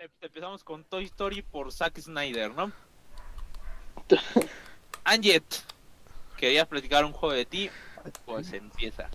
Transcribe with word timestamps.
Vale, 0.00 0.12
pues 0.18 0.30
empezamos 0.30 0.64
con 0.64 0.82
Toy 0.84 1.04
Story 1.04 1.42
por 1.42 1.70
Zack 1.70 2.00
Snyder, 2.00 2.54
¿no? 2.54 2.72
Anjet, 5.04 5.44
querías 6.38 6.66
platicar 6.66 7.04
un 7.04 7.12
juego 7.12 7.34
de 7.34 7.44
ti, 7.44 7.68
pues 8.24 8.50
empieza. 8.54 9.10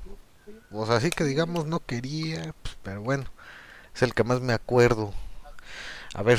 Pues 0.69 0.89
así 0.91 1.09
que 1.09 1.23
digamos 1.23 1.65
no 1.65 1.79
quería, 1.79 2.53
pues, 2.61 2.77
pero 2.83 3.01
bueno, 3.01 3.23
es 3.95 4.03
el 4.03 4.13
que 4.13 4.23
más 4.23 4.41
me 4.41 4.53
acuerdo. 4.53 5.11
A 6.13 6.21
ver, 6.21 6.37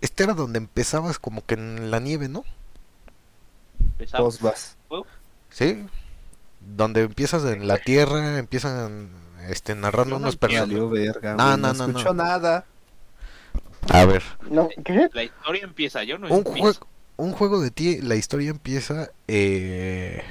este 0.00 0.22
era 0.22 0.34
donde 0.34 0.58
empezabas 0.58 1.18
como 1.18 1.44
que 1.44 1.54
en 1.54 1.90
la 1.90 1.98
nieve, 1.98 2.28
¿no? 2.28 2.44
Vas. 4.40 4.76
Sí, 5.50 5.84
donde 6.60 7.02
empiezas 7.02 7.44
en 7.44 7.66
la 7.66 7.78
tierra, 7.78 8.38
empiezan 8.38 9.25
este 9.50 9.74
narrando 9.74 10.18
no 10.18 10.18
unos 10.18 10.36
personajes. 10.36 10.90
No, 11.36 11.56
no, 11.56 11.72
no, 11.74 11.86
no, 11.86 11.86
escucho 11.86 12.14
no. 12.14 12.24
nada. 12.24 12.64
A 13.88 14.04
ver, 14.04 14.22
No, 14.50 14.68
¿qué? 14.84 15.08
La 15.12 15.22
historia 15.24 15.64
empieza, 15.64 16.02
yo 16.04 16.18
no 16.18 16.26
un 16.28 16.38
empiezo. 16.38 16.58
juego, 16.60 16.86
un 17.16 17.32
juego 17.32 17.60
de 17.60 17.70
ti, 17.70 18.00
la 18.00 18.16
historia 18.16 18.50
empieza 18.50 19.10
eh, 19.28 20.22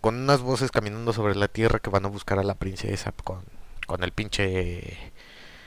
con 0.00 0.16
unas 0.16 0.40
voces 0.40 0.70
caminando 0.70 1.12
sobre 1.12 1.34
la 1.36 1.48
tierra 1.48 1.78
que 1.78 1.90
van 1.90 2.04
a 2.04 2.08
buscar 2.08 2.38
a 2.38 2.42
la 2.42 2.54
princesa 2.54 3.12
con, 3.24 3.42
con 3.86 4.02
el 4.02 4.12
pinche 4.12 5.12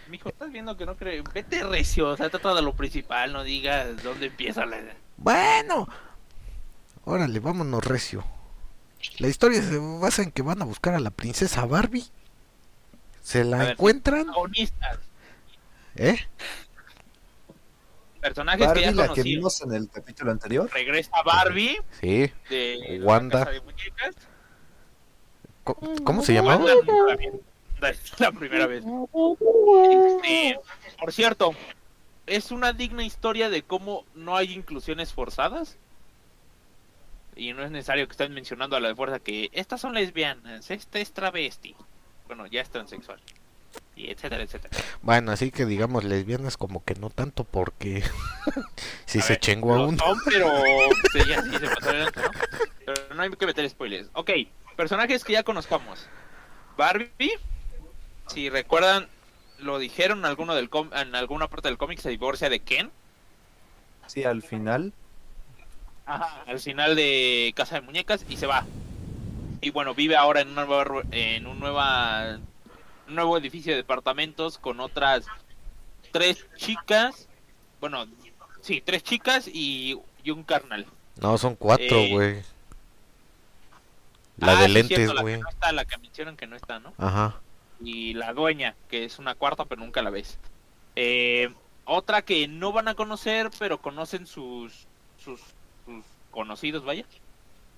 Mijo, 0.07 0.29
estás 0.29 0.51
viendo 0.51 0.77
que 0.77 0.85
no 0.85 0.95
cree. 0.95 1.23
Vete 1.33 1.63
recio, 1.63 2.09
o 2.09 2.17
sea, 2.17 2.29
trata 2.29 2.53
de 2.53 2.61
lo 2.61 2.75
principal, 2.75 3.33
no 3.33 3.43
digas 3.43 4.03
dónde 4.03 4.27
empieza 4.27 4.65
la. 4.65 4.77
Bueno, 5.17 5.87
órale, 7.05 7.39
vámonos 7.39 7.83
recio. 7.83 8.23
La 9.19 9.27
historia 9.27 9.61
se 9.61 9.77
basa 9.77 10.21
en 10.23 10.31
que 10.31 10.41
van 10.41 10.61
a 10.61 10.65
buscar 10.65 10.93
a 10.95 10.99
la 10.99 11.11
princesa 11.11 11.65
Barbie. 11.65 12.05
Se 13.25 13.43
la 13.43 13.57
ver, 13.57 13.71
encuentran, 13.71 14.25
Protagonistas, 14.25 14.99
¿eh? 15.95 16.15
personajes 18.21 18.67
Barbie, 18.67 18.81
que 18.81 18.85
ya 18.85 18.91
la 18.93 19.13
que 19.15 19.23
vimos 19.23 19.61
en 19.61 19.73
el 19.73 19.89
capítulo 19.89 20.29
anterior. 20.31 20.69
Regresa 20.71 21.23
Barbie 21.25 21.81
Sí. 21.99 22.31
de 22.51 22.99
Wanda. 23.01 23.45
de 23.45 23.63
¿Cómo 26.03 26.21
se 26.21 26.35
llamaba? 26.35 26.65
La 26.65 27.15
vi. 27.15 27.29
Es 27.89 28.19
la 28.19 28.31
primera 28.31 28.67
vez. 28.67 28.83
Este, 29.91 30.59
por 30.99 31.11
cierto, 31.11 31.55
es 32.27 32.51
una 32.51 32.73
digna 32.73 33.03
historia 33.03 33.49
de 33.49 33.63
cómo 33.63 34.05
no 34.13 34.37
hay 34.37 34.53
inclusiones 34.53 35.13
forzadas. 35.13 35.77
Y 37.35 37.53
no 37.53 37.63
es 37.63 37.71
necesario 37.71 38.05
que 38.05 38.11
estén 38.11 38.35
mencionando 38.35 38.75
a 38.75 38.79
la 38.79 38.89
de 38.89 38.95
fuerza 38.95 39.17
que 39.19 39.49
estas 39.51 39.81
son 39.81 39.95
lesbianas, 39.95 40.69
este 40.69 41.01
es 41.01 41.11
travesti. 41.11 41.75
Bueno, 42.27 42.45
ya 42.47 42.61
es 42.61 42.69
transexual. 42.69 43.19
Y 43.95 44.09
etcétera, 44.09 44.43
etcétera. 44.43 44.77
Bueno, 45.01 45.31
así 45.31 45.51
que 45.51 45.65
digamos 45.65 46.03
lesbianas 46.03 46.57
como 46.57 46.83
que 46.83 46.95
no 46.95 47.09
tanto 47.09 47.43
porque 47.43 48.03
si 49.05 49.19
A 49.19 49.21
se 49.21 49.33
ver, 49.33 49.39
chengó 49.39 49.73
a 49.75 49.85
uno. 49.87 49.97
son, 49.97 50.17
pero 50.25 50.49
sí, 51.13 51.19
ya 51.27 51.41
sí 51.41 51.51
se 51.57 51.67
pasó 51.67 51.89
adelante, 51.89 52.21
¿no? 52.21 52.31
Pero 52.85 53.15
no 53.15 53.21
hay 53.21 53.29
que 53.31 53.45
meter 53.45 53.69
spoilers. 53.69 54.09
Ok, 54.13 54.31
personajes 54.75 55.23
que 55.23 55.33
ya 55.33 55.43
conozcamos. 55.43 56.07
Barbie, 56.77 57.37
si 58.27 58.49
recuerdan, 58.49 59.07
lo 59.59 59.79
dijeron 59.79 60.19
en, 60.19 60.25
alguno 60.25 60.55
del 60.55 60.69
com- 60.69 60.91
en 60.93 61.15
alguna 61.15 61.47
parte 61.49 61.67
del 61.69 61.77
cómic, 61.77 61.99
se 61.99 62.09
divorcia 62.09 62.49
de 62.49 62.59
Ken. 62.59 62.91
Sí, 64.07 64.23
al 64.23 64.41
final. 64.43 64.93
al 66.05 66.59
final 66.59 66.95
de 66.95 67.53
Casa 67.55 67.75
de 67.75 67.81
Muñecas 67.81 68.25
y 68.29 68.37
se 68.37 68.45
va. 68.45 68.65
Y 69.61 69.69
bueno, 69.71 69.93
vive 69.95 70.15
ahora 70.15 70.41
en, 70.41 70.49
una 70.49 70.65
nueva 70.65 71.03
en 71.11 71.47
un 71.47 71.59
nueva, 71.59 72.39
un 73.07 73.15
nuevo 73.15 73.37
edificio 73.37 73.71
de 73.73 73.77
departamentos 73.77 74.57
con 74.57 74.79
otras 74.79 75.25
tres 76.11 76.45
chicas. 76.55 77.27
Bueno, 77.79 78.05
sí, 78.61 78.81
tres 78.85 79.03
chicas 79.03 79.47
y, 79.47 79.99
y 80.23 80.31
un 80.31 80.43
carnal. 80.43 80.85
No, 81.21 81.37
son 81.37 81.55
cuatro, 81.55 81.97
Eh, 81.97 82.09
güey. 82.11 82.41
La 84.37 84.57
Ah, 84.57 84.61
de 84.63 84.67
lentes, 84.69 84.97
cierto, 84.97 85.13
la 85.13 85.19
que 85.19 85.23
güey. 85.23 85.39
no 85.39 85.49
está, 85.49 85.71
la 85.71 85.85
que 85.85 85.97
mencionan 85.97 86.35
que 86.35 86.45
no 86.47 86.55
está, 86.57 86.79
¿no? 86.79 86.93
Ajá. 86.97 87.39
Y 87.81 88.13
la 88.13 88.33
dueña, 88.33 88.75
que 88.89 89.05
es 89.05 89.17
una 89.19 89.35
cuarta, 89.35 89.65
pero 89.65 89.81
nunca 89.81 90.01
la 90.01 90.09
ves. 90.09 90.37
Eh, 90.97 91.53
otra 91.85 92.21
que 92.21 92.47
no 92.47 92.71
van 92.73 92.87
a 92.89 92.95
conocer, 92.95 93.49
pero 93.59 93.81
conocen 93.81 94.27
sus, 94.27 94.87
sus, 95.23 95.39
sus 95.85 96.03
conocidos, 96.31 96.83
vaya. 96.83 97.05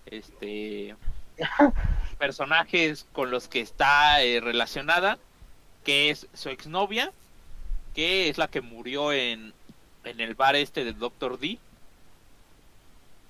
Este. 0.07 0.95
personajes 2.19 3.05
con 3.13 3.31
los 3.31 3.47
que 3.47 3.61
está 3.61 4.21
eh, 4.23 4.39
relacionada, 4.39 5.17
que 5.83 6.09
es 6.09 6.27
su 6.33 6.49
exnovia, 6.49 7.11
que 7.93 8.29
es 8.29 8.37
la 8.37 8.47
que 8.47 8.61
murió 8.61 9.13
en, 9.13 9.53
en 10.03 10.19
el 10.19 10.35
bar 10.35 10.55
este 10.55 10.83
del 10.83 10.97
Doctor 10.97 11.39
D. 11.39 11.57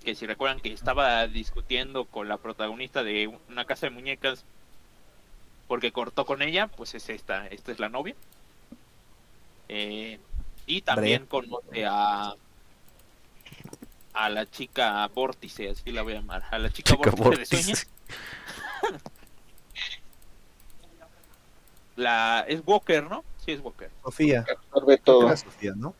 Que 0.03 0.15
si 0.15 0.25
recuerdan 0.25 0.59
que 0.59 0.71
estaba 0.71 1.27
discutiendo 1.27 2.05
con 2.05 2.29
la 2.29 2.37
protagonista 2.37 3.03
de 3.03 3.27
una 3.49 3.65
casa 3.65 3.87
de 3.87 3.91
muñecas 3.91 4.45
porque 5.67 5.91
cortó 5.91 6.25
con 6.25 6.41
ella, 6.41 6.67
pues 6.67 6.95
es 6.95 7.09
esta, 7.09 7.47
esta 7.47 7.71
es 7.71 7.79
la 7.79 7.89
novia. 7.89 8.15
Eh, 9.67 10.17
y 10.65 10.81
también 10.81 11.25
conoce 11.25 11.85
a 11.85 12.35
a 14.17 14.29
la 14.29 14.49
chica 14.49 15.07
vórtice, 15.13 15.69
así 15.69 15.91
la 15.91 16.01
voy 16.01 16.13
a 16.13 16.15
llamar, 16.15 16.43
a 16.49 16.57
la 16.57 16.71
chica, 16.71 16.95
Chica 16.95 17.11
vórtice, 17.11 17.55
de 17.55 17.63
sueños. 17.63 17.87
La 21.95 22.45
es 22.47 22.61
Walker, 22.65 23.03
¿no? 23.03 23.23
Sí 23.43 23.51
es 23.51 23.59
Walker. 23.61 23.89
Sofía. 24.03 24.45
Absorbe 24.49 24.97
todo. 24.97 25.35
Sofía, 25.35 25.73
¿no? 25.75 25.95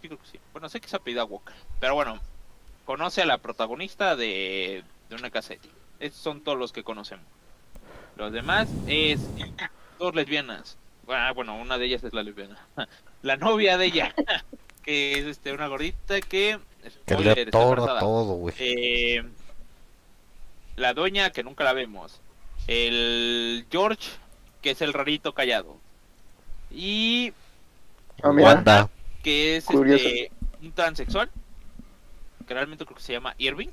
Sí, 0.00 0.08
creo 0.08 0.18
que 0.18 0.26
sí. 0.26 0.40
Bueno, 0.52 0.68
sé 0.68 0.80
que 0.80 0.88
se 0.88 0.96
apellida 0.96 1.24
Walker. 1.24 1.54
Pero 1.78 1.94
bueno, 1.94 2.18
conoce 2.86 3.22
a 3.22 3.26
la 3.26 3.38
protagonista 3.38 4.16
de, 4.16 4.82
de 5.08 5.14
una 5.14 5.30
ti. 5.30 5.70
Estos 6.00 6.22
son 6.22 6.40
todos 6.40 6.58
los 6.58 6.72
que 6.72 6.82
conocemos. 6.82 7.26
Los 8.16 8.32
demás 8.32 8.68
es 8.86 9.20
dos 9.98 10.14
lesbianas. 10.14 10.76
Ah, 11.08 11.32
bueno, 11.34 11.56
una 11.56 11.78
de 11.78 11.86
ellas 11.86 12.02
es 12.04 12.12
la 12.12 12.22
lesbiana. 12.22 12.58
La 13.22 13.36
novia 13.36 13.76
de 13.76 13.86
ella, 13.86 14.14
que 14.82 15.18
es 15.18 15.26
este 15.26 15.52
una 15.52 15.66
gordita 15.68 16.20
que... 16.20 16.58
Que 17.04 17.16
le 17.18 17.32
atora 17.32 17.98
todo, 17.98 18.34
güey. 18.34 18.54
Eh, 18.58 19.22
la 20.80 20.94
dueña 20.94 21.30
que 21.30 21.44
nunca 21.44 21.64
la 21.64 21.72
vemos. 21.72 22.20
El 22.66 23.66
George, 23.70 24.10
que 24.62 24.72
es 24.72 24.82
el 24.82 24.92
rarito 24.92 25.34
callado. 25.34 25.76
Y 26.70 27.32
mira. 28.24 28.48
Wanda. 28.48 28.90
que 29.22 29.56
es 29.56 29.70
este, 29.70 30.32
un 30.62 30.72
transexual. 30.72 31.30
Que 32.46 32.54
realmente 32.54 32.84
creo 32.84 32.96
que 32.96 33.02
se 33.02 33.12
llama 33.12 33.34
Irving. 33.38 33.70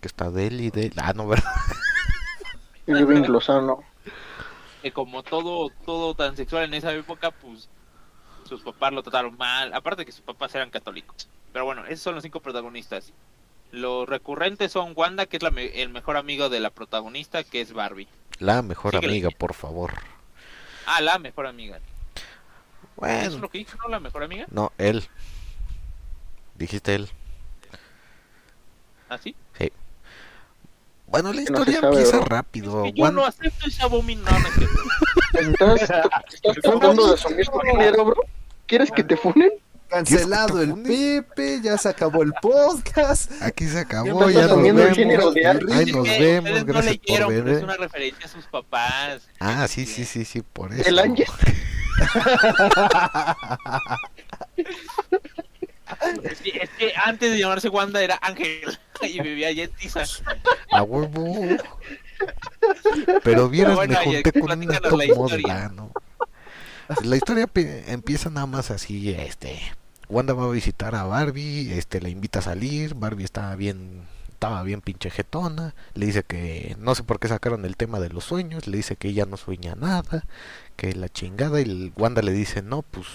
Que 0.00 0.08
está 0.08 0.30
de 0.30 0.46
él 0.48 0.60
y 0.60 0.70
de. 0.70 0.92
Ah, 0.96 1.12
no, 1.14 1.26
¿verdad? 1.26 1.50
Irving 2.86 3.22
Lozano. 3.28 3.84
Que 4.82 4.92
como 4.92 5.22
todo, 5.22 5.70
todo 5.84 6.14
transexual 6.14 6.64
en 6.64 6.74
esa 6.74 6.92
época, 6.92 7.30
pues 7.30 7.68
sus 8.44 8.62
papás 8.62 8.92
lo 8.92 9.02
trataron 9.02 9.36
mal. 9.36 9.72
Aparte 9.74 10.04
que 10.04 10.12
sus 10.12 10.22
papás 10.22 10.54
eran 10.54 10.70
católicos. 10.70 11.28
Pero 11.52 11.64
bueno, 11.64 11.84
esos 11.86 12.00
son 12.00 12.14
los 12.14 12.22
cinco 12.22 12.40
protagonistas. 12.40 13.12
Los 13.72 14.08
recurrentes 14.08 14.72
son 14.72 14.92
Wanda, 14.96 15.26
que 15.26 15.36
es 15.36 15.42
la 15.42 15.50
me- 15.50 15.82
el 15.82 15.88
mejor 15.90 16.16
amigo 16.16 16.48
de 16.48 16.60
la 16.60 16.70
protagonista, 16.70 17.44
que 17.44 17.60
es 17.60 17.72
Barbie. 17.72 18.08
La 18.38 18.62
mejor 18.62 18.94
Síguele. 18.94 19.12
amiga, 19.12 19.30
por 19.30 19.54
favor. 19.54 19.92
Ah, 20.86 21.00
la 21.00 21.18
mejor 21.18 21.46
amiga. 21.46 21.76
¿Eso 21.76 21.84
es 22.16 22.22
Bueno, 22.96 23.38
lo 23.38 23.48
que 23.48 23.58
dijo, 23.58 23.78
no? 23.78 23.88
La 23.88 24.00
mejor 24.00 24.22
amiga. 24.24 24.46
no, 24.50 24.72
él. 24.78 25.06
Dijiste 26.56 26.94
él. 26.94 27.08
¿Ah, 29.08 29.18
sí? 29.18 29.34
Bueno, 31.06 31.30
la 31.32 31.36
no 31.36 31.42
historia 31.42 31.80
sabe, 31.80 31.96
empieza 31.96 32.20
rápido. 32.20 32.84
Es 32.84 32.92
que 32.92 32.98
yo 32.98 33.02
Wanda- 33.04 33.20
no 33.22 33.26
acepto 33.26 33.66
esa 33.66 33.84
abominación. 33.84 34.68
No, 35.58 35.66
no 35.66 35.74
es 35.74 35.80
cierto. 35.86 36.08
¿Estás, 36.30 36.34
estás 36.34 36.54
tratando 36.62 37.06
de 37.08 37.14
asumir 37.14 37.46
tu 37.48 37.60
dinero, 37.62 38.04
bro? 38.04 38.22
¿Quieres 38.66 38.92
que 38.92 39.02
te 39.02 39.16
funen? 39.16 39.50
Cancelado 39.90 40.62
el 40.62 40.74
Pepe, 40.82 41.60
ya 41.62 41.76
se 41.76 41.88
acabó 41.88 42.22
el 42.22 42.32
podcast. 42.40 43.30
Aquí 43.42 43.66
se 43.66 43.80
acabó, 43.80 44.30
ya 44.30 44.46
nos 44.46 44.62
vemos. 44.62 44.96
Ahí 45.72 45.92
nos 45.92 46.04
vemos, 46.04 46.50
no 46.50 46.64
gracias 46.64 46.84
leyeron, 47.06 47.26
por 47.26 47.34
pero 47.34 47.44
ver. 47.44 47.54
es 47.56 47.62
una 47.64 47.76
referencia 47.76 48.26
a 48.26 48.28
sus 48.28 48.46
papás. 48.46 49.22
Ah, 49.40 49.66
sí, 49.68 49.86
sí, 49.86 50.04
sí, 50.04 50.24
sí, 50.24 50.42
por 50.42 50.72
eso. 50.72 50.88
El 50.88 50.98
Ángel. 50.98 51.26
Es 56.22 56.40
que, 56.40 56.50
es 56.50 56.70
que 56.78 56.92
antes 57.04 57.32
de 57.32 57.38
llamarse 57.38 57.68
Wanda 57.68 58.00
era 58.02 58.18
Ángel 58.22 58.78
y 59.02 59.20
vivía 59.20 59.48
allá 59.48 59.64
en 59.64 59.72
Tiza. 59.72 60.04
A 60.70 60.82
huevo. 60.82 61.56
Pero 63.24 63.48
vieras, 63.48 63.74
Bueno, 63.74 63.98
me 63.98 64.04
junté 64.04 64.32
con 64.32 64.42
una 64.42 64.56
platícanos 64.56 65.90
la 67.02 67.16
historia. 67.16 67.48
empieza 67.86 68.30
nada 68.30 68.46
más 68.46 68.70
así, 68.70 69.10
este... 69.10 69.60
Wanda 70.10 70.34
va 70.34 70.44
a 70.44 70.50
visitar 70.50 70.96
a 70.96 71.04
Barbie, 71.04 71.72
este, 71.72 72.00
la 72.00 72.08
invita 72.08 72.40
a 72.40 72.42
salir, 72.42 72.94
Barbie 72.94 73.24
está 73.24 73.54
bien 73.54 74.02
estaba 74.40 74.62
bien 74.62 74.80
pinche 74.80 75.10
jetona, 75.10 75.74
le 75.94 76.06
dice 76.06 76.22
que 76.22 76.74
no 76.78 76.94
sé 76.94 77.02
por 77.04 77.20
qué 77.20 77.28
sacaron 77.28 77.66
el 77.66 77.76
tema 77.76 78.00
de 78.00 78.08
los 78.08 78.24
sueños, 78.24 78.66
le 78.66 78.78
dice 78.78 78.96
que 78.96 79.08
ella 79.08 79.26
no 79.26 79.36
sueña 79.36 79.74
nada, 79.74 80.24
que 80.76 80.94
la 80.94 81.10
chingada 81.10 81.60
y 81.60 81.92
Wanda 81.94 82.22
le 82.22 82.32
dice, 82.32 82.62
no, 82.62 82.80
pues 82.80 83.06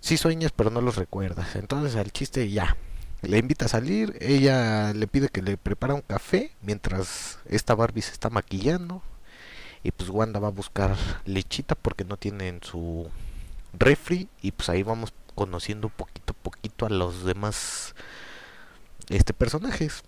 sí 0.00 0.16
sueñas 0.16 0.50
pero 0.56 0.70
no 0.70 0.80
los 0.80 0.96
recuerdas. 0.96 1.56
Entonces 1.56 1.94
al 1.94 2.10
chiste 2.10 2.50
ya, 2.50 2.76
le 3.20 3.36
invita 3.36 3.66
a 3.66 3.68
salir, 3.68 4.16
ella 4.20 4.94
le 4.94 5.06
pide 5.06 5.28
que 5.28 5.42
le 5.42 5.58
prepara 5.58 5.92
un 5.94 6.00
café 6.00 6.52
mientras 6.62 7.38
esta 7.44 7.74
Barbie 7.74 8.02
se 8.02 8.12
está 8.12 8.30
maquillando 8.30 9.02
y 9.82 9.90
pues 9.92 10.08
Wanda 10.08 10.40
va 10.40 10.48
a 10.48 10.52
buscar 10.52 10.96
lechita 11.26 11.74
porque 11.74 12.04
no 12.04 12.16
tiene 12.16 12.48
en 12.48 12.62
su 12.62 13.10
refri 13.78 14.28
y 14.42 14.52
pues 14.52 14.68
ahí 14.68 14.82
vamos 14.82 15.12
conociendo 15.34 15.88
poquito 15.88 16.32
a 16.32 16.42
poquito 16.42 16.86
a 16.86 16.90
los 16.90 17.24
demás 17.24 17.94
este 19.08 19.32
personajes 19.32 20.02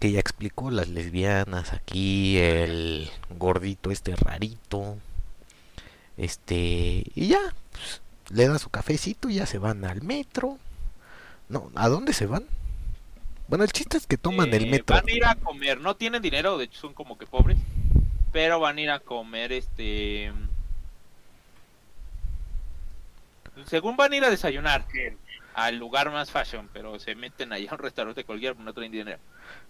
que 0.00 0.12
ya 0.12 0.20
explicó 0.20 0.70
las 0.70 0.88
lesbianas 0.88 1.72
aquí 1.72 2.38
el 2.38 3.10
gordito 3.30 3.90
este 3.90 4.14
rarito 4.16 4.96
este 6.16 7.04
y 7.14 7.28
ya 7.28 7.40
pues, 7.72 8.00
le 8.30 8.48
da 8.48 8.58
su 8.58 8.70
cafecito 8.70 9.28
y 9.28 9.34
ya 9.34 9.46
se 9.46 9.58
van 9.58 9.84
al 9.84 10.02
metro. 10.02 10.58
No 11.48 11.70
a 11.74 11.88
dónde 11.88 12.12
se 12.14 12.26
van 12.26 12.44
bueno 13.48 13.64
el 13.64 13.72
chiste 13.72 13.96
es 13.98 14.06
que 14.06 14.16
toman 14.16 14.52
el 14.54 14.64
Eh, 14.64 14.70
metro. 14.70 14.96
Van 14.96 15.08
a 15.08 15.12
ir 15.12 15.24
a 15.24 15.34
comer, 15.34 15.80
no 15.80 15.96
tienen 15.96 16.22
dinero, 16.22 16.56
de 16.56 16.64
hecho 16.64 16.80
son 16.80 16.94
como 16.94 17.18
que 17.18 17.26
pobres, 17.26 17.58
pero 18.32 18.58
van 18.58 18.78
a 18.78 18.80
ir 18.80 18.90
a 18.90 19.00
comer 19.00 19.52
este... 19.52 20.32
Según 23.66 23.96
van 23.96 24.12
a 24.12 24.16
ir 24.16 24.24
a 24.24 24.30
desayunar 24.30 24.84
al 25.54 25.76
lugar 25.76 26.10
más 26.10 26.30
fashion, 26.30 26.68
pero 26.72 26.98
se 26.98 27.14
meten 27.14 27.52
allá 27.52 27.70
a 27.70 27.74
un 27.74 27.80
restaurante 27.80 28.24
cualquiera, 28.24 28.54
no 28.58 28.72
traen 28.72 28.92
dinero. 28.92 29.18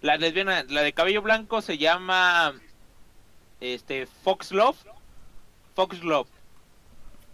La 0.01 0.17
lesbiana, 0.17 0.65
la 0.69 0.83
de 0.83 0.93
cabello 0.93 1.23
blanco 1.23 1.61
se 1.63 1.79
llama 1.79 2.55
este 3.61 4.07
Fox 4.07 4.51
Glove. 4.51 4.79
Fox 5.75 6.01
Glove. 6.01 6.29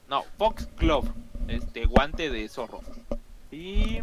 No, 0.08 0.24
Fox 0.38 0.68
Glove. 0.76 1.08
Este 1.48 1.84
guante 1.84 2.30
de 2.30 2.48
zorro. 2.48 2.80
Y 3.50 4.00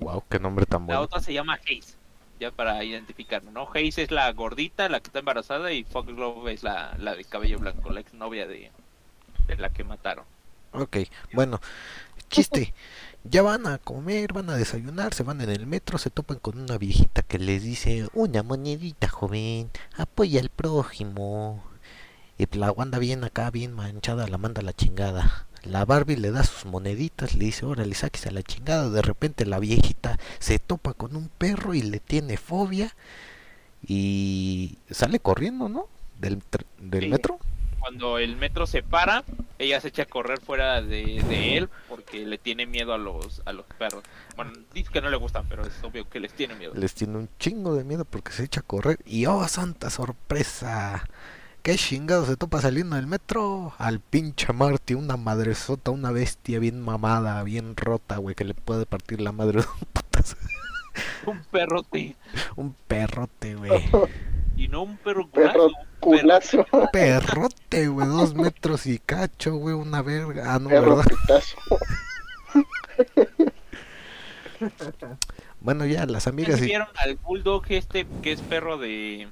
wow 0.00 0.24
qué 0.28 0.38
nombre 0.38 0.66
tan 0.66 0.82
la 0.82 0.86
bueno 0.86 1.00
otra 1.02 1.20
se 1.20 1.32
llama 1.32 1.54
Haze, 1.54 1.96
ya 2.38 2.50
para 2.50 2.82
identificarlo, 2.84 3.50
¿no? 3.50 3.68
Haze 3.68 4.02
es 4.02 4.10
la 4.10 4.30
gordita, 4.32 4.88
la 4.88 5.00
que 5.00 5.08
está 5.08 5.20
embarazada, 5.20 5.72
y 5.72 5.84
Foxglove 5.84 6.52
es 6.52 6.62
la, 6.62 6.94
la 6.98 7.14
de 7.14 7.24
cabello 7.24 7.58
blanco, 7.58 7.90
la 7.90 8.00
exnovia 8.00 8.46
de, 8.46 8.70
de 9.46 9.56
la 9.56 9.70
que 9.70 9.84
mataron. 9.84 10.24
Ok, 10.72 10.98
bueno, 11.32 11.60
chiste. 12.30 12.74
Ya 13.24 13.42
van 13.42 13.66
a 13.68 13.78
comer, 13.78 14.32
van 14.32 14.50
a 14.50 14.56
desayunar, 14.56 15.14
se 15.14 15.22
van 15.22 15.40
en 15.40 15.50
el 15.50 15.66
metro, 15.66 15.96
se 15.98 16.10
topan 16.10 16.38
con 16.40 16.58
una 16.58 16.76
viejita 16.76 17.22
que 17.22 17.38
les 17.38 17.62
dice, 17.62 18.08
una 18.14 18.42
monedita, 18.42 19.08
joven, 19.08 19.70
apoya 19.96 20.40
al 20.40 20.48
prójimo. 20.48 21.62
Y 22.38 22.46
la 22.56 22.72
Wanda 22.72 22.98
bien 22.98 23.22
acá, 23.22 23.50
bien 23.50 23.72
manchada, 23.74 24.26
la 24.26 24.38
manda 24.38 24.60
a 24.60 24.64
la 24.64 24.72
chingada. 24.72 25.46
La 25.62 25.84
Barbie 25.84 26.16
le 26.16 26.32
da 26.32 26.42
sus 26.42 26.64
moneditas, 26.64 27.34
le 27.36 27.44
dice, 27.44 27.64
órale, 27.64 27.94
sáquese 27.94 28.30
a 28.30 28.32
la 28.32 28.42
chingada. 28.42 28.90
De 28.90 29.02
repente 29.02 29.46
la 29.46 29.60
viejita 29.60 30.18
se 30.40 30.58
topa 30.58 30.92
con 30.94 31.14
un 31.14 31.28
perro 31.28 31.74
y 31.74 31.82
le 31.82 32.00
tiene 32.00 32.36
fobia. 32.36 32.92
Y 33.86 34.78
sale 34.90 35.20
corriendo, 35.20 35.68
¿no? 35.68 35.86
Del, 36.20 36.38
tr- 36.40 36.66
del 36.80 37.04
Sí. 37.04 37.08
metro. 37.10 37.38
Cuando 37.82 38.18
el 38.18 38.36
metro 38.36 38.64
se 38.68 38.84
para, 38.84 39.24
ella 39.58 39.80
se 39.80 39.88
echa 39.88 40.04
a 40.04 40.06
correr 40.06 40.40
fuera 40.40 40.80
de, 40.80 41.20
de 41.28 41.56
él 41.56 41.68
porque 41.88 42.24
le 42.24 42.38
tiene 42.38 42.64
miedo 42.64 42.94
a 42.94 42.98
los, 42.98 43.42
a 43.44 43.52
los 43.52 43.66
perros. 43.76 44.04
Bueno, 44.36 44.52
dice 44.72 44.88
que 44.92 45.00
no 45.00 45.10
le 45.10 45.16
gustan, 45.16 45.46
pero 45.48 45.66
es 45.66 45.82
obvio 45.82 46.08
que 46.08 46.20
les 46.20 46.32
tiene 46.32 46.54
miedo. 46.54 46.72
les 46.76 46.94
tiene 46.94 47.18
un 47.18 47.28
chingo 47.40 47.74
de 47.74 47.82
miedo 47.82 48.04
porque 48.04 48.30
se 48.30 48.44
echa 48.44 48.60
a 48.60 48.62
correr 48.62 48.98
y 49.04 49.26
oh 49.26 49.46
santa 49.48 49.90
sorpresa 49.90 51.08
qué 51.64 51.74
chingado 51.76 52.24
se 52.24 52.36
topa 52.36 52.60
saliendo 52.60 52.94
del 52.96 53.08
metro 53.08 53.74
al 53.78 53.98
pinche 53.98 54.52
Marty 54.52 54.94
una 54.94 55.16
madresota 55.16 55.90
una 55.90 56.12
bestia 56.12 56.60
bien 56.60 56.80
mamada 56.80 57.42
bien 57.42 57.76
rota 57.76 58.16
güey 58.18 58.34
que 58.36 58.44
le 58.44 58.54
puede 58.54 58.86
partir 58.86 59.20
la 59.20 59.32
madre 59.32 59.60
de 59.62 59.66
un 59.66 59.86
putazo. 59.92 60.36
Un 61.26 61.42
perrote, 61.50 62.16
un 62.56 62.74
perrote 62.86 63.54
güey 63.56 63.70
y 64.56 64.68
no 64.68 64.82
un 64.82 64.96
perro 64.98 65.28
Perro 65.28 65.68
culazo, 66.00 66.58
un 66.58 66.64
perro. 66.66 66.66
culazo. 66.70 66.88
perrote 66.92 67.88
güey 67.88 68.06
dos 68.08 68.34
metros 68.34 68.86
y 68.86 68.98
cacho 68.98 69.54
güey 69.56 69.74
una 69.74 70.02
verga 70.02 70.54
ah 70.54 70.58
no 70.58 70.68
Perro 70.68 70.96
verdad 70.96 71.12
bueno 75.60 75.86
ya 75.86 76.06
las 76.06 76.24
¿Sí 76.24 76.28
amigas 76.30 76.60
y 76.60 76.66
vieron 76.66 76.88
al 76.96 77.16
bulldog 77.16 77.64
este 77.68 78.06
que 78.22 78.32
es 78.32 78.40
perro 78.40 78.78
de 78.78 79.28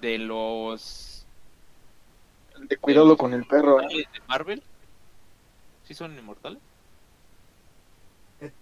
de 0.00 0.18
los 0.18 1.24
De 2.68 2.76
cuidado 2.76 3.16
con 3.16 3.32
el 3.34 3.44
perro. 3.44 3.78
de 3.80 4.06
Marvel? 4.28 4.62
¿Sí 5.84 5.94
son 5.94 6.16
inmortales? 6.16 6.58
Eh, 8.40 8.52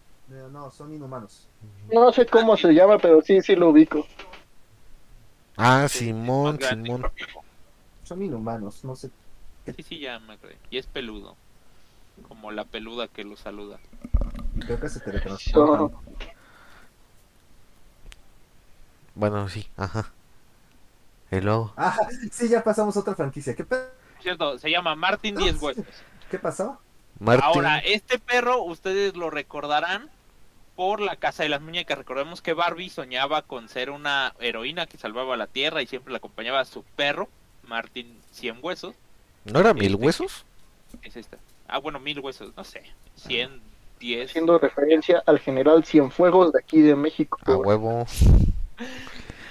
No, 0.52 0.70
son 0.70 0.94
inhumanos. 0.94 1.46
No 1.92 2.12
sé 2.12 2.24
cómo 2.26 2.56
se 2.56 2.72
llama, 2.72 2.98
pero 2.98 3.20
sí, 3.20 3.42
sí 3.42 3.54
lo 3.56 3.70
ubico. 3.70 4.06
Ah 5.56 5.86
Sí, 5.88 5.98
Simón 6.06 6.58
Simón. 6.60 7.02
Son 8.04 8.22
inhumanos, 8.22 8.84
no 8.84 8.94
sé. 8.94 9.10
Sí, 9.76 9.82
sí, 9.82 9.98
ya 9.98 10.18
me 10.20 10.34
acordé. 10.34 10.56
Y 10.70 10.78
es 10.78 10.86
peludo. 10.86 11.34
Como 12.28 12.50
la 12.50 12.64
peluda 12.64 13.08
que 13.08 13.24
lo 13.24 13.36
saluda. 13.36 13.78
Creo 14.60 14.80
que 14.80 14.88
se 14.88 15.00
teletransportan. 15.00 15.90
bueno 19.14 19.48
sí 19.48 19.66
ajá 19.76 20.12
y 21.30 21.40
luego 21.40 21.72
Ah, 21.76 21.96
sí, 22.30 22.48
ya 22.48 22.62
pasamos 22.62 22.96
a 22.96 23.00
otra 23.00 23.14
franquicia. 23.14 23.54
¿Qué, 23.56 23.64
pe- 23.64 23.88
cierto, 24.20 24.58
se 24.58 24.70
llama 24.70 24.94
Martin 24.94 25.34
10 25.34 25.60
huesos. 25.62 25.84
¿Qué 26.30 26.38
pasó? 26.38 26.78
Martín 27.18 27.44
Ahora, 27.44 27.78
este 27.78 28.18
perro, 28.18 28.62
ustedes 28.62 29.16
lo 29.16 29.30
recordarán 29.30 30.10
por 30.76 31.00
la 31.00 31.16
casa 31.16 31.42
de 31.42 31.48
las 31.48 31.60
muñecas. 31.60 31.98
Recordemos 31.98 32.42
que 32.42 32.52
Barbie 32.52 32.90
soñaba 32.90 33.42
con 33.42 33.68
ser 33.68 33.90
una 33.90 34.34
heroína 34.38 34.86
que 34.86 34.98
salvaba 34.98 35.36
la 35.36 35.46
tierra 35.46 35.82
y 35.82 35.86
siempre 35.86 36.12
la 36.12 36.18
acompañaba 36.18 36.60
a 36.60 36.64
su 36.64 36.84
perro, 36.94 37.28
Martin 37.66 38.20
100 38.32 38.58
huesos. 38.62 38.94
no 39.44 39.60
era 39.60 39.74
mil 39.74 39.94
Este, 39.94 40.04
huesos 40.06 40.44
Es 41.02 41.16
esta. 41.16 41.38
Ah, 41.66 41.78
bueno, 41.78 41.98
mil 41.98 42.20
huesos, 42.20 42.52
no 42.56 42.62
sé. 42.62 42.82
100, 43.16 43.60
10. 43.98 44.30
Haciendo 44.30 44.58
referencia 44.58 45.22
al 45.26 45.40
general 45.40 45.84
Cienfuegos 45.84 46.52
de 46.52 46.60
aquí 46.60 46.80
de 46.80 46.94
México. 46.94 47.38
a 47.46 47.56
huevo 47.56 48.06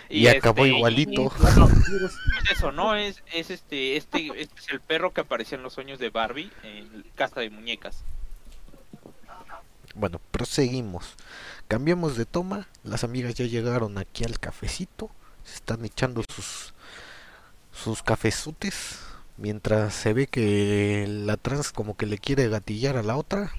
y 0.09 0.27
acabó 0.27 0.65
igualito. 0.65 1.23
y, 1.23 1.41
bueno, 1.41 1.67
es 1.67 2.51
eso, 2.51 2.71
¿no? 2.71 2.95
Es, 2.95 3.23
es 3.33 3.49
este, 3.49 3.97
este, 3.97 4.27
este 4.39 4.59
es 4.59 4.69
el 4.69 4.79
perro 4.79 5.11
que 5.11 5.21
aparecía 5.21 5.57
en 5.57 5.63
los 5.63 5.73
sueños 5.73 5.99
de 5.99 6.09
Barbie 6.09 6.51
en 6.63 7.03
Casa 7.15 7.41
de 7.41 7.49
Muñecas. 7.49 8.03
Bueno, 9.95 10.19
proseguimos. 10.31 11.15
Cambiamos 11.67 12.17
de 12.17 12.25
toma. 12.25 12.67
Las 12.83 13.03
amigas 13.03 13.33
ya 13.35 13.45
llegaron 13.45 13.97
aquí 13.97 14.23
al 14.25 14.39
cafecito. 14.39 15.09
Se 15.43 15.55
están 15.55 15.85
echando 15.85 16.23
sus 16.23 16.73
sus 17.71 18.03
cafezotes. 18.03 18.99
Mientras 19.37 19.93
se 19.93 20.13
ve 20.13 20.27
que 20.27 21.05
la 21.07 21.37
trans 21.37 21.71
como 21.71 21.97
que 21.97 22.05
le 22.05 22.17
quiere 22.17 22.49
gatillar 22.49 22.97
a 22.97 23.03
la 23.03 23.17
otra. 23.17 23.51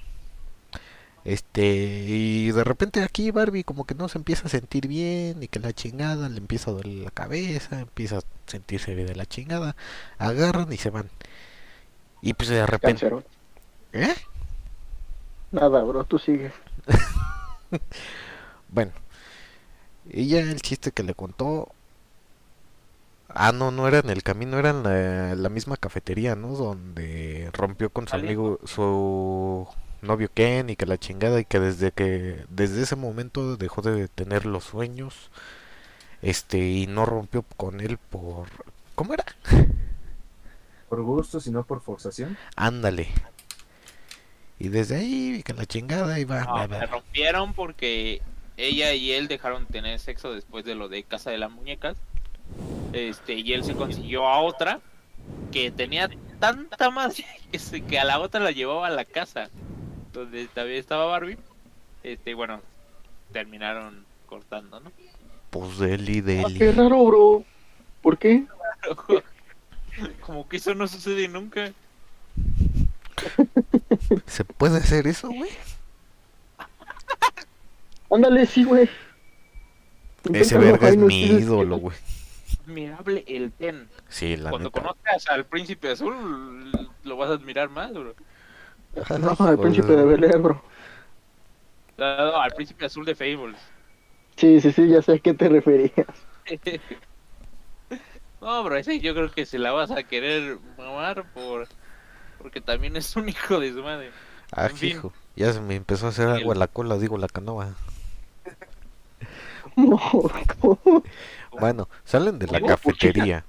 Este, 1.25 2.05
y 2.07 2.53
de 2.53 2.63
repente 2.63 3.03
aquí 3.03 3.33
Barbie 3.33 3.65
como 3.65 3.85
que 3.85 3.97
no 3.97 4.09
se 4.09 4.17
empieza 4.17 4.47
a 4.47 4.49
sentir 4.49 4.87
bien 4.87 5.43
y 5.43 5.49
que 5.49 5.59
la 5.59 5.73
chingada 5.73 6.29
le 6.29 6.39
empieza 6.39 6.71
a 6.71 6.75
doler 6.75 7.03
la 7.03 7.11
cabeza, 7.11 7.81
empieza 7.81 8.19
a 8.19 8.23
sentirse 8.47 8.95
de 8.95 9.15
la 9.17 9.27
chingada, 9.27 9.75
agarran 10.19 10.73
y 10.73 10.77
se 10.77 10.91
van. 10.91 11.11
Y 12.23 12.35
pues 12.35 12.49
de 12.49 12.65
repente. 12.65 13.11
¿eh? 13.93 14.15
Nada, 15.57 15.83
bro, 15.85 16.05
tú 16.05 16.19
sigue. 16.19 16.53
Bueno, 18.69 18.93
ella 20.11 20.41
el 20.41 20.61
chiste 20.61 20.93
que 20.93 21.03
le 21.03 21.15
contó. 21.15 21.69
Ah, 23.29 23.53
no, 23.53 23.71
no 23.71 23.87
era 23.89 23.99
en 23.99 24.11
el 24.11 24.23
camino, 24.23 24.59
era 24.59 24.71
en 24.71 24.83
la, 24.83 25.35
la 25.35 25.49
misma 25.49 25.77
cafetería, 25.77 26.37
¿no? 26.37 26.49
Donde 26.57 27.51
rompió 27.53 27.91
con 27.91 28.09
su 28.09 28.17
amigo, 28.17 28.59
su 28.65 29.67
novio 30.03 30.31
Ken 30.33 30.71
y 30.71 30.77
que 30.77 30.87
la 30.87 30.99
chingada 30.99 31.41
y 31.41 31.45
que 31.45 31.61
desde 31.61 31.93
que, 31.93 32.45
desde 32.49 32.83
ese 32.83 32.97
momento 32.97 33.57
dejó 33.57 33.83
de 33.83 34.09
tener 34.09 34.47
los 34.47 34.65
sueños, 34.65 35.31
este, 36.23 36.59
y 36.59 36.87
no 36.87 37.07
rompió 37.07 37.45
con 37.57 37.81
él 37.81 37.99
por, 37.99 38.49
¿cómo 38.95 39.15
era? 39.15 39.25
Por 40.89 41.03
gusto, 41.03 41.41
sino 41.41 41.65
por 41.65 41.81
forzación. 41.81 42.39
Ándale. 42.57 43.09
Y 44.59 44.69
desde 44.69 44.97
ahí 44.97 45.43
que 45.45 45.53
la 45.53 45.67
chingada 45.67 46.19
iba. 46.19 46.45
No, 46.45 46.79
se 46.79 46.87
rompieron 46.87 47.53
porque 47.53 48.23
ella 48.57 48.95
y 48.95 49.13
él 49.13 49.29
dejaron 49.29 49.67
de 49.67 49.73
tener 49.73 49.99
sexo 49.99 50.33
después 50.33 50.65
de 50.65 50.75
lo 50.75 50.89
de 50.89 51.03
Casa 51.03 51.31
de 51.31 51.39
las 51.39 51.51
Muñecas. 51.51 51.97
Este, 52.93 53.35
y 53.35 53.53
él 53.53 53.65
se 53.65 53.75
consiguió 53.75 54.27
a 54.29 54.41
otra 54.41 54.81
que 55.53 55.71
tenía 55.71 56.09
tanta 56.39 56.91
más 56.91 57.17
que, 57.53 57.59
se- 57.59 57.83
que 57.83 57.99
a 57.99 58.05
la 58.05 58.19
otra 58.21 58.41
la 58.41 58.51
llevaba 58.53 58.87
a 58.87 58.91
la 58.91 59.05
casa 59.05 59.51
donde 60.13 60.47
también 60.49 60.79
estaba 60.79 61.05
Barbie. 61.07 61.37
Este, 62.03 62.33
bueno, 62.35 62.61
terminaron 63.33 64.05
cortando, 64.27 64.81
¿no? 64.81 64.91
pues 65.51 65.79
deli, 65.79 66.19
Ah, 66.19 66.23
deli. 66.23 66.59
qué 66.59 66.73
raro, 66.73 67.05
bro. 67.05 67.45
¿Por 68.03 68.17
qué? 68.19 68.45
Como 70.21 70.49
que 70.49 70.57
eso 70.59 70.75
no 70.75 70.87
sucede 70.89 71.29
nunca. 71.29 71.73
¿Se 74.27 74.45
puede 74.45 74.79
hacer 74.79 75.07
eso, 75.07 75.29
güey? 75.29 75.51
Ándale, 78.11 78.47
sí, 78.47 78.65
güey. 78.65 78.89
Ese 80.33 80.59
verga 80.59 80.89
es 80.89 80.97
mi 80.97 81.25
ídolo, 81.25 81.77
güey. 81.79 81.97
Admirable 82.67 83.25
el 83.27 83.53
Ten. 83.53 83.89
Sí, 84.09 84.37
la 84.37 84.51
Cuando 84.51 84.69
neta. 84.69 84.81
conozcas 84.81 85.29
al 85.29 85.47
príncipe 85.47 85.91
azul, 85.91 86.73
lo 87.05 87.17
vas 87.17 87.31
a 87.31 87.35
admirar 87.35 87.69
más, 87.69 87.93
bro. 87.93 88.15
No, 89.19 89.37
Ay, 89.39 89.51
el 89.51 89.59
príncipe 89.59 89.89
de 89.95 90.05
Bel 90.05 90.25
Air, 90.25 90.39
bro. 90.39 90.63
No, 91.99 92.17
no, 92.17 92.41
al 92.41 92.53
príncipe 92.53 92.87
azul 92.87 93.05
de 93.05 93.15
Fables. 93.15 93.59
Sí, 94.37 94.61
sí, 94.61 94.73
sí, 94.73 94.89
ya 94.89 95.03
sé 95.03 95.15
a 95.15 95.19
qué 95.19 95.35
te 95.35 95.49
referías. 95.49 96.07
No, 98.41 98.63
bro, 98.63 98.77
ese 98.77 99.01
yo 99.01 99.15
creo 99.15 99.31
que 99.31 99.47
se 99.47 99.59
la 99.59 99.73
vas 99.73 99.91
a 99.91 100.03
querer 100.03 100.59
mamar 100.77 101.25
por 101.33 101.67
porque 102.47 102.61
también 102.61 102.95
es 102.95 103.17
un 103.17 103.29
hijo 103.35 103.59
de 103.59 103.73
su 103.73 103.83
madre. 103.83 104.13
Ah, 104.53 104.67
en 104.67 104.77
fin. 104.77 104.91
hijo. 104.91 105.13
Ya 105.35 105.53
se 105.53 105.61
me 105.61 105.75
empezó 105.75 106.07
a 106.07 106.11
hacer 106.11 106.29
agua 106.29 106.55
la 106.55 106.69
cola, 106.69 106.97
digo, 106.97 107.19
la 107.19 107.27
canoa. 107.27 107.75
No, 109.75 109.99
no. 110.63 111.03
Bueno, 111.51 111.89
salen 112.07 112.39
de 112.39 112.47
la 112.47 112.63
cafetería. 112.63 113.45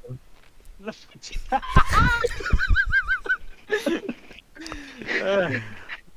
La 0.82 0.92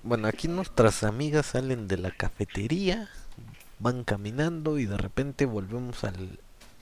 Bueno, 0.02 0.26
aquí 0.26 0.48
nuestras 0.48 1.04
amigas 1.04 1.46
salen 1.46 1.86
de 1.86 1.98
la 1.98 2.10
cafetería, 2.10 3.08
van 3.78 4.02
caminando 4.02 4.80
y 4.80 4.86
de 4.86 4.96
repente 4.96 5.44
volvemos 5.44 6.02
al 6.02 6.40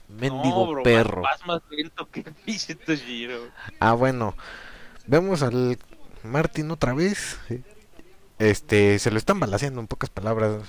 mendigo 0.08 0.64
no, 0.64 0.70
bro, 0.70 0.82
perro. 0.84 1.22
Más 1.44 1.60
lento 1.68 2.08
que. 2.10 2.24
Ah, 3.78 3.92
bueno, 3.92 4.34
vemos 5.06 5.42
al 5.42 5.78
Martín 6.22 6.70
otra 6.70 6.94
vez. 6.94 7.38
Este, 8.38 8.98
se 8.98 9.10
lo 9.10 9.18
están 9.18 9.40
balaseando 9.40 9.80
en 9.80 9.87
pocas 9.87 10.10
palabras. 10.10 10.62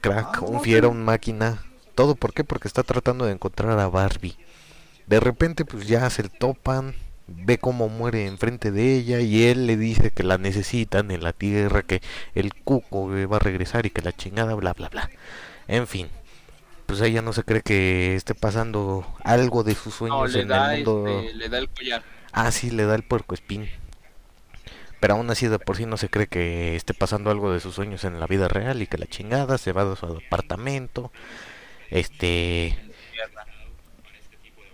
Crack, 0.00 0.42
un 0.42 0.60
fiero, 0.60 0.90
un 0.90 1.04
máquina. 1.04 1.62
¿Todo 1.94 2.14
por 2.14 2.32
qué? 2.32 2.44
Porque 2.44 2.68
está 2.68 2.82
tratando 2.82 3.26
de 3.26 3.32
encontrar 3.32 3.78
a 3.78 3.88
Barbie. 3.88 4.36
De 5.06 5.20
repente, 5.20 5.64
pues 5.64 5.86
ya 5.86 6.08
se 6.10 6.22
topan, 6.28 6.94
ve 7.26 7.58
cómo 7.58 7.88
muere 7.88 8.26
enfrente 8.26 8.70
de 8.70 8.94
ella 8.96 9.20
y 9.20 9.44
él 9.44 9.66
le 9.66 9.76
dice 9.76 10.10
que 10.10 10.22
la 10.22 10.38
necesitan 10.38 11.10
en 11.10 11.22
la 11.22 11.32
tierra, 11.32 11.82
que 11.82 12.00
el 12.34 12.54
cuco 12.54 13.08
va 13.28 13.36
a 13.36 13.40
regresar 13.40 13.86
y 13.86 13.90
que 13.90 14.02
la 14.02 14.12
chingada, 14.12 14.54
bla, 14.54 14.72
bla, 14.72 14.88
bla. 14.88 15.10
En 15.68 15.86
fin, 15.86 16.08
pues 16.86 17.00
ella 17.02 17.22
no 17.22 17.32
se 17.32 17.44
cree 17.44 17.62
que 17.62 18.16
esté 18.16 18.34
pasando 18.34 19.06
algo 19.24 19.64
de 19.64 19.74
sus 19.74 20.00
No, 20.08 20.28
sueños 20.28 20.32
le 20.32 20.40
en 20.42 20.48
da, 20.48 20.74
el 20.76 20.84
mundo. 20.84 21.08
este, 21.08 21.34
le 21.34 21.48
da 21.48 21.58
el 21.58 21.68
collar. 21.70 22.04
Ah, 22.32 22.50
sí, 22.52 22.70
le 22.70 22.84
da 22.84 22.94
el 22.94 23.02
puerco 23.02 23.34
espín. 23.34 23.68
Pero 25.00 25.14
aún 25.14 25.30
así 25.30 25.48
de 25.48 25.58
por 25.58 25.76
sí 25.76 25.86
no 25.86 25.96
se 25.96 26.10
cree 26.10 26.26
que 26.26 26.76
esté 26.76 26.92
pasando 26.92 27.30
algo 27.30 27.52
de 27.52 27.60
sus 27.60 27.74
sueños 27.74 28.04
en 28.04 28.20
la 28.20 28.26
vida 28.26 28.48
real 28.48 28.82
y 28.82 28.86
que 28.86 28.98
la 28.98 29.06
chingada 29.06 29.56
se 29.56 29.72
va 29.72 29.84
de 29.84 29.96
su 29.96 30.06
apartamento. 30.06 31.10
Este... 31.90 32.78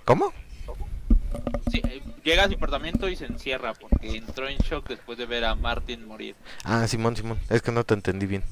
¿Cómo? 0.05 0.33
Sí, 1.71 1.81
eh, 1.89 2.03
llega 2.25 2.45
a 2.45 2.49
su 2.49 2.55
apartamento 2.55 3.09
y 3.09 3.17
se 3.17 3.27
encierra 3.27 3.75
porque 3.75 4.17
entró 4.17 4.49
en 4.49 4.59
shock 4.59 4.89
después 4.89 5.19
de 5.19 5.27
ver 5.27 5.45
a 5.45 5.55
Martin 5.55 6.07
morir. 6.07 6.37
Ah, 6.65 6.87
Simón, 6.87 7.17
Simón, 7.17 7.39
es 7.51 7.63
que 7.63 7.73
no 7.73 7.85
te 7.85 7.95
entendí 7.95 8.27
bien. 8.27 8.45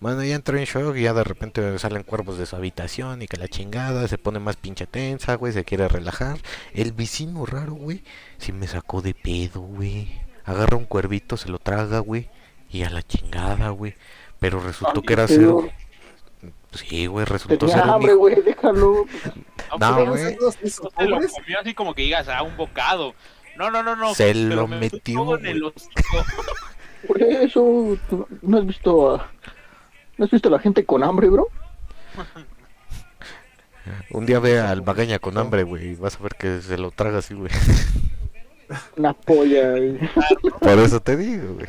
Bueno, 0.00 0.22
ya 0.22 0.36
entró 0.36 0.56
en 0.56 0.64
shock 0.64 0.96
y 0.96 1.02
ya 1.02 1.12
de 1.12 1.24
repente 1.24 1.76
salen 1.78 2.04
cuervos 2.04 2.38
de 2.38 2.46
su 2.46 2.54
habitación 2.54 3.20
y 3.22 3.26
que 3.26 3.36
la 3.36 3.48
chingada 3.48 4.06
se 4.06 4.16
pone 4.16 4.38
más 4.38 4.56
pinche 4.56 4.86
tensa, 4.86 5.34
güey, 5.34 5.52
se 5.52 5.64
quiere 5.64 5.88
relajar. 5.88 6.38
El 6.72 6.92
vecino 6.92 7.44
raro, 7.46 7.72
güey, 7.72 8.04
sí 8.38 8.52
me 8.52 8.68
sacó 8.68 9.02
de 9.02 9.14
pedo, 9.14 9.60
güey. 9.60 10.08
Agarra 10.44 10.76
un 10.76 10.84
cuervito, 10.84 11.36
se 11.36 11.48
lo 11.48 11.58
traga, 11.58 11.98
güey, 11.98 12.28
y 12.70 12.84
a 12.84 12.90
la 12.90 13.02
chingada, 13.02 13.70
güey. 13.70 13.94
Pero 14.38 14.60
resultó 14.60 15.02
que 15.02 15.14
era 15.14 15.26
Pero 15.26 15.66
cero. 16.40 16.52
Sí, 16.72 17.06
güey, 17.06 17.24
resultó 17.24 17.58
Tenía 17.66 17.74
ser 17.76 17.84
un 17.84 17.90
hambre, 17.90 18.12
hijo. 18.12 18.18
güey, 18.18 18.42
déjalo. 18.42 19.04
No, 19.78 19.96
pero 19.96 20.06
güey. 20.12 20.36
No 20.40 20.50
se 20.52 21.08
lo 21.08 21.18
comió 21.28 21.60
así 21.60 21.74
como 21.74 21.94
que 21.94 22.02
digas, 22.02 22.28
ah, 22.28 22.42
un 22.42 22.56
bocado. 22.56 23.14
No, 23.56 23.70
no, 23.70 23.82
no, 23.82 23.96
no. 23.96 24.14
Se 24.14 24.32
pero 24.32 24.54
lo 24.54 24.66
me 24.68 24.78
metió, 24.78 25.18
todo 25.18 25.38
en 25.38 25.46
el 25.46 25.64
hocico. 25.64 26.24
Por 27.06 27.22
eso, 27.22 27.98
¿tú 28.08 28.26
¿no 28.42 28.58
has 28.58 28.66
visto 28.66 29.16
a... 29.16 29.30
¿No 30.18 30.24
has 30.24 30.30
visto 30.30 30.48
a 30.48 30.52
la 30.52 30.58
gente 30.58 30.84
con 30.84 31.02
hambre, 31.02 31.28
bro? 31.28 31.48
Un 34.10 34.26
día 34.26 34.38
ve 34.38 34.60
al 34.60 34.82
Magaña 34.82 35.18
con 35.18 35.38
hambre, 35.38 35.62
güey, 35.62 35.90
y 35.90 35.94
vas 35.94 36.16
a 36.16 36.22
ver 36.22 36.34
que 36.38 36.60
se 36.60 36.76
lo 36.76 36.90
traga 36.90 37.18
así, 37.18 37.34
güey. 37.34 37.50
Una 38.96 39.14
polla. 39.14 39.78
y- 39.78 39.98
Por 40.60 40.78
eso 40.78 41.00
te 41.00 41.16
digo, 41.16 41.54
güey. 41.54 41.66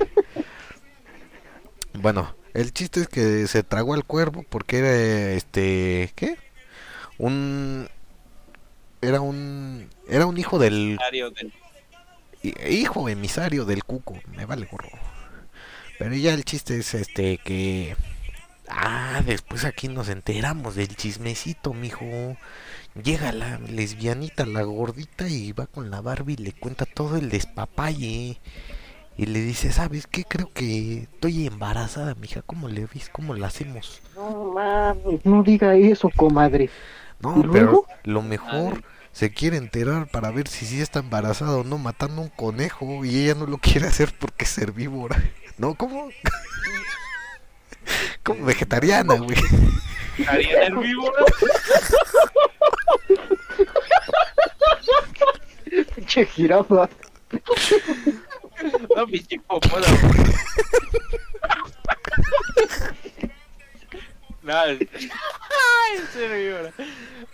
Bueno, 1.94 2.36
el 2.54 2.74
chiste 2.74 3.02
es 3.02 3.08
que 3.08 3.48
se 3.48 3.64
tragó 3.64 3.94
al 3.94 4.04
cuervo 4.04 4.44
porque 4.50 4.80
era 4.80 5.32
este, 5.32 6.12
¿qué? 6.16 6.38
Un 7.18 7.88
era 9.02 9.22
un 9.22 9.90
era 10.10 10.26
un 10.26 10.38
hijo 10.38 10.60
del 10.60 10.98
hijo 12.70 13.08
emisario 13.10 13.64
del 13.66 13.84
cuco, 13.84 14.18
me 14.36 14.46
vale 14.46 14.68
gorro. 14.70 14.90
Pero 15.98 16.16
ya 16.16 16.34
el 16.34 16.44
chiste 16.46 16.78
es 16.80 16.94
este 16.94 17.38
que 17.38 17.96
ah, 18.70 19.22
después 19.26 19.66
aquí 19.66 19.88
nos 19.88 20.10
enteramos 20.10 20.76
del 20.76 20.96
chismecito, 20.96 21.74
mijo. 21.74 22.38
Llega 23.04 23.32
la 23.32 23.60
lesbianita, 23.60 24.46
la 24.46 24.64
gordita 24.64 25.28
y 25.28 25.52
va 25.54 25.68
con 25.68 25.90
la 25.92 26.02
Barbie 26.02 26.34
y 26.34 26.44
le 26.44 26.54
cuenta 26.54 26.86
todo 26.86 27.18
el 27.18 27.30
despapalle. 27.30 28.40
Y 29.18 29.26
le 29.26 29.42
dice, 29.42 29.72
¿sabes 29.72 30.08
qué? 30.08 30.24
Creo 30.24 30.52
que 30.54 31.04
estoy 31.04 31.46
embarazada, 31.48 32.16
mija. 32.16 32.42
¿Cómo 32.42 32.70
le 32.70 32.88
ves? 32.94 33.10
¿Cómo 33.12 33.34
la 33.36 33.48
hacemos? 33.48 34.02
No 34.16 34.54
mames, 34.54 35.26
no 35.26 35.44
diga 35.44 35.76
eso, 35.76 36.10
comadre. 36.16 36.70
No, 37.20 37.38
¿Y 37.38 37.44
pero 37.48 37.72
luego? 37.72 37.88
lo 38.04 38.22
mejor 38.22 38.84
se 39.12 39.32
quiere 39.34 39.58
enterar 39.58 40.08
para 40.10 40.32
ver 40.32 40.48
si 40.48 40.66
sí 40.66 40.82
está 40.82 41.00
embarazada 41.00 41.58
o 41.58 41.64
no, 41.66 41.78
matando 41.78 42.22
un 42.22 42.30
conejo. 42.30 43.04
Y 43.06 43.24
ella 43.24 43.36
no 43.36 43.46
lo 43.46 43.58
quiere 43.58 43.88
hacer 43.88 44.14
porque 44.18 44.46
es 44.46 44.58
herbívora. 44.58 45.22
¿No? 45.58 45.76
¿Cómo? 45.76 46.10
Como 48.24 48.46
vegetariana, 48.46 49.16
güey. 49.16 49.38
Vivo, 50.82 51.12
¿no? 51.18 51.26
Pinche 55.96 56.26
jirafa. 56.26 56.90
No, 58.96 59.08
mi 59.08 59.20
chico, 59.20 59.60
puedo. 59.60 59.86
No, 64.42 64.66
en 64.66 64.80
serio. 66.14 66.72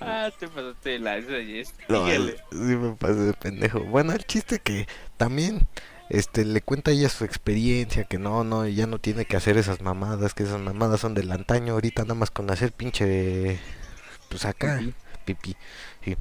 Ah, 0.02 0.30
te 0.38 0.48
pasaste 0.48 0.90
de 0.92 1.00
la 1.00 1.22
Jess. 1.22 1.74
No, 1.88 2.06
Síguele. 2.06 2.36
sí 2.52 2.58
me 2.58 2.96
pasé 2.96 3.16
de 3.16 3.34
pendejo. 3.34 3.80
Bueno, 3.82 4.14
el 4.14 4.26
chiste 4.26 4.60
que 4.60 4.88
también 5.18 5.68
este 6.10 6.46
le 6.46 6.62
cuenta 6.62 6.92
a 6.92 6.94
ella 6.94 7.10
su 7.10 7.26
experiencia, 7.26 8.04
que 8.04 8.18
no, 8.20 8.44
no, 8.44 8.68
ya 8.68 8.88
no 8.88 9.00
tiene 9.00 9.26
que 9.26 9.38
hacer 9.38 9.58
esas 9.58 9.82
mamadas, 9.82 10.34
que 10.34 10.44
esas 10.44 10.60
mamadas 10.60 11.00
son 11.02 11.14
del 11.14 11.32
antaño, 11.32 11.74
ahorita 11.74 12.04
nada 12.04 12.16
más 12.16 12.32
con 12.32 12.50
hacer 12.52 12.72
pinche 12.72 13.60
pues 14.30 14.46
acá, 14.46 14.82
pipí. 15.26 15.56
Sí. 16.04 16.16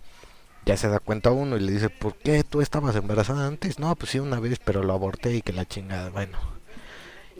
Ya 0.66 0.76
se 0.78 0.88
da 0.88 0.98
cuenta 0.98 1.30
uno 1.30 1.56
y 1.56 1.60
le 1.60 1.72
dice, 1.72 1.90
"¿Por 1.90 2.16
qué 2.16 2.42
tú 2.42 2.62
estabas 2.62 2.96
embarazada 2.96 3.46
antes?" 3.46 3.78
No, 3.78 3.94
pues 3.96 4.12
sí 4.12 4.18
una 4.18 4.40
vez, 4.40 4.58
pero 4.64 4.82
lo 4.82 4.94
aborté 4.94 5.34
y 5.34 5.42
que 5.42 5.52
la 5.52 5.66
chingada, 5.66 6.08
bueno. 6.10 6.38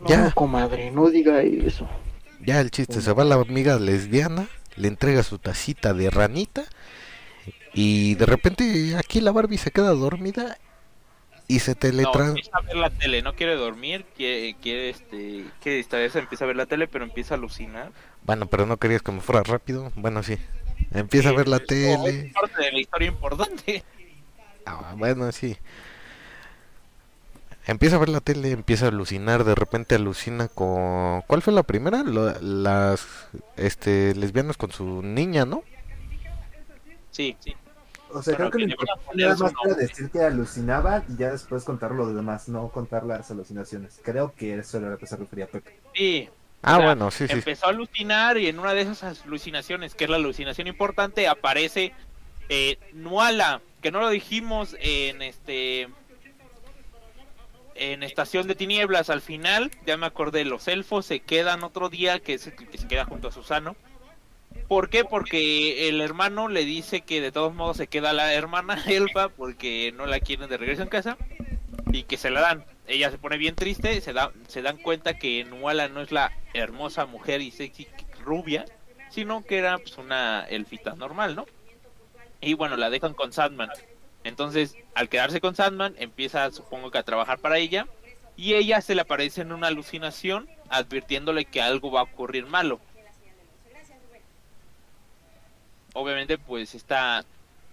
No, 0.01 0.09
Ya. 0.09 0.31
comadre, 0.33 0.91
no 0.91 1.09
diga 1.09 1.41
eso. 1.43 1.89
Ya 2.45 2.61
el 2.61 2.71
chiste, 2.71 3.01
se 3.01 3.13
va 3.13 3.25
la 3.25 3.37
amiga 3.37 3.79
lesbiana, 3.79 4.49
le 4.77 4.89
entrega 4.89 5.23
su 5.23 5.39
tacita 5.39 5.95
de 5.95 6.11
ranita 6.11 6.65
y 7.73 8.15
de 8.17 8.27
repente 8.27 8.97
aquí 8.97 9.21
la 9.21 9.33
Barbie 9.33 9.57
se 9.59 9.71
queda 9.71 9.91
dormida 9.93 10.59
y 11.47 11.61
se 11.61 11.75
No, 11.93 12.13
empieza 12.15 12.57
a 12.57 12.61
ver 12.63 12.77
la 12.77 12.91
tele, 12.91 13.23
no 13.23 13.35
quiere 13.35 13.55
dormir, 13.55 14.07
quiere, 14.17 14.55
quiere 14.63 14.91
este, 14.91 15.45
quiere 15.61 15.77
distraerse, 15.79 16.19
empieza 16.19 16.45
a 16.45 16.49
ver 16.49 16.57
la 16.57 16.67
tele, 16.67 16.89
pero 16.89 17.05
empieza 17.05 17.35
a 17.35 17.37
alucinar. 17.37 17.93
Bueno, 18.25 18.47
pero 18.47 18.67
no 18.67 18.79
querías 18.79 19.03
que 19.03 19.13
me 19.13 19.21
fuera 19.21 19.43
rápido. 19.43 19.93
Bueno, 19.95 20.23
sí. 20.23 20.39
Empieza 20.93 21.29
a 21.31 21.33
ver 21.33 21.49
la 21.49 21.61
tele. 21.61 22.09
es 22.29 22.33
parte 22.33 22.63
de 22.63 22.73
la 22.73 22.81
historia 22.81 23.09
importante. 23.09 23.85
Ah, 24.67 24.95
bueno, 24.97 25.31
sí. 25.33 25.57
Empieza 27.67 27.97
a 27.97 27.99
ver 27.99 28.11
la 28.11 28.21
tele, 28.21 28.51
empieza 28.51 28.85
a 28.87 28.89
alucinar, 28.89 29.45
de 29.45 29.55
repente 29.55 29.95
alucina 29.95 30.49
con... 30.49 31.23
¿Cuál 31.23 31.41
fue 31.41 31.53
la 31.55 31.63
primera? 31.63 32.03
Lo- 32.03 32.39
las 32.41 33.07
este 33.57 34.15
lesbianas 34.15 34.59
con 34.59 34.71
su 34.71 35.03
niña, 35.03 35.47
¿no? 35.47 35.65
Sí, 37.11 37.37
sí. 37.41 37.55
O 38.15 38.23
sea, 38.23 38.37
creo 38.37 38.51
que 38.51 38.59
lo 38.61 38.67
que 38.67 38.73
a 38.73 38.95
importante 38.95 39.23
era 39.23 39.37
más 39.37 39.77
decir 39.77 40.11
que 40.11 40.21
alucinaba 40.21 41.05
y 41.09 41.17
ya 41.17 41.33
después 41.33 41.65
contar 41.65 41.91
lo 41.93 42.13
demás, 42.13 42.49
no 42.49 42.69
contar 42.69 43.05
las 43.05 43.31
alucinaciones. 43.31 44.01
Creo 44.03 44.33
que 44.35 44.55
eso 44.55 44.79
era 44.79 44.91
lo 44.91 44.99
que 44.99 45.07
se 45.07 45.17
refería 45.17 45.47
Pepe. 45.47 45.81
Sí, 45.95 46.29
Ah, 46.67 46.77
O 46.77 46.79
sea, 46.79 46.87
bueno, 46.87 47.11
sí, 47.11 47.27
sí. 47.27 47.33
empezó 47.35 47.67
a 47.67 47.71
alucinar 47.71 48.39
y 48.39 48.49
en 48.49 48.59
una 48.59 48.73
de 48.73 48.81
esas 48.81 49.23
alucinaciones, 49.23 49.95
que 49.95 50.05
es 50.05 50.11
la 50.11 50.17
alucinación 50.17 50.67
importante, 50.67 51.29
aparece 51.29 51.93
eh, 52.49 52.79
Nuala, 52.95 53.61
que 53.83 53.91
no 53.91 54.01
lo 54.01 54.09
dijimos 54.09 54.75
en 54.81 55.21
este 55.21 55.89
en 57.75 58.03
Estación 58.03 58.47
de 58.47 58.55
Tinieblas. 58.55 59.11
Al 59.11 59.21
final, 59.21 59.71
ya 59.85 59.99
me 59.99 60.07
acordé, 60.07 60.47
los 60.47 60.67
elfos 60.69 61.05
se 61.05 61.21
quedan 61.21 61.65
otro 61.65 61.91
día, 61.91 62.21
que 62.21 62.35
es 62.35 62.47
el 62.47 62.55
que 62.55 62.79
se 62.79 62.89
queda 62.89 63.05
junto 63.05 63.29
a 63.29 63.33
Susano. 63.33 63.77
¿Por 64.69 64.89
qué? 64.89 65.05
Porque 65.05 65.89
el 65.89 66.01
hermano 66.01 66.49
le 66.49 66.65
dice 66.65 67.03
que 67.03 67.21
de 67.21 67.33
todos 67.33 67.55
modos 67.55 67.77
se 67.77 67.87
queda 67.87 68.13
la 68.13 68.33
hermana 68.33 68.83
elfa 68.87 69.29
porque 69.29 69.93
no 69.97 70.07
la 70.07 70.21
quieren 70.21 70.49
de 70.49 70.57
regreso 70.57 70.83
en 70.83 70.89
casa 70.89 71.19
y 71.93 72.05
que 72.05 72.17
se 72.17 72.31
la 72.31 72.41
dan. 72.41 72.65
Ella 72.87 73.11
se 73.11 73.19
pone 73.19 73.39
bien 73.39 73.55
triste, 73.55 74.01
se, 74.01 74.13
da, 74.13 74.33
se 74.49 74.63
dan 74.63 74.77
cuenta 74.79 75.19
que 75.19 75.45
Nuala 75.45 75.89
no 75.89 76.01
es 76.01 76.13
la 76.13 76.33
hermosa 76.53 77.07
mujer 77.07 77.41
y 77.41 77.51
sexy 77.51 77.89
rubia, 78.23 78.65
sino 79.11 79.45
que 79.45 79.59
era 79.59 79.79
pues, 79.79 79.97
una 79.97 80.45
elfita 80.49 80.95
normal, 80.95 81.37
¿no? 81.37 81.47
Y 82.41 82.55
bueno, 82.55 82.77
la 82.77 82.91
dejan 82.91 83.15
con 83.15 83.33
Sandman. 83.33 83.71
Entonces, 84.23 84.77
al 84.95 85.09
quedarse 85.09 85.41
con 85.41 85.55
Sandman, 85.55 85.95
empieza, 85.99 86.51
supongo 86.51 86.91
que 86.91 86.99
a 86.99 87.05
trabajar 87.05 87.39
para 87.39 87.59
ella. 87.59 87.87
Y 88.37 88.55
ella 88.55 88.81
se 88.81 88.95
le 88.95 89.03
aparece 89.03 89.43
en 89.43 89.53
una 89.53 89.69
alucinación, 89.69 90.49
advirtiéndole 90.69 91.45
que 91.45 91.63
algo 91.63 91.93
va 91.93 92.01
a 92.01 92.05
ocurrir 92.05 92.47
malo. 92.47 92.81
Obviamente, 95.95 96.37
pues 96.37 96.75
esta, 96.75 97.25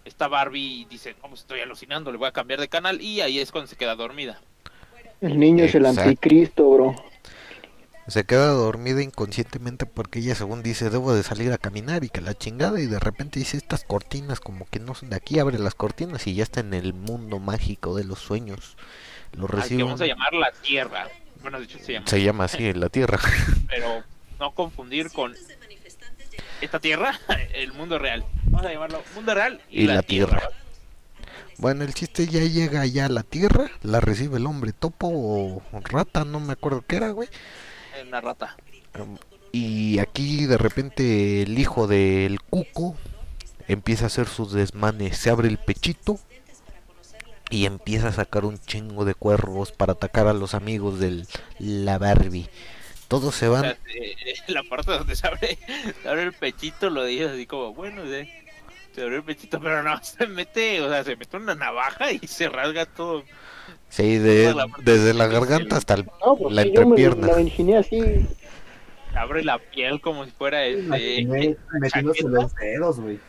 esta 0.05 0.27
Barbie 0.27 0.87
dice, 0.89 1.15
no, 1.21 1.29
pues 1.29 1.41
estoy 1.41 1.59
alucinando, 1.59 2.11
le 2.11 2.17
voy 2.17 2.27
a 2.27 2.31
cambiar 2.31 2.59
de 2.59 2.69
canal. 2.69 3.01
Y 3.01 3.21
ahí 3.21 3.39
es 3.39 3.51
cuando 3.51 3.67
se 3.67 3.75
queda 3.75 3.95
dormida. 3.95 4.39
El 5.19 5.39
niño 5.39 5.65
es 5.65 5.75
el 5.75 5.85
anticristo, 5.85 6.69
bro. 6.69 6.95
Se 8.07 8.23
queda 8.23 8.47
dormida 8.47 9.01
inconscientemente 9.01 9.85
porque 9.85 10.19
ella 10.19 10.35
según 10.35 10.63
dice 10.63 10.89
debo 10.89 11.13
de 11.13 11.23
salir 11.23 11.53
a 11.53 11.57
caminar 11.57 12.03
y 12.03 12.09
que 12.09 12.19
la 12.19 12.33
chingada 12.33 12.79
y 12.81 12.87
de 12.87 12.99
repente 12.99 13.39
dice 13.39 13.57
estas 13.57 13.83
cortinas 13.83 14.39
como 14.39 14.65
que 14.65 14.79
no 14.79 14.95
son 14.95 15.11
de 15.11 15.15
aquí, 15.15 15.37
abre 15.37 15.59
las 15.59 15.75
cortinas 15.75 16.25
y 16.25 16.33
ya 16.33 16.43
está 16.43 16.59
en 16.59 16.73
el 16.73 16.93
mundo 16.93 17.39
mágico 17.39 17.95
de 17.95 18.03
los 18.03 18.19
sueños. 18.19 18.75
Lo 19.33 19.47
recibe. 19.47 19.83
vamos 19.83 20.01
a 20.01 20.07
llamar 20.07 20.33
la 20.33 20.51
Tierra. 20.51 21.07
Bueno, 21.41 21.59
de 21.59 21.65
hecho 21.65 21.79
se 21.79 21.93
llama. 21.93 22.07
Se 22.07 22.21
llama 22.21 22.43
así, 22.45 22.73
la 22.73 22.89
Tierra. 22.89 23.19
Pero 23.69 24.03
no 24.39 24.51
confundir 24.51 25.11
con 25.11 25.33
esta 26.61 26.79
Tierra, 26.79 27.19
el 27.53 27.73
mundo 27.73 27.99
real. 27.99 28.25
Vamos 28.45 28.65
a 28.65 28.73
llamarlo 28.73 29.03
mundo 29.15 29.33
real 29.33 29.61
y, 29.69 29.83
Y 29.83 29.87
la 29.87 30.01
Tierra. 30.01 30.41
Bueno, 31.57 31.83
el 31.83 31.93
chiste 31.93 32.25
ya 32.27 32.41
llega 32.41 32.85
ya 32.85 33.05
a 33.05 33.09
la 33.09 33.23
Tierra, 33.23 33.69
la 33.83 33.99
recibe 33.99 34.37
el 34.37 34.47
hombre 34.47 34.73
topo 34.73 35.09
o 35.11 35.61
rata, 35.83 36.25
no 36.25 36.39
me 36.39 36.53
acuerdo 36.53 36.83
qué 36.87 36.95
era, 36.95 37.11
güey. 37.11 37.29
Una 38.07 38.21
rata. 38.21 38.57
Y 39.51 39.99
aquí 39.99 40.45
de 40.45 40.57
repente 40.57 41.43
el 41.43 41.59
hijo 41.59 41.87
del 41.87 42.41
cuco 42.41 42.95
empieza 43.67 44.05
a 44.05 44.07
hacer 44.07 44.27
sus 44.27 44.53
desmanes, 44.53 45.17
se 45.17 45.29
abre 45.29 45.49
el 45.49 45.57
pechito 45.57 46.19
y 47.49 47.65
empieza 47.65 48.07
a 48.07 48.13
sacar 48.13 48.45
un 48.45 48.57
chingo 48.57 49.05
de 49.05 49.13
cuervos 49.13 49.71
para 49.71 49.93
atacar 49.93 50.27
a 50.27 50.33
los 50.33 50.55
amigos 50.55 50.99
de 50.99 51.25
la 51.59 51.97
Barbie. 51.97 52.49
Todos 53.11 53.35
se 53.35 53.49
O 53.49 53.51
van, 53.51 53.61
sea, 53.63 53.71
eh, 53.93 54.15
eh, 54.25 54.33
la 54.47 54.63
parte 54.63 54.89
donde 54.91 55.15
se 55.17 55.27
abre, 55.27 55.57
se 56.01 56.07
abre 56.09 56.23
el 56.23 56.31
pechito, 56.33 56.89
lo 56.89 57.03
dices 57.03 57.31
así 57.31 57.45
como, 57.45 57.73
bueno, 57.73 58.03
de- 58.03 58.29
se 58.95 59.01
abre 59.03 59.17
el 59.17 59.23
pechito, 59.23 59.59
pero 59.59 59.83
no, 59.83 59.99
se 60.03 60.25
mete, 60.27 60.79
o 60.81 60.89
sea, 60.89 61.03
se 61.03 61.17
mete 61.17 61.35
una 61.35 61.53
navaja 61.53 62.11
y 62.13 62.19
se 62.19 62.47
rasga 62.47 62.85
todo. 62.85 63.23
sí, 63.89 64.17
de- 64.17 64.53
la 64.53 64.65
desde 64.79 65.13
la 65.13 65.27
garganta 65.27 65.75
hasta 65.75 65.95
el- 65.95 66.05
No, 66.25 66.37
pues 66.37 66.55
la 66.55 66.63
sí, 66.63 66.71
yo 66.73 66.87
me 66.87 66.95
entrepierna. 67.01 67.27
la 67.27 67.79
así. 67.79 68.25
Abre 69.13 69.43
la 69.43 69.59
piel 69.59 69.99
como 69.99 70.23
si 70.23 70.31
fuera 70.31 70.63
este. 70.65 71.19
Imaginé 71.19 71.57
metiéndose 71.81 72.23
los 72.29 72.55
dedos, 72.55 72.99
güey. 73.01 73.19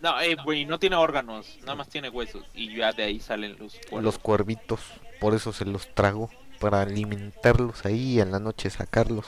No, 0.00 0.18
eh, 0.20 0.34
güey, 0.42 0.64
no 0.64 0.78
tiene 0.78 0.96
órganos, 0.96 1.58
nada 1.60 1.74
más 1.74 1.90
tiene 1.90 2.08
huesos. 2.08 2.42
Y 2.54 2.74
ya 2.74 2.92
de 2.92 3.02
ahí 3.02 3.20
salen 3.20 3.56
los 3.58 3.74
cuernos. 3.74 4.02
los 4.02 4.18
cuervitos, 4.18 4.80
por 5.20 5.34
eso 5.34 5.52
se 5.52 5.66
los 5.66 5.94
trago, 5.94 6.30
para 6.56 6.82
alimentarlos 6.82 7.84
ahí 7.84 8.14
y 8.14 8.20
en 8.20 8.32
la 8.32 8.40
noche 8.40 8.70
sacarlos. 8.70 9.26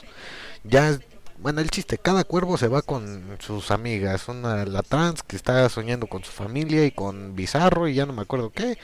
Ya, 0.63 0.97
bueno, 1.37 1.61
el 1.61 1.69
chiste, 1.69 1.97
cada 1.97 2.23
cuervo 2.23 2.57
se 2.57 2.67
va 2.67 2.81
con 2.81 3.37
sus 3.39 3.71
amigas, 3.71 4.27
una 4.27 4.65
la 4.65 4.81
trans 4.83 5.23
que 5.23 5.35
está 5.35 5.67
soñando 5.69 6.07
con 6.07 6.23
su 6.23 6.31
familia 6.31 6.85
y 6.85 6.91
con 6.91 7.35
Bizarro 7.35 7.87
y 7.87 7.93
ya 7.95 8.05
no 8.05 8.13
me 8.13 8.23
acuerdo 8.23 8.51
qué, 8.51 8.77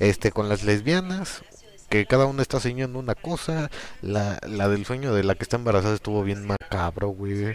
este 0.00 0.32
con 0.32 0.48
las 0.48 0.64
lesbianas 0.64 1.42
que 1.88 2.06
cada 2.06 2.24
una 2.24 2.40
está 2.42 2.58
soñando 2.58 2.98
una 2.98 3.14
cosa, 3.14 3.70
la, 4.00 4.38
la 4.48 4.68
del 4.68 4.86
sueño 4.86 5.12
de 5.12 5.24
la 5.24 5.34
que 5.34 5.42
está 5.42 5.56
embarazada 5.56 5.94
estuvo 5.94 6.22
bien 6.24 6.46
macabro, 6.46 7.08
güey. 7.08 7.54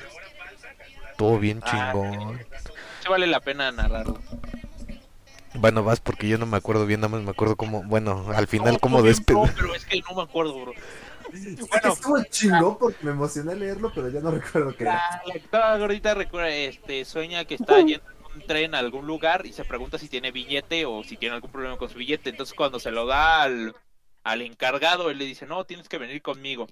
Estuvo 1.12 1.40
bien 1.40 1.62
Ah, 1.64 1.92
chingón. 1.92 2.38
Sí 3.02 3.10
vale 3.10 3.26
la 3.26 3.40
pena 3.40 3.72
narrarlo. 3.72 4.20
Bueno, 5.60 5.84
vas 5.84 6.00
porque 6.00 6.28
yo 6.28 6.38
no 6.38 6.46
me 6.46 6.58
acuerdo 6.58 6.86
bien, 6.86 7.02
nada 7.02 7.10
más 7.10 7.22
me 7.22 7.32
acuerdo 7.32 7.56
cómo, 7.56 7.84
bueno, 7.84 8.26
al 8.34 8.48
final 8.48 8.74
No, 8.74 8.80
cómo 8.80 9.02
despedir. 9.02 9.40
bro, 9.40 9.52
Pero 9.56 9.76
es 9.76 9.86
que 9.86 10.02
no 10.02 10.16
me 10.16 10.24
acuerdo, 10.24 10.60
bro. 10.62 10.74
Bueno, 11.70 11.94
estuvo 11.94 12.24
chingón 12.30 12.78
porque 12.78 13.04
me 13.04 13.12
emocioné 13.12 13.56
leerlo, 13.56 13.92
pero 13.94 14.10
ya 14.10 14.22
no 14.22 14.32
recuerdo 14.40 14.76
qué 14.76 14.84
era. 14.84 14.94
La, 14.94 15.22
la 15.26 15.34
que 15.34 15.40
estaba 15.40 15.78
gordita 15.78 16.14
recuerda, 16.14 16.50
este, 16.50 17.04
sueña 17.06 17.46
que 17.46 17.56
está 17.56 17.80
yendo 17.82 18.04
en 18.10 18.42
un 18.42 18.48
tren 18.48 18.76
a 18.76 18.80
algún 18.80 19.06
lugar 19.08 19.46
y 19.46 19.54
se 19.54 19.66
pregunta 19.66 19.98
si 19.98 20.08
tiene 20.08 20.32
billete 20.32 20.86
o 20.86 21.04
si 21.04 21.18
tiene 21.18 21.36
algún 21.36 21.52
problema 21.52 21.78
con 21.78 21.90
su 21.90 21.98
billete. 21.98 22.30
Entonces 22.30 22.56
cuando 22.56 22.80
se 22.80 22.92
lo 22.92 23.06
da 23.06 23.42
al, 23.44 23.76
al 24.24 24.42
encargado, 24.42 25.10
él 25.10 25.18
le 25.18 25.26
dice, 25.26 25.46
no, 25.46 25.66
tienes 25.66 25.90
que 25.90 25.98
venir 25.98 26.22
conmigo. 26.22 26.68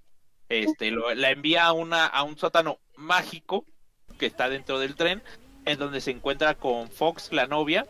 Este, 0.48 0.92
lo- 0.92 1.14
la 1.14 1.32
envía 1.32 1.66
a, 1.66 1.74
una, 1.74 2.06
a 2.06 2.24
un 2.24 2.38
sótano 2.38 2.80
mágico 2.96 3.66
que 4.20 4.26
está 4.28 4.48
dentro 4.48 4.80
del 4.80 4.96
tren, 4.96 5.22
en 5.66 5.80
donde 5.80 6.00
se 6.00 6.12
encuentra 6.12 6.54
con 6.56 6.90
Fox, 6.90 7.30
la 7.34 7.48
novia, 7.48 7.86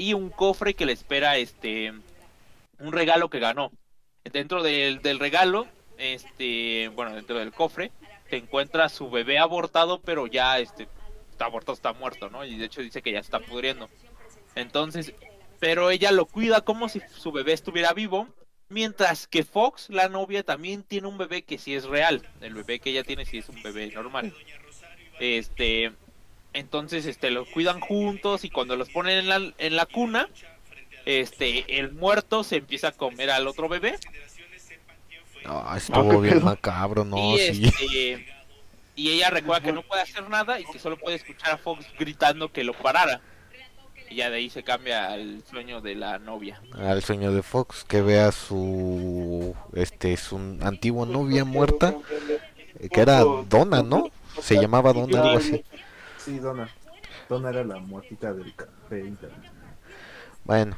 y 0.00 0.14
un 0.14 0.30
cofre 0.30 0.74
que 0.74 0.86
le 0.86 0.92
espera 0.92 1.36
este 1.36 1.92
un 2.78 2.92
regalo 2.92 3.28
que 3.28 3.38
ganó. 3.38 3.70
Dentro 4.24 4.62
del, 4.62 5.02
del 5.02 5.18
regalo, 5.18 5.66
este, 5.98 6.88
bueno, 6.88 7.14
dentro 7.14 7.38
del 7.38 7.52
cofre, 7.52 7.92
se 8.28 8.36
encuentra 8.36 8.88
su 8.88 9.10
bebé 9.10 9.38
abortado, 9.38 10.00
pero 10.00 10.26
ya 10.26 10.58
este 10.58 10.88
está 11.30 11.44
abortado, 11.46 11.74
está 11.74 11.92
muerto, 11.92 12.30
¿no? 12.30 12.44
Y 12.44 12.56
de 12.56 12.66
hecho 12.66 12.80
dice 12.80 13.02
que 13.02 13.12
ya 13.12 13.18
está 13.18 13.40
pudriendo. 13.40 13.88
Entonces, 14.54 15.14
pero 15.58 15.90
ella 15.90 16.12
lo 16.12 16.26
cuida 16.26 16.62
como 16.62 16.88
si 16.88 17.00
su 17.16 17.32
bebé 17.32 17.52
estuviera 17.52 17.92
vivo, 17.92 18.28
mientras 18.68 19.26
que 19.26 19.44
Fox, 19.44 19.90
la 19.90 20.08
novia, 20.08 20.42
también 20.42 20.82
tiene 20.82 21.08
un 21.08 21.18
bebé 21.18 21.42
que 21.42 21.58
sí 21.58 21.74
es 21.74 21.84
real. 21.84 22.26
El 22.40 22.54
bebé 22.54 22.80
que 22.80 22.90
ella 22.90 23.04
tiene 23.04 23.26
sí 23.26 23.38
es 23.38 23.48
un 23.48 23.62
bebé 23.62 23.88
normal. 23.88 24.34
Este, 25.18 25.92
entonces, 26.52 27.06
este, 27.06 27.30
los 27.30 27.48
cuidan 27.48 27.80
juntos 27.80 28.44
y 28.44 28.50
cuando 28.50 28.76
los 28.76 28.90
ponen 28.90 29.18
en 29.18 29.28
la, 29.28 29.52
en 29.58 29.76
la 29.76 29.86
cuna, 29.86 30.28
este, 31.06 31.78
el 31.78 31.92
muerto 31.92 32.44
se 32.44 32.56
empieza 32.56 32.88
a 32.88 32.92
comer 32.92 33.30
al 33.30 33.46
otro 33.48 33.68
bebé 33.68 33.96
No, 35.44 35.74
estuvo 35.76 36.20
bien 36.20 36.34
pedo. 36.34 36.46
macabro, 36.46 37.04
no, 37.04 37.34
y, 37.36 37.38
sí. 37.38 37.64
este, 37.66 38.26
y 38.96 39.10
ella 39.12 39.30
recuerda 39.30 39.62
que 39.62 39.72
no 39.72 39.82
puede 39.82 40.02
hacer 40.02 40.28
nada 40.28 40.60
y 40.60 40.64
que 40.64 40.78
solo 40.78 40.98
puede 40.98 41.16
escuchar 41.16 41.52
a 41.52 41.56
Fox 41.58 41.86
gritando 41.98 42.52
que 42.52 42.64
lo 42.64 42.74
parara. 42.74 43.20
Y 44.10 44.16
ya 44.16 44.28
de 44.28 44.38
ahí 44.38 44.50
se 44.50 44.64
cambia 44.64 45.12
al 45.12 45.42
sueño 45.48 45.80
de 45.80 45.94
la 45.94 46.18
novia. 46.18 46.60
Al 46.74 47.02
sueño 47.02 47.32
de 47.32 47.42
Fox, 47.42 47.84
que 47.84 48.02
vea 48.02 48.32
su, 48.32 49.54
este, 49.72 50.16
su 50.16 50.36
antigua 50.62 51.06
novia 51.06 51.44
muerta, 51.44 51.94
eh, 52.80 52.88
que 52.92 53.00
era 53.00 53.20
Donna, 53.20 53.82
¿no? 53.84 54.10
Se 54.42 54.56
llamaba 54.56 54.92
Donna, 54.92 55.22
algo 55.22 55.38
así. 55.38 55.64
Sí, 56.24 56.38
Donna. 56.38 56.68
Donna 57.28 57.50
era 57.50 57.64
la 57.64 57.78
muertita 57.78 58.32
del 58.32 58.54
café 58.54 59.00
internet. 59.00 59.50
Bueno, 60.44 60.76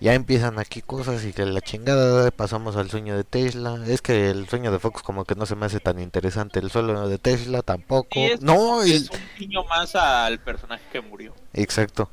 ya 0.00 0.14
empiezan 0.14 0.58
aquí 0.58 0.82
cosas 0.82 1.24
y 1.24 1.32
que 1.32 1.44
la 1.44 1.60
chingada 1.60 2.30
pasamos 2.30 2.76
al 2.76 2.90
sueño 2.90 3.16
de 3.16 3.24
Tesla. 3.24 3.82
Es 3.86 4.02
que 4.02 4.30
el 4.30 4.48
sueño 4.48 4.72
de 4.72 4.78
Fox 4.78 5.02
como 5.02 5.24
que 5.24 5.34
no 5.34 5.46
se 5.46 5.56
me 5.56 5.66
hace 5.66 5.80
tan 5.80 5.98
interesante. 6.00 6.58
El 6.58 6.70
sueño 6.70 7.08
de 7.08 7.18
Tesla 7.18 7.62
tampoco. 7.62 8.08
Es, 8.14 8.40
No, 8.42 8.82
el, 8.82 8.92
es 8.92 9.10
un 9.10 9.20
niño 9.38 9.64
más 9.64 9.94
al 9.94 10.38
personaje 10.40 10.84
que 10.92 11.00
murió. 11.00 11.34
exacto. 11.52 12.10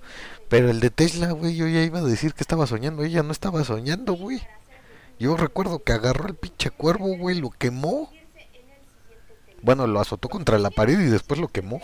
Pero 0.50 0.70
el 0.70 0.80
de 0.82 0.92
Tesla, 0.92 1.32
güey, 1.32 1.56
yo 1.56 1.68
ya 1.68 1.82
iba 1.82 2.00
a 2.00 2.04
decir 2.04 2.34
que 2.34 2.44
estaba 2.44 2.68
soñando. 2.68 3.04
Ella 3.04 3.24
no 3.24 3.32
estaba 3.32 3.64
soñando, 3.64 4.14
güey. 4.14 4.42
Yo 5.20 5.36
recuerdo 5.36 5.84
que 5.84 5.94
agarró 5.94 6.28
el 6.28 6.36
pinche 6.36 6.70
cuervo, 6.70 7.18
güey, 7.18 7.40
lo 7.40 7.50
quemó. 7.50 8.12
Bueno, 9.62 9.88
lo 9.88 10.00
azotó 10.00 10.30
contra 10.30 10.60
la 10.60 10.70
pared 10.70 11.00
y 11.00 11.06
después 11.10 11.40
lo 11.40 11.48
quemó. 11.48 11.82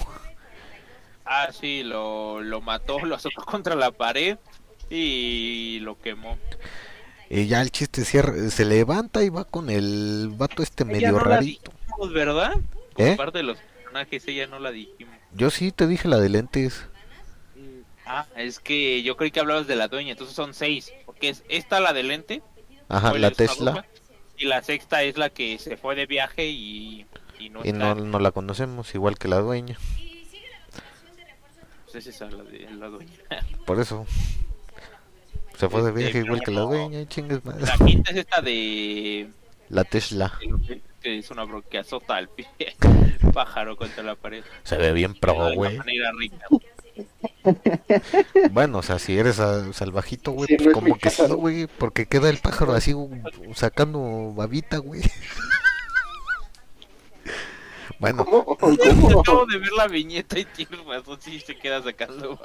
Ah, 1.32 1.50
sí, 1.54 1.84
lo, 1.84 2.42
lo 2.42 2.60
mató, 2.60 3.06
lo 3.06 3.16
azotó 3.16 3.42
contra 3.46 3.76
la 3.76 3.92
pared 3.92 4.38
y 4.90 5.80
lo 5.82 6.00
quemó. 6.00 6.38
Y 7.30 7.46
ya 7.46 7.62
el 7.62 7.70
chiste 7.72 8.04
cierra, 8.04 8.34
se 8.50 8.66
levanta 8.66 9.24
y 9.24 9.30
va 9.30 9.44
con 9.46 9.70
el 9.70 10.30
vato 10.36 10.64
este 10.64 10.86
medio 10.86 11.12
no 11.12 11.20
la 11.20 11.36
rarito. 11.36 11.72
dijimos, 11.72 12.14
¿verdad? 12.14 12.54
Como 12.94 13.08
¿Eh? 13.08 13.16
parte 13.16 13.38
de 13.38 13.44
los 13.44 13.60
personajes, 13.60 14.28
ella 14.28 14.48
no 14.48 14.58
la 14.60 14.72
dijimos. 14.72 15.16
Yo 15.34 15.52
sí 15.52 15.72
te 15.72 15.86
dije 15.86 16.08
la 16.08 16.18
de 16.18 16.30
lentes. 16.30 16.88
Ah, 18.08 18.26
es 18.36 18.60
que 18.60 19.04
yo 19.04 19.16
creí 19.16 19.30
que 19.30 19.40
hablabas 19.40 19.68
de 19.68 19.76
la 19.76 19.88
dueña, 19.88 20.14
entonces 20.14 20.36
son 20.36 20.56
seis. 20.56 20.92
Porque 21.06 21.30
es 21.30 21.44
esta 21.48 21.80
la 21.80 21.94
de 21.94 22.02
lente, 22.02 22.42
Ajá, 22.88 23.14
la 23.14 23.30
Tesla. 23.30 23.86
y 24.36 24.46
la 24.46 24.64
sexta 24.64 25.04
es 25.04 25.16
la 25.18 25.30
que 25.30 25.60
se 25.60 25.78
fue 25.78 25.94
de 25.94 26.08
viaje 26.08 26.48
y 26.48 27.06
y 27.38 27.50
no 27.50 27.64
Y 27.64 27.72
no 27.72 28.20
la 28.20 28.32
conocemos, 28.32 28.96
igual 28.96 29.20
que 29.20 29.28
la 29.28 29.40
dueña. 29.40 29.78
Pues 31.92 32.08
es 32.08 32.16
esa 32.16 32.30
la 32.30 32.44
de 32.44 32.68
la 32.72 32.88
dueña. 32.88 33.12
Por 33.66 33.80
eso. 33.80 34.06
Se 35.58 35.68
fue 35.70 35.82
de 35.82 35.90
Este, 35.90 36.00
viaje 36.02 36.20
igual 36.20 36.42
que 36.42 36.52
la 36.52 36.62
dueña, 36.62 37.08
chingues. 37.08 37.40
La 37.44 37.78
quinta 37.86 38.12
es 38.12 38.18
esta 38.18 38.42
de 38.42 39.30
La 39.70 39.84
Tesla. 39.84 40.34
que 41.02 41.18
es 41.20 41.32
una 41.32 41.44
bro 41.46 41.62
que 41.68 41.80
azota 41.80 42.16
al 42.16 42.30
pie 42.30 42.48
pájaro 43.34 43.76
contra 43.76 44.04
la 44.04 44.16
pared. 44.16 44.44
Se 44.64 44.78
ve 44.78 44.94
bien 44.94 45.16
pro, 45.16 45.54
güey. 45.54 45.80
Bueno, 48.52 48.80
o 48.80 48.82
sea, 48.84 49.00
si 49.00 49.18
eres 49.18 49.38
salvajito, 49.72 50.32
güey, 50.32 50.48
Sí, 50.48 50.56
pues 50.58 50.68
no 50.68 50.74
como 50.74 50.98
que 50.98 51.10
sí, 51.10 51.24
güey. 51.28 51.68
Porque 51.68 52.06
queda 52.06 52.30
el 52.30 52.38
pájaro 52.40 52.74
así 52.74 52.94
sacando 53.56 54.34
babita, 54.36 54.78
güey. 54.78 55.02
Bueno, 58.00 58.24
¿Cómo? 58.26 58.46
¿Cómo? 58.58 59.20
Acabo 59.22 59.46
de 59.46 59.58
ver 59.58 59.72
la 59.74 59.88
viñeta 59.88 60.40
y 60.40 60.46
tienes 60.46 60.86
razón, 60.86 61.18
sí 61.22 61.40
se 61.42 61.56
queda 61.58 61.82
sacando. 61.84 62.40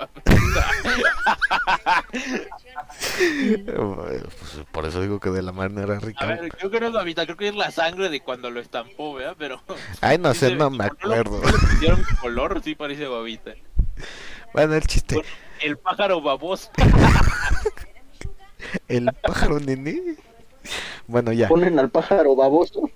pues, 3.64 4.22
por 4.72 4.86
eso 4.86 5.00
digo 5.00 5.20
que 5.20 5.30
de 5.30 5.42
la 5.42 5.52
manera 5.52 5.96
A 5.96 6.00
rica. 6.00 6.26
ver, 6.26 6.48
creo 6.50 6.70
que 6.70 6.80
no 6.80 6.86
es 6.88 6.92
la 6.92 7.04
mitad, 7.04 7.24
creo 7.24 7.36
que 7.36 7.48
es 7.48 7.54
la 7.54 7.70
sangre 7.70 8.08
de 8.08 8.20
cuando 8.20 8.50
lo 8.50 8.60
estampó, 8.60 9.14
¿verdad? 9.14 9.36
Pero. 9.38 9.60
Ay, 10.00 10.18
no 10.18 10.32
sí 10.34 10.40
sé, 10.40 10.56
no 10.56 10.70
me 10.70 10.84
acuerdo. 10.84 11.40
pusieron 11.40 12.04
color, 12.20 12.60
sí 12.62 12.74
parece 12.74 13.06
babita. 13.06 13.52
Bueno, 14.52 14.74
el 14.74 14.86
chiste. 14.86 15.22
El 15.60 15.78
pájaro 15.78 16.20
baboso. 16.20 16.70
El 18.88 19.10
pájaro 19.22 19.60
nene. 19.60 20.16
Bueno, 21.06 21.32
ya. 21.32 21.48
Ponen 21.48 21.78
al 21.78 21.90
pájaro 21.90 22.34
baboso. 22.34 22.90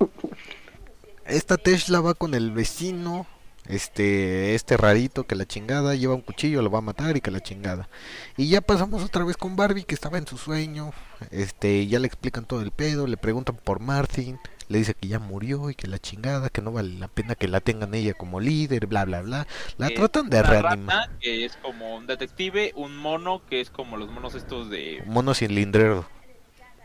Esta 1.28 1.58
Tesla 1.58 2.00
va 2.00 2.14
con 2.14 2.34
el 2.34 2.50
vecino. 2.52 3.26
Este, 3.66 4.54
este 4.54 4.78
rarito 4.78 5.24
que 5.24 5.34
la 5.34 5.44
chingada 5.44 5.94
lleva 5.94 6.14
un 6.14 6.22
cuchillo, 6.22 6.62
lo 6.62 6.70
va 6.70 6.78
a 6.78 6.82
matar 6.82 7.18
y 7.18 7.20
que 7.20 7.30
la 7.30 7.42
chingada. 7.42 7.90
Y 8.38 8.48
ya 8.48 8.62
pasamos 8.62 9.04
otra 9.04 9.24
vez 9.24 9.36
con 9.36 9.56
Barbie 9.56 9.84
que 9.84 9.94
estaba 9.94 10.16
en 10.16 10.26
su 10.26 10.38
sueño. 10.38 10.92
Este, 11.30 11.86
ya 11.86 11.98
le 11.98 12.06
explican 12.06 12.46
todo 12.46 12.62
el 12.62 12.70
pedo, 12.70 13.06
le 13.06 13.18
preguntan 13.18 13.56
por 13.62 13.80
Martin, 13.80 14.38
le 14.68 14.78
dice 14.78 14.94
que 14.94 15.08
ya 15.08 15.18
murió 15.18 15.68
y 15.68 15.74
que 15.74 15.86
la 15.86 15.98
chingada, 15.98 16.48
que 16.48 16.62
no 16.62 16.72
vale 16.72 16.98
la 16.98 17.08
pena 17.08 17.34
que 17.34 17.46
la 17.46 17.60
tengan 17.60 17.92
ella 17.92 18.14
como 18.14 18.40
líder, 18.40 18.86
bla 18.86 19.04
bla 19.04 19.20
bla. 19.20 19.46
La 19.76 19.90
tratan 19.90 20.30
de 20.30 20.42
reanimar. 20.42 21.10
que 21.20 21.44
es 21.44 21.58
como 21.58 21.94
un 21.94 22.06
detective, 22.06 22.72
un 22.74 22.96
mono 22.96 23.42
que 23.50 23.60
es 23.60 23.68
como 23.68 23.98
los 23.98 24.10
monos 24.10 24.34
estos 24.34 24.70
de. 24.70 25.02
Mono 25.04 25.34
cilindrero. 25.34 26.08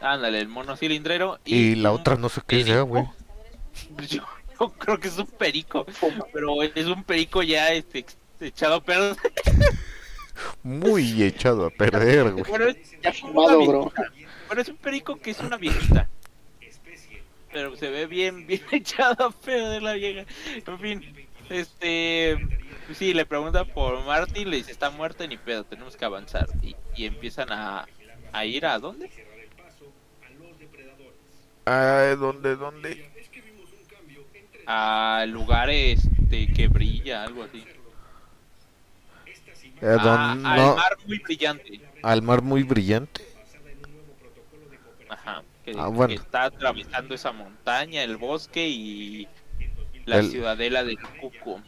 Ándale, 0.01 0.39
el 0.41 0.49
mono 0.49 0.75
cilindrero. 0.75 1.39
Y 1.45 1.75
la 1.75 1.93
un 1.93 2.01
otra 2.01 2.17
no 2.17 2.27
sé 2.27 2.41
qué 2.45 2.65
sea, 2.65 2.81
güey. 2.81 3.05
Yo, 4.07 4.23
yo 4.59 4.69
creo 4.69 4.99
que 4.99 5.07
es 5.07 5.17
un 5.17 5.27
perico, 5.27 5.85
pero 6.31 6.61
es 6.61 6.85
un 6.85 7.03
perico 7.03 7.41
ya 7.43 7.71
este, 7.73 8.05
echado 8.39 8.75
a 8.75 8.83
perder. 8.83 9.15
Muy 10.63 11.23
echado 11.23 11.65
a 11.65 11.69
perder, 11.69 12.31
güey. 12.31 12.43
Bueno, 12.47 12.65
es, 12.67 13.01
Ya 13.01 13.13
fumado, 13.13 13.65
bro. 13.65 13.93
Pero 14.49 14.61
es 14.61 14.69
un 14.69 14.77
perico 14.77 15.17
que 15.17 15.31
es 15.31 15.39
una 15.39 15.57
viejita. 15.57 16.09
Pero 17.51 17.75
se 17.75 17.89
ve 17.89 18.07
bien, 18.07 18.47
bien 18.47 18.61
echado 18.71 19.25
a 19.25 19.31
perder 19.31 19.83
la 19.83 19.93
vieja. 19.93 20.25
En 20.65 20.79
fin, 20.79 21.27
este. 21.49 22.37
pues 22.87 22.97
sí, 22.97 23.13
le 23.13 23.25
pregunta 23.25 23.63
por 23.65 24.03
Martin, 24.05 24.49
le 24.49 24.57
dice: 24.57 24.71
Está 24.71 24.89
muerta, 24.89 25.27
ni 25.27 25.37
pedo, 25.37 25.63
tenemos 25.63 25.95
que 25.95 26.05
avanzar. 26.05 26.47
Y, 26.61 26.75
y 26.95 27.05
empiezan 27.05 27.51
a, 27.51 27.87
a 28.31 28.45
ir 28.45 28.65
a 28.65 28.79
dónde? 28.79 29.11
Ay, 31.65 32.15
¿dónde, 32.17 32.55
dónde? 32.55 33.12
A 34.65 35.25
lugares 35.27 36.07
de 36.29 36.47
que 36.47 36.67
brilla, 36.67 37.23
algo 37.23 37.43
así. 37.43 37.65
Eh, 39.81 39.85
A- 39.85 40.03
don- 40.03 40.45
al 40.45 40.57
no, 40.57 40.75
mar 40.75 40.97
muy 41.05 41.19
brillante. 41.19 41.81
al 42.01 42.21
mar 42.21 42.41
muy 42.41 42.63
brillante. 42.63 43.21
Ajá, 45.09 45.43
que, 45.65 45.73
Ah, 45.77 45.87
bueno. 45.87 46.07
que 46.07 46.13
está 46.15 46.45
atravesando 46.45 47.13
esa 47.13 47.31
montaña, 47.31 48.03
el 48.03 48.17
bosque 48.17 48.67
y 48.67 49.27
la 50.05 50.17
El- 50.19 50.29
ciudadela 50.31 50.83
del 50.83 50.97
Cuco. 51.19 51.61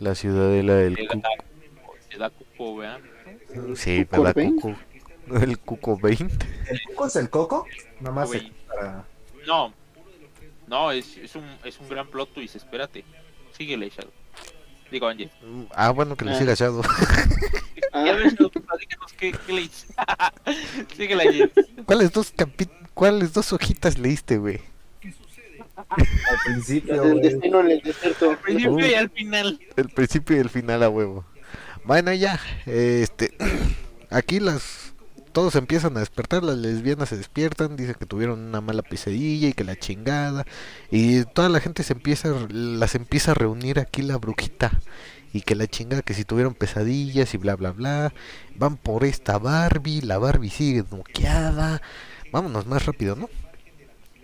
La 0.00 0.14
ciudadela 0.14 0.74
del 0.74 0.94
Le 0.94 1.06
Cuco. 1.06 1.28
da 2.18 2.30
Cuco, 2.30 2.76
¿verdad? 2.76 3.00
Sí, 3.76 4.04
¿Cuco 4.04 4.22
¿verdad, 4.22 4.34
Veinte? 4.34 4.62
Cuco? 4.62 4.78
El 5.40 5.58
Cuco 5.58 5.98
20. 5.98 6.46
¿El 6.70 6.80
coco 6.84 7.06
es 7.06 7.16
el 7.16 7.30
coco? 7.30 7.66
Nada 8.00 8.14
más 8.14 8.30
para... 8.66 9.04
No, 9.46 9.74
no, 10.68 10.90
es, 10.92 11.16
es, 11.16 11.34
un, 11.34 11.44
es 11.64 11.78
un 11.78 11.88
gran 11.88 12.06
plot 12.08 12.32
twist, 12.34 12.56
espérate. 12.56 13.04
Síguele, 13.56 13.88
Shadow. 13.90 14.12
Digo, 14.90 15.06
Ángel. 15.08 15.30
Ah, 15.74 15.90
bueno, 15.90 16.16
que 16.16 16.24
le 16.24 16.32
Ah. 16.32 16.38
siga 16.38 16.52
echado. 16.54 16.82
Ah, 17.92 18.04
Ya 18.06 18.12
ves, 18.14 18.32
Shadow, 18.34 18.50
platícanos 18.50 19.12
qué, 19.14 19.32
qué 19.46 19.52
le 19.52 19.60
hice. 19.62 19.86
Síguele, 20.96 21.22
Ángel. 21.28 21.52
¿Cuáles 21.84 22.12
dos 22.12 22.34
capi- 22.34 22.70
¿Cuáles 22.94 23.32
dos 23.32 23.52
hojitas 23.52 23.98
leíste, 23.98 24.38
güey? 24.38 24.60
Al 25.76 26.38
principio, 26.44 27.02
güey. 27.02 27.20
destino 27.20 27.60
en 27.60 27.70
el 27.70 27.80
desierto. 27.80 28.30
Al 28.30 28.38
principio 28.38 28.86
y 28.86 28.94
al 28.94 29.10
final. 29.10 29.60
El 29.76 29.88
principio 29.90 30.36
y 30.36 30.40
el 30.40 30.50
final 30.50 30.82
a 30.82 30.88
huevo. 30.88 31.24
Bueno, 31.84 32.12
ya, 32.12 32.38
este, 32.66 33.32
aquí 34.10 34.40
las, 34.40 34.87
todos 35.28 35.54
empiezan 35.54 35.96
a 35.96 36.00
despertar, 36.00 36.42
las 36.42 36.56
lesbianas 36.56 37.08
se 37.08 37.16
despiertan, 37.16 37.76
dicen 37.76 37.94
que 37.94 38.06
tuvieron 38.06 38.40
una 38.40 38.60
mala 38.60 38.82
pesadilla 38.82 39.48
y 39.48 39.52
que 39.52 39.64
la 39.64 39.76
chingada, 39.76 40.46
y 40.90 41.24
toda 41.24 41.48
la 41.48 41.60
gente 41.60 41.82
se 41.82 41.92
empieza, 41.92 42.34
las 42.50 42.94
empieza 42.94 43.32
a 43.32 43.34
reunir 43.34 43.78
aquí 43.78 44.02
la 44.02 44.16
brujita, 44.16 44.72
y 45.32 45.42
que 45.42 45.54
la 45.54 45.66
chingada, 45.66 46.02
que 46.02 46.14
si 46.14 46.24
tuvieron 46.24 46.54
pesadillas 46.54 47.34
y 47.34 47.36
bla 47.36 47.56
bla 47.56 47.72
bla, 47.72 48.12
van 48.56 48.76
por 48.76 49.04
esta 49.04 49.38
Barbie, 49.38 50.00
la 50.02 50.18
Barbie 50.18 50.50
sigue 50.50 50.84
noqueada, 50.90 51.82
vámonos 52.32 52.66
más 52.66 52.86
rápido, 52.86 53.14
¿no? 53.14 53.28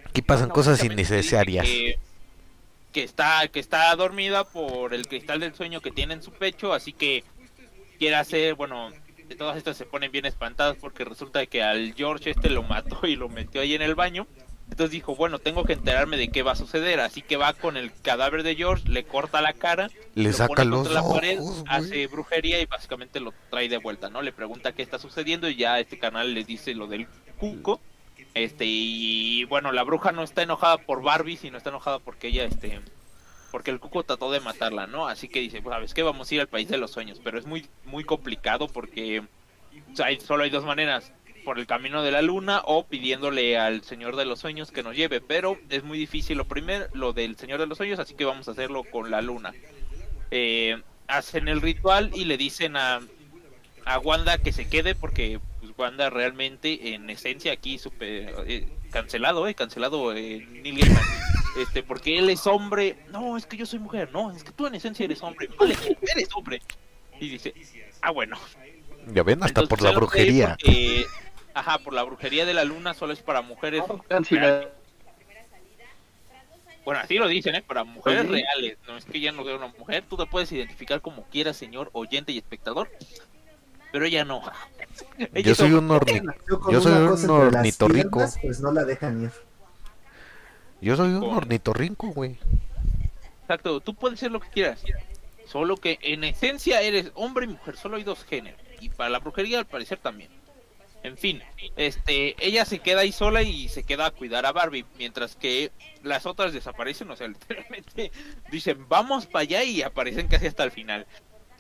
Aquí 0.07 0.23
pasan 0.23 0.49
cosas 0.49 0.83
innecesarias. 0.85 1.67
Que, 1.67 1.99
que 2.93 3.03
está 3.03 3.47
que 3.49 3.61
está 3.61 3.95
dormida 3.97 4.45
por 4.45 4.95
el 4.95 5.07
cristal 5.09 5.41
del 5.41 5.55
sueño 5.55 5.81
que 5.81 5.91
tiene 5.91 6.15
en 6.15 6.23
su 6.23 6.31
pecho, 6.31 6.73
así 6.73 6.93
que 6.93 7.25
quiere 7.99 8.17
hacer, 8.17 8.55
bueno, 8.55 8.91
de 9.29 9.37
todas 9.37 9.57
estas 9.57 9.77
se 9.77 9.87
ponen 9.87 10.13
bien 10.13 10.27
espantadas 10.27 10.77
porque 10.81 11.05
resulta 11.05 11.45
que 11.47 11.63
al 11.63 11.95
George 11.95 12.31
este 12.31 12.51
lo 12.51 12.63
mató 12.63 13.07
y 13.07 13.17
lo 13.17 13.29
metió 13.29 13.61
ahí 13.61 13.75
en 13.75 13.83
el 13.83 13.95
baño. 13.95 14.27
Entonces 14.71 14.93
dijo, 14.93 15.15
bueno, 15.15 15.39
tengo 15.39 15.65
que 15.65 15.75
enterarme 15.75 16.17
de 16.17 16.29
qué 16.29 16.43
va 16.43 16.53
a 16.53 16.57
suceder, 16.57 16.99
así 16.99 17.21
que 17.21 17.37
va 17.37 17.53
con 17.53 17.77
el 17.77 17.93
cadáver 18.01 18.43
de 18.43 18.57
George, 18.57 18.89
le 18.89 19.05
corta 19.05 19.43
la 19.43 19.53
cara, 19.53 19.91
Le 20.15 20.31
lo 20.31 20.33
saca 20.33 20.49
pone 20.49 20.65
los 20.65 20.89
contra 20.89 21.03
la 21.03 21.09
pared, 21.09 21.39
ojos, 21.39 21.61
güey. 21.61 21.65
hace 21.69 22.07
brujería 22.07 22.61
y 22.61 22.65
básicamente 22.67 23.21
lo 23.21 23.35
trae 23.51 23.69
de 23.69 23.77
vuelta, 23.77 24.09
¿no? 24.09 24.23
Le 24.23 24.33
pregunta 24.33 24.73
qué 24.73 24.83
está 24.83 24.99
sucediendo 24.99 25.49
y 25.51 25.57
ya 25.57 25.79
este 25.79 25.99
canal 25.99 26.33
le 26.33 26.45
dice 26.45 26.75
lo 26.75 26.87
del 26.87 27.07
cuco. 27.39 27.81
Este, 28.33 28.65
y 28.67 29.45
bueno, 29.45 29.71
la 29.71 29.85
bruja 29.85 30.13
no 30.13 30.23
está 30.23 30.43
enojada 30.43 30.79
por 30.79 31.03
Barbie, 31.03 31.37
sino 31.37 31.59
está 31.59 31.69
enojada 31.71 31.99
porque 31.99 32.29
ella, 32.29 32.45
este, 32.45 32.81
porque 33.55 33.71
el 33.71 33.79
cuco 33.79 34.03
trató 34.03 34.33
de 34.33 34.41
matarla, 34.41 34.89
¿no? 34.89 35.07
Así 35.07 35.29
que 35.29 35.39
dice, 35.39 35.63
pues, 35.63 35.73
¿sabes 35.73 35.95
qué? 35.95 36.03
Vamos 36.03 36.29
a 36.29 36.35
ir 36.35 36.41
al 36.41 36.49
país 36.49 36.67
de 36.67 36.77
los 36.77 36.91
sueños, 36.91 37.21
pero 37.23 37.39
es 37.39 37.47
muy, 37.47 37.65
muy 37.85 38.03
complicado 38.03 38.67
porque 38.67 39.23
hay- 40.03 40.19
solo 40.19 40.43
hay 40.43 40.51
dos 40.51 40.65
maneras, 40.65 41.13
por 41.45 41.61
el 41.61 41.67
camino 41.69 42.03
de 42.03 42.11
la 42.11 42.21
luna 42.21 42.63
o 42.65 42.85
pidiéndole 42.85 43.57
al 43.57 43.85
Señor 43.85 44.17
de 44.17 44.25
los 44.25 44.41
Sueños 44.41 44.73
que 44.73 44.83
nos 44.83 44.97
lleve, 44.97 45.21
pero 45.21 45.57
es 45.71 45.85
muy 45.85 45.97
difícil 46.01 46.37
lo 46.37 46.47
primero, 46.49 46.87
lo 46.95 47.13
del 47.13 47.37
Señor 47.37 47.61
de 47.61 47.69
los 47.69 47.79
Sueños, 47.79 48.01
así 48.01 48.15
que 48.17 48.25
vamos 48.25 48.49
a 48.49 48.51
hacerlo 48.51 48.83
con 48.83 49.13
la 49.13 49.23
luna. 49.23 49.55
Eh, 50.33 50.83
hacen 51.07 51.47
el 51.47 51.61
ritual 51.61 52.11
y 52.13 52.25
le 52.25 52.37
dicen 52.37 52.77
a, 52.77 53.03
a 53.85 53.99
Wanda 54.01 54.39
que 54.39 54.51
se 54.51 54.69
quede 54.69 54.97
porque 54.97 55.39
pues, 55.61 55.71
Wanda 55.79 56.11
realmente 56.11 56.93
en 56.93 57.09
esencia 57.09 57.53
aquí 57.53 57.79
super 57.79 58.35
eh, 58.49 58.67
cancelado, 58.95 59.47
eh, 59.49 59.55
cancelado 59.55 60.15
eh, 60.15 60.47
Neil 60.51 60.79
Gaiman. 60.81 61.03
Este, 61.57 61.85
porque 61.85 62.19
él 62.19 62.31
es 62.31 62.49
hombre, 62.49 62.97
no, 63.13 63.37
es 63.37 63.47
que 63.47 63.57
yo 63.57 63.65
soy 63.65 63.79
mujer, 63.79 64.11
no, 64.13 64.33
es 64.33 64.43
que 64.43 64.51
tú 64.51 64.67
en 64.67 64.75
esencia 64.75 65.05
eres 65.05 65.23
hombre, 65.23 65.49
vale, 65.57 65.77
eres 66.13 66.29
hombre. 66.35 66.61
Y 67.21 67.29
dice, 67.29 67.55
ah 68.03 68.11
bueno, 68.11 68.37
Ya 69.13 69.23
ven, 69.23 69.41
hasta 69.41 69.61
entonces, 69.61 69.69
por 69.69 69.83
la 69.83 69.93
brujería. 69.97 70.57
porque- 70.61 71.07
ajá, 71.55 71.79
por 71.79 71.93
la 71.93 72.03
brujería 72.03 72.45
de 72.45 72.55
la 72.55 72.65
luna 72.65 72.93
solo 72.93 73.13
es 73.13 73.23
para 73.23 73.41
mujeres. 73.41 73.85
Cancela- 74.09 74.69
Bueno, 76.85 77.01
así 77.01 77.19
lo 77.19 77.29
dicen, 77.29 77.55
¿eh? 77.55 77.63
Para 77.63 77.85
mujeres 77.85 78.23
Oye. 78.29 78.43
reales. 78.43 78.77
No 78.89 78.97
es 78.97 79.05
que 79.05 79.21
ya 79.21 79.31
no 79.31 79.45
sea 79.45 79.55
una 79.55 79.69
mujer. 79.69 80.03
Tú 80.11 80.17
te 80.17 80.27
puedes 80.27 80.51
identificar 80.51 81.01
como 81.03 81.23
quieras, 81.29 81.57
señor 81.57 81.89
oyente 81.93 82.33
y 82.33 82.39
espectador. 82.39 82.91
Pero 83.93 84.05
ella 84.07 84.25
no. 84.25 84.43
Yo 85.43 85.55
soy 85.55 85.73
un 85.73 85.91
orni... 85.91 86.21
Yo 86.71 86.81
soy 86.81 86.93
un 86.93 87.09
cosa 87.09 87.23
entre 87.27 87.45
las 87.45 87.55
ornitorrinco. 87.55 88.19
piernas, 88.19 88.39
Pues 88.43 88.61
no 88.61 88.73
la 88.73 88.85
dejan 88.85 89.23
ir. 89.25 89.31
Yo 90.81 90.97
soy 90.97 91.09
un 91.13 91.21
Con- 91.21 91.37
ornitorrinco, 91.37 92.09
güey. 92.09 92.37
Exacto, 93.43 93.81
tú 93.81 93.95
puedes 93.95 94.21
ser 94.21 94.31
lo 94.31 94.41
que 94.41 94.49
quieras. 94.49 94.83
Solo 95.47 95.77
que 95.77 95.99
en 96.03 96.25
esencia 96.25 96.81
eres 96.83 97.11
hombre 97.15 97.45
y 97.45 97.49
mujer. 97.49 97.77
Solo 97.77 97.97
hay 97.97 98.03
dos 98.05 98.25
géneros. 98.25 98.61
Y 98.81 98.89
para 98.89 99.11
la 99.11 99.19
brujería, 99.19 99.59
al 99.59 99.67
parecer, 99.67 99.99
también. 99.99 100.31
En 101.03 101.19
fin, 101.19 101.43
este, 101.77 102.35
ella 102.39 102.65
se 102.65 102.79
queda 102.79 103.03
ahí 103.03 103.13
sola 103.13 103.43
y 103.43 103.69
se 103.69 103.83
queda 103.83 104.07
a 104.07 104.11
cuidar 104.11 104.47
a 104.47 104.53
Barbie, 104.53 104.87
mientras 104.97 105.37
que 105.37 105.71
las 106.03 106.25
otras 106.25 106.55
desaparecen, 106.55 107.11
o 107.11 107.17
sea, 107.17 107.29
literalmente 107.29 108.11
dicen, 108.51 108.89
vamos 108.89 109.27
para 109.27 109.43
allá 109.43 109.63
y 109.65 109.83
aparecen 109.83 110.29
casi 110.29 110.47
hasta 110.47 110.65
el 110.65 110.71
final. 110.71 111.07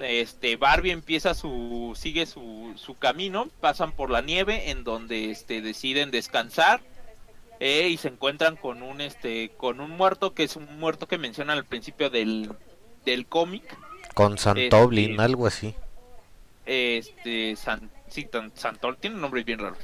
Este, 0.01 0.57
Barbie 0.57 0.91
empieza 0.91 1.35
su, 1.35 1.93
sigue 1.97 2.27
su, 2.27 2.73
su 2.77 2.97
camino, 2.99 3.49
pasan 3.61 3.93
por 3.93 4.11
la 4.11 4.23
nieve 4.23 4.71
en 4.71 4.83
donde 4.85 5.31
este, 5.31 5.61
deciden 5.63 6.11
descansar 6.11 6.81
eh, 7.61 7.89
y 7.89 7.97
se 7.97 8.09
encuentran 8.09 8.57
con 8.57 8.83
un, 8.83 9.01
este, 9.01 9.51
con 9.57 9.81
un 9.81 9.91
muerto 9.91 10.35
que 10.35 10.43
es 10.43 10.57
un 10.57 10.79
muerto 10.81 11.07
que 11.07 11.17
mencionan 11.19 11.57
al 11.59 11.65
principio 11.65 12.11
del, 12.11 12.51
del 13.05 13.27
cómic. 13.27 13.63
Con 14.15 14.37
Santoblin, 14.39 15.13
Este- 15.13 15.23
algo 15.23 15.47
así. 15.47 15.75
Este, 16.67 17.57
San, 17.57 17.91
sí, 18.09 18.29
Santol, 18.55 18.97
tiene 18.97 19.17
un 19.17 19.23
nombre 19.23 19.45
bien 19.45 19.59
raro. 19.59 19.77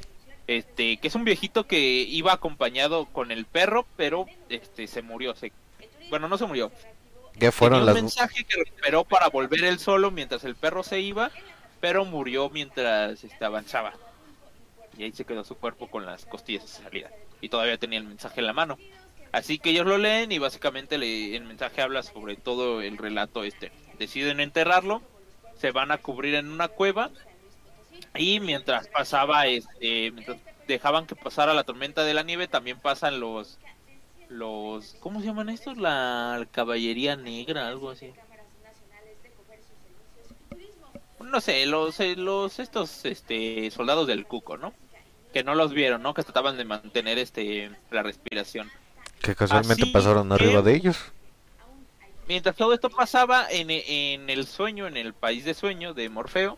Este, 0.47 0.97
que 0.97 1.07
es 1.07 1.15
un 1.15 1.23
viejito 1.23 1.65
que 1.67 1.79
iba 1.79 2.33
acompañado 2.33 3.05
con 3.05 3.31
el 3.31 3.45
perro, 3.45 3.85
pero 3.95 4.25
este 4.49 4.87
se 4.87 5.01
murió. 5.01 5.35
Se, 5.35 5.51
bueno, 6.09 6.27
no 6.27 6.37
se 6.37 6.45
murió. 6.45 6.71
Ya 7.35 7.51
fueron 7.51 7.79
Tenía 7.79 7.91
un 7.91 7.95
las... 7.95 8.03
mensaje 8.03 8.43
que 8.43 8.57
lo 8.57 8.63
esperó 8.63 9.03
para 9.03 9.29
volver 9.29 9.63
él 9.63 9.79
solo 9.79 10.11
mientras 10.11 10.43
el 10.43 10.55
perro 10.55 10.83
se 10.83 10.99
iba, 10.99 11.31
pero 11.79 12.05
murió 12.05 12.49
mientras 12.49 13.23
este, 13.23 13.43
avanzaba. 13.45 13.93
Y 14.97 15.03
ahí 15.03 15.11
se 15.11 15.25
quedó 15.25 15.43
su 15.43 15.55
cuerpo 15.55 15.87
con 15.89 16.05
las 16.05 16.25
costillas 16.25 16.63
de 16.63 16.83
salida. 16.83 17.09
Y 17.39 17.49
todavía 17.49 17.77
tenía 17.77 17.99
el 17.99 18.05
mensaje 18.05 18.41
en 18.41 18.47
la 18.47 18.53
mano. 18.53 18.77
Así 19.31 19.57
que 19.59 19.69
ellos 19.71 19.85
lo 19.87 19.97
leen 19.97 20.31
y 20.31 20.39
básicamente 20.39 20.97
le- 20.97 21.35
el 21.35 21.45
mensaje 21.45 21.81
habla 21.81 22.03
sobre 22.03 22.35
todo 22.35 22.81
el 22.81 22.97
relato 22.97 23.43
este. 23.43 23.71
Deciden 23.97 24.39
enterrarlo, 24.41 25.01
se 25.57 25.71
van 25.71 25.91
a 25.91 25.97
cubrir 25.99 26.35
en 26.35 26.51
una 26.51 26.67
cueva 26.67 27.09
y 28.15 28.39
mientras 28.41 28.87
pasaba, 28.89 29.47
este, 29.47 30.11
mientras 30.11 30.37
dejaban 30.67 31.07
que 31.07 31.15
pasara 31.15 31.53
la 31.53 31.63
tormenta 31.63 32.03
de 32.03 32.13
la 32.13 32.23
nieve, 32.23 32.47
también 32.47 32.79
pasan 32.79 33.19
los, 33.21 33.57
los, 34.31 34.95
¿cómo 34.99 35.19
se 35.19 35.27
llaman 35.27 35.49
estos? 35.49 35.77
La 35.77 36.47
caballería 36.51 37.15
negra, 37.15 37.67
algo 37.67 37.89
así. 37.91 38.11
No 41.19 41.39
sé, 41.39 41.65
los, 41.65 41.99
eh, 41.99 42.15
los, 42.15 42.59
estos, 42.59 43.05
este, 43.05 43.69
soldados 43.71 44.07
del 44.07 44.25
cuco, 44.25 44.57
¿no? 44.57 44.73
Que 45.33 45.43
no 45.43 45.55
los 45.55 45.73
vieron, 45.73 46.01
¿no? 46.01 46.13
Que 46.13 46.23
trataban 46.23 46.57
de 46.57 46.65
mantener, 46.65 47.17
este, 47.19 47.71
la 47.89 48.03
respiración. 48.03 48.69
Que 49.21 49.35
casualmente 49.35 49.83
Así 49.83 49.91
pasaron 49.91 50.27
que- 50.29 50.33
arriba 50.35 50.61
de 50.61 50.75
ellos. 50.75 50.97
Mientras 52.27 52.55
todo 52.55 52.73
esto 52.73 52.89
pasaba 52.89 53.47
en, 53.49 53.69
en 53.69 54.29
el 54.29 54.45
sueño, 54.47 54.87
en 54.87 54.97
el 54.97 55.13
país 55.13 55.43
de 55.45 55.53
sueño 55.53 55.93
de 55.93 56.09
Morfeo, 56.09 56.57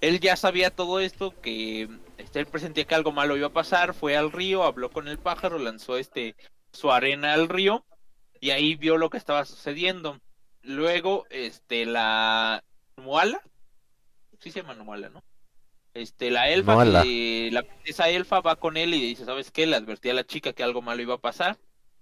él 0.00 0.20
ya 0.20 0.36
sabía 0.36 0.70
todo 0.70 1.00
esto, 1.00 1.32
que 1.40 1.88
este, 2.18 2.40
él 2.40 2.46
presentía 2.46 2.84
que 2.84 2.94
algo 2.94 3.12
malo 3.12 3.36
iba 3.36 3.46
a 3.46 3.52
pasar, 3.52 3.94
fue 3.94 4.16
al 4.16 4.32
río, 4.32 4.64
habló 4.64 4.90
con 4.90 5.08
el 5.08 5.18
pájaro, 5.18 5.58
lanzó 5.58 5.96
este 5.96 6.34
su 6.72 6.90
arena 6.92 7.34
al 7.34 7.48
río 7.48 7.84
y 8.40 8.50
ahí 8.50 8.74
vio 8.76 8.96
lo 8.96 9.10
que 9.10 9.18
estaba 9.18 9.44
sucediendo. 9.44 10.20
Luego, 10.62 11.26
este, 11.30 11.86
la 11.86 12.62
Nuala, 12.96 13.40
sí 14.40 14.50
se 14.50 14.60
llama 14.62 14.74
Nuala, 14.74 15.08
¿no? 15.08 15.22
Este, 15.94 16.30
la 16.30 16.48
elfa, 16.48 16.74
Nuala. 16.74 17.02
que- 17.02 17.50
la 17.52 17.66
esa 17.84 18.08
elfa 18.08 18.40
va 18.40 18.56
con 18.56 18.76
él 18.76 18.94
y 18.94 19.00
dice, 19.00 19.24
¿sabes 19.24 19.50
qué? 19.50 19.66
Le 19.66 19.76
advertí 19.76 20.08
a 20.10 20.14
la 20.14 20.24
chica 20.24 20.52
que 20.52 20.62
algo 20.62 20.80
malo 20.82 21.02
iba 21.02 21.14
a 21.14 21.18
pasar 21.18 21.58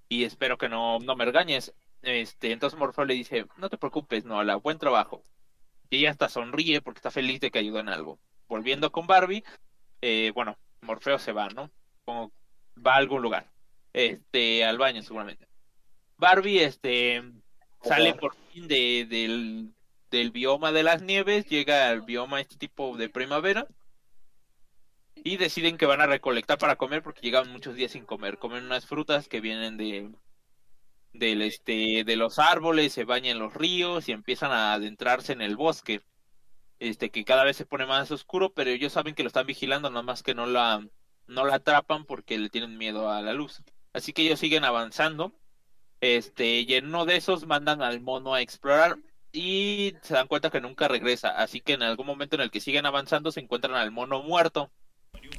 y 0.08 0.24
espero 0.24 0.58
que 0.58 0.68
no, 0.68 0.98
no 1.00 1.16
me 1.16 1.24
regañes. 1.24 1.74
Este, 2.02 2.52
entonces 2.52 2.78
Morfeo 2.78 3.04
le 3.04 3.14
dice, 3.14 3.46
no 3.56 3.68
te 3.68 3.76
preocupes, 3.78 4.24
Nuala, 4.24 4.56
buen 4.56 4.78
trabajo. 4.78 5.22
Y 5.90 5.98
ella 5.98 6.10
hasta 6.10 6.28
sonríe 6.28 6.80
porque 6.80 6.98
está 6.98 7.10
feliz 7.10 7.40
de 7.40 7.50
que 7.50 7.58
ayudó 7.58 7.80
en 7.80 7.88
algo. 7.88 8.18
Volviendo 8.48 8.92
con 8.92 9.06
Barbie, 9.06 9.44
eh, 10.00 10.30
bueno, 10.34 10.56
Morfeo 10.82 11.18
se 11.18 11.32
va, 11.32 11.48
¿no? 11.48 11.70
Como 12.04 12.32
va 12.86 12.94
a 12.94 12.98
algún 12.98 13.22
lugar. 13.22 13.50
Este, 13.92 14.64
al 14.64 14.78
baño 14.78 15.02
seguramente. 15.02 15.48
Barbie, 16.16 16.62
este, 16.62 17.22
sale 17.82 18.14
por 18.14 18.34
fin 18.52 18.68
de, 18.68 19.06
del, 19.08 19.74
del 20.10 20.30
bioma 20.30 20.72
de 20.72 20.82
las 20.82 21.02
nieves, 21.02 21.46
llega 21.46 21.88
al 21.88 22.02
bioma 22.02 22.40
este 22.40 22.56
tipo 22.56 22.96
de 22.96 23.08
primavera. 23.08 23.66
Y 25.22 25.36
deciden 25.36 25.76
que 25.76 25.86
van 25.86 26.00
a 26.00 26.06
recolectar 26.06 26.56
para 26.58 26.76
comer 26.76 27.02
porque 27.02 27.20
llegaban 27.20 27.52
muchos 27.52 27.74
días 27.74 27.92
sin 27.92 28.06
comer. 28.06 28.38
Comen 28.38 28.64
unas 28.64 28.86
frutas 28.86 29.28
que 29.28 29.40
vienen 29.40 29.76
de, 29.76 30.10
del 31.12 31.42
este 31.42 32.04
de 32.04 32.16
los 32.16 32.38
árboles, 32.38 32.92
se 32.92 33.04
bañan 33.04 33.32
en 33.32 33.38
los 33.38 33.54
ríos 33.54 34.08
y 34.08 34.12
empiezan 34.12 34.52
a 34.52 34.72
adentrarse 34.74 35.32
en 35.32 35.42
el 35.42 35.56
bosque. 35.56 36.02
Este 36.78 37.10
que 37.10 37.24
cada 37.24 37.44
vez 37.44 37.56
se 37.56 37.66
pone 37.66 37.86
más 37.86 38.10
oscuro, 38.10 38.52
pero 38.54 38.70
ellos 38.70 38.92
saben 38.92 39.14
que 39.14 39.22
lo 39.22 39.26
están 39.28 39.46
vigilando, 39.46 39.90
nada 39.90 40.02
más 40.02 40.22
que 40.22 40.34
no 40.34 40.46
la 40.46 40.82
no 41.26 41.44
la 41.44 41.56
atrapan 41.56 42.04
porque 42.06 42.38
le 42.38 42.48
tienen 42.50 42.78
miedo 42.78 43.10
a 43.10 43.22
la 43.22 43.34
luz. 43.34 43.62
Así 43.92 44.12
que 44.12 44.22
ellos 44.22 44.38
siguen 44.38 44.64
avanzando. 44.64 45.32
Este, 46.00 46.60
y 46.60 46.74
en 46.74 46.86
uno 46.86 47.04
de 47.04 47.16
esos 47.16 47.46
mandan 47.46 47.82
al 47.82 48.00
mono 48.00 48.34
a 48.34 48.40
explorar 48.40 48.96
y 49.32 49.94
se 50.02 50.14
dan 50.14 50.28
cuenta 50.28 50.50
que 50.50 50.60
nunca 50.60 50.88
regresa. 50.88 51.30
Así 51.30 51.60
que 51.60 51.74
en 51.74 51.82
algún 51.82 52.06
momento 52.06 52.36
en 52.36 52.42
el 52.42 52.50
que 52.50 52.60
siguen 52.60 52.86
avanzando 52.86 53.30
se 53.32 53.40
encuentran 53.40 53.74
al 53.74 53.90
mono 53.90 54.22
muerto. 54.22 54.70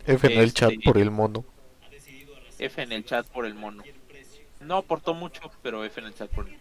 F 0.05 0.27
en 0.27 0.39
el 0.39 0.45
Este- 0.45 0.59
chat 0.59 0.73
por 0.83 0.97
el 0.97 1.11
mono. 1.11 1.45
F 2.59 2.81
en 2.81 2.91
el 2.91 3.05
chat 3.05 3.25
por 3.27 3.45
el 3.45 3.55
mono. 3.55 3.83
No 4.59 4.77
aportó 4.77 5.15
mucho, 5.15 5.41
pero 5.63 5.83
F 5.83 5.99
en 5.99 6.07
el 6.07 6.13
chat 6.13 6.29
por 6.29 6.47
el 6.47 6.55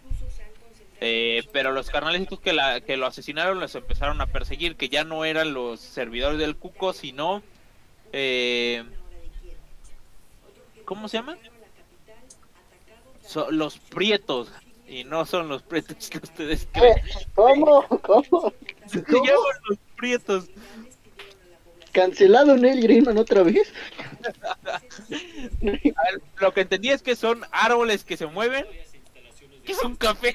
eh, 1.02 1.48
pero 1.52 1.72
los 1.72 1.88
carnales 1.88 2.20
estos 2.20 2.40
que, 2.40 2.52
la, 2.52 2.82
que 2.82 2.98
lo 2.98 3.06
asesinaron 3.06 3.58
los 3.58 3.74
empezaron 3.74 4.20
a 4.20 4.26
perseguir, 4.26 4.76
que 4.76 4.90
ya 4.90 5.02
no 5.02 5.24
eran 5.24 5.54
los 5.54 5.80
servidores 5.80 6.38
del 6.38 6.56
cuco, 6.56 6.92
sino... 6.92 7.42
Eh, 8.12 8.84
¿Cómo 10.84 11.08
se 11.08 11.16
llaman? 11.18 11.38
So- 13.30 13.50
los 13.50 13.78
prietos. 13.78 14.50
Y 14.88 15.04
no 15.04 15.24
son 15.24 15.48
los 15.48 15.62
prietos 15.62 16.10
que 16.10 16.18
ustedes 16.18 16.66
creen. 16.72 16.96
¿Cómo? 17.36 17.86
¿Cómo? 18.02 18.52
Se 18.86 18.98
llaman 18.98 19.56
los 19.68 19.78
prietos. 19.96 20.50
¿Cancelado 21.92 22.56
Neil 22.56 22.86
Gaiman 22.86 23.16
otra 23.18 23.44
vez? 23.44 23.72
Ver, 25.60 25.80
Lo 26.40 26.52
que 26.52 26.62
entendí 26.62 26.90
es 26.90 27.02
que 27.02 27.14
son 27.14 27.42
árboles 27.52 28.02
que 28.04 28.16
se 28.16 28.26
mueven. 28.26 28.64
Que 29.64 29.72
es 29.72 29.82
un 29.84 29.94
café. 29.94 30.34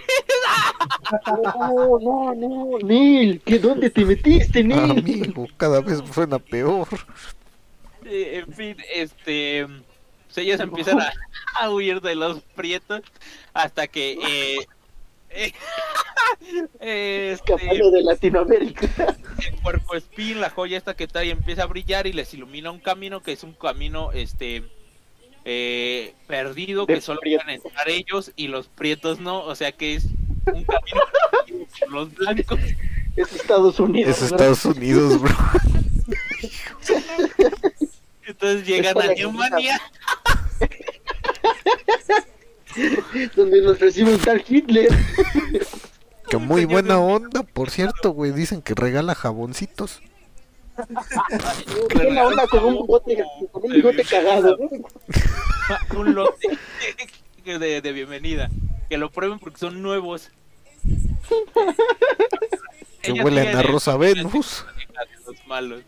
No, 1.44 2.00
no, 2.00 2.34
no, 2.34 2.78
Neil, 2.80 3.42
¿qué, 3.46 3.60
¿dónde 3.60 3.90
te 3.90 4.06
metiste, 4.06 4.64
Neil? 4.64 5.00
Amigo, 5.00 5.48
cada 5.58 5.82
vez 5.82 6.02
suena 6.14 6.40
peor. 6.40 6.88
Eh, 8.06 8.44
en 8.46 8.54
fin, 8.54 8.78
este. 8.94 9.68
Ellos 10.38 10.60
empiezan 10.60 11.00
a, 11.00 11.12
a 11.60 11.70
huir 11.70 12.02
de 12.02 12.16
los 12.16 12.42
prietos 12.56 13.02
hasta 13.54 13.88
que. 13.88 14.14
Eh, 14.14 14.68
eh, 16.80 17.32
este, 17.32 17.32
Escapando 17.34 17.92
de 17.92 18.04
Latinoamérica. 18.04 19.18
el 19.46 19.62
cuerpo 19.62 19.96
espín, 19.96 20.40
la 20.40 20.50
joya 20.50 20.78
esta 20.78 20.96
que 20.96 21.08
trae 21.08 21.30
empieza 21.30 21.64
a 21.64 21.68
brillar 21.68 22.08
y 22.08 22.14
les 22.14 22.34
ilumina 22.34 22.72
un 22.72 22.80
camino 22.80 23.22
que 23.22 23.34
es 23.34 23.44
un 23.44 23.54
camino 23.54 24.12
este 24.14 24.64
eh, 25.44 26.14
perdido 26.28 26.86
De 26.86 26.96
que 26.96 27.02
solo 27.02 27.20
prietos. 27.20 27.46
pueden 27.46 27.62
entrar 27.64 27.90
ellos 27.90 28.32
y 28.36 28.48
los 28.48 28.68
prietos 28.68 29.20
no, 29.20 29.44
o 29.44 29.56
sea 29.56 29.72
que 29.72 29.96
es 29.96 30.06
un 30.46 30.64
camino 30.64 31.02
por 31.80 31.92
los 31.92 32.14
blancos. 32.14 32.60
Es 33.16 33.34
Estados 33.34 33.80
Unidos. 33.80 34.12
Es 34.12 34.32
¿verdad? 34.32 34.52
Estados 34.52 34.78
Unidos, 34.78 35.22
bro. 35.22 35.36
Entonces 38.46 38.68
llegan 38.68 38.98
a 38.98 39.08
que 39.08 39.16
Neumania. 39.16 39.82
Donde 43.36 43.62
nos 43.64 43.80
recibe 43.80 44.14
un 44.14 44.20
tal 44.20 44.44
Hitler. 44.48 44.90
Que 46.30 46.38
muy 46.38 46.66
buena 46.66 47.00
onda, 47.00 47.42
por 47.42 47.72
cierto, 47.72 48.12
güey. 48.12 48.34
Dicen 48.34 48.62
que 48.62 48.76
regala 48.76 49.16
jaboncitos. 49.16 50.00
Qué 51.90 52.12
la 52.12 52.28
onda 52.28 52.46
con 52.48 52.66
un 52.66 52.74
bigote, 52.74 53.24
con 53.52 53.64
un 53.64 53.72
bigote 53.72 54.04
cagado. 54.04 54.58
un 55.98 56.14
lote 56.14 56.60
de, 57.46 57.82
de 57.82 57.92
bienvenida. 57.94 58.52
Que 58.90 59.00
lo 59.00 59.10
prueben 59.10 59.40
porque 59.40 59.58
son 59.58 59.82
nuevos. 59.82 60.30
Que 63.02 63.14
huelen 63.14 63.56
a 63.56 63.64
Rosa 63.64 63.98
Venus. 63.98 64.64
los 65.26 65.48
malos. 65.48 65.82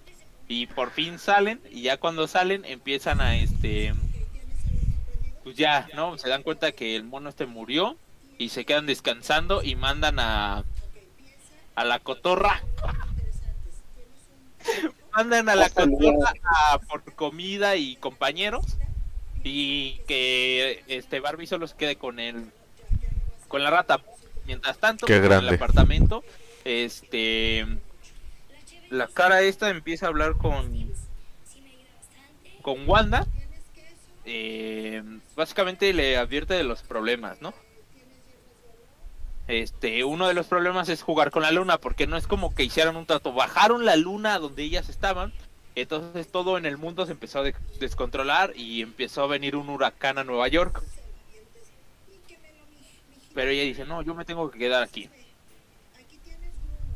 Y 0.47 0.67
por 0.67 0.91
fin 0.91 1.19
salen, 1.19 1.61
y 1.69 1.81
ya 1.83 1.97
cuando 1.97 2.27
salen 2.27 2.63
empiezan 2.65 3.21
a 3.21 3.37
este 3.37 3.93
pues 5.43 5.55
ya, 5.55 5.87
¿no? 5.95 6.17
Se 6.17 6.27
dan 6.27 6.43
cuenta 6.43 6.73
que 6.73 6.95
el 6.97 7.05
mono 7.05 7.29
este 7.29 7.45
murió 7.45 7.95
y 8.37 8.49
se 8.49 8.65
quedan 8.65 8.85
descansando 8.85 9.63
y 9.63 9.75
mandan 9.75 10.19
a 10.19 10.65
a 11.75 11.85
la 11.85 11.99
cotorra. 11.99 12.63
mandan 15.15 15.47
a 15.47 15.55
la 15.55 15.69
cotorra 15.69 16.33
a 16.43 16.79
por 16.79 17.01
comida 17.15 17.77
y 17.77 17.95
compañeros 17.95 18.77
y 19.41 19.99
que 20.07 20.83
este 20.87 21.21
Barbie 21.21 21.47
solo 21.47 21.65
se 21.67 21.77
quede 21.77 21.95
con 21.95 22.19
el 22.19 22.51
con 23.47 23.63
la 23.63 23.69
rata. 23.69 24.01
Mientras 24.45 24.77
tanto, 24.79 25.05
Qué 25.05 25.19
pues, 25.19 25.31
en 25.31 25.47
el 25.47 25.55
apartamento, 25.55 26.23
este 26.65 27.65
la 28.89 29.07
cara 29.07 29.41
esta 29.41 29.69
empieza 29.69 30.05
a 30.05 30.09
hablar 30.09 30.37
con 30.37 30.91
con 32.61 32.87
Wanda, 32.87 33.25
eh, 34.25 35.01
básicamente 35.35 35.93
le 35.93 36.17
advierte 36.17 36.53
de 36.53 36.63
los 36.63 36.81
problemas, 36.81 37.41
¿no? 37.41 37.53
Este, 39.47 40.03
uno 40.03 40.27
de 40.27 40.33
los 40.33 40.47
problemas 40.47 40.89
es 40.89 41.01
jugar 41.01 41.31
con 41.31 41.43
la 41.43 41.51
luna, 41.51 41.77
porque 41.77 42.07
no 42.07 42.17
es 42.17 42.27
como 42.27 42.53
que 42.53 42.63
hicieron 42.65 42.97
un 42.97 43.05
trato, 43.05 43.31
bajaron 43.31 43.85
la 43.85 43.95
luna 43.95 44.37
donde 44.39 44.63
ellas 44.63 44.89
estaban, 44.89 45.31
entonces 45.75 46.27
todo 46.27 46.57
en 46.57 46.65
el 46.65 46.77
mundo 46.77 47.05
se 47.05 47.13
empezó 47.13 47.39
a 47.39 47.43
de- 47.43 47.55
descontrolar 47.79 48.51
y 48.57 48.81
empezó 48.81 49.23
a 49.23 49.27
venir 49.27 49.55
un 49.55 49.69
huracán 49.69 50.17
a 50.17 50.25
Nueva 50.25 50.49
York. 50.49 50.83
Pero 53.33 53.51
ella 53.51 53.63
dice, 53.63 53.85
no, 53.85 54.01
yo 54.01 54.13
me 54.13 54.25
tengo 54.25 54.51
que 54.51 54.59
quedar 54.59 54.83
aquí. 54.83 55.09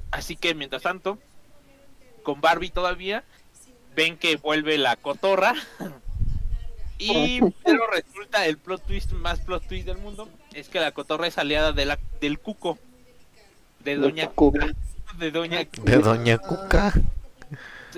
Así 0.09 0.35
que 0.35 0.53
mientras 0.53 0.81
tanto, 0.81 1.17
con 2.23 2.41
Barbie 2.41 2.69
todavía, 2.69 3.23
ven 3.95 4.17
que 4.17 4.37
vuelve 4.37 4.77
la 4.77 4.95
cotorra. 4.95 5.53
Y 6.97 7.39
pero 7.63 7.87
resulta 7.87 8.45
el 8.45 8.57
plot 8.57 8.85
twist 8.85 9.11
más 9.13 9.39
plot 9.39 9.67
twist 9.67 9.85
del 9.85 9.97
mundo 9.97 10.29
es 10.53 10.69
que 10.69 10.79
la 10.79 10.91
cotorra 10.91 11.27
es 11.27 11.37
aliada 11.37 11.71
de 11.71 11.85
la, 11.85 11.99
del 12.19 12.39
cuco. 12.39 12.77
De 13.79 13.95
doña 13.95 14.27
Cuca. 14.29 14.67
de 15.17 15.31
doña 15.31 15.67
De 15.83 15.97
Doña 15.97 16.37
Cuca. 16.37 16.93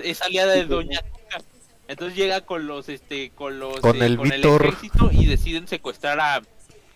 es 0.02 0.22
aliada 0.22 0.52
de 0.52 0.64
Doña 0.64 1.00
Cuca. 1.02 1.44
Entonces 1.88 2.16
llega 2.16 2.40
con 2.40 2.66
los 2.66 2.88
este 2.88 3.30
con 3.30 3.58
los 3.58 3.80
Con 3.80 4.00
eh, 4.00 4.06
el 4.06 4.16
con 4.16 4.32
ejército 4.32 5.10
y 5.12 5.26
deciden 5.26 5.68
secuestrar 5.68 6.18
a, 6.20 6.42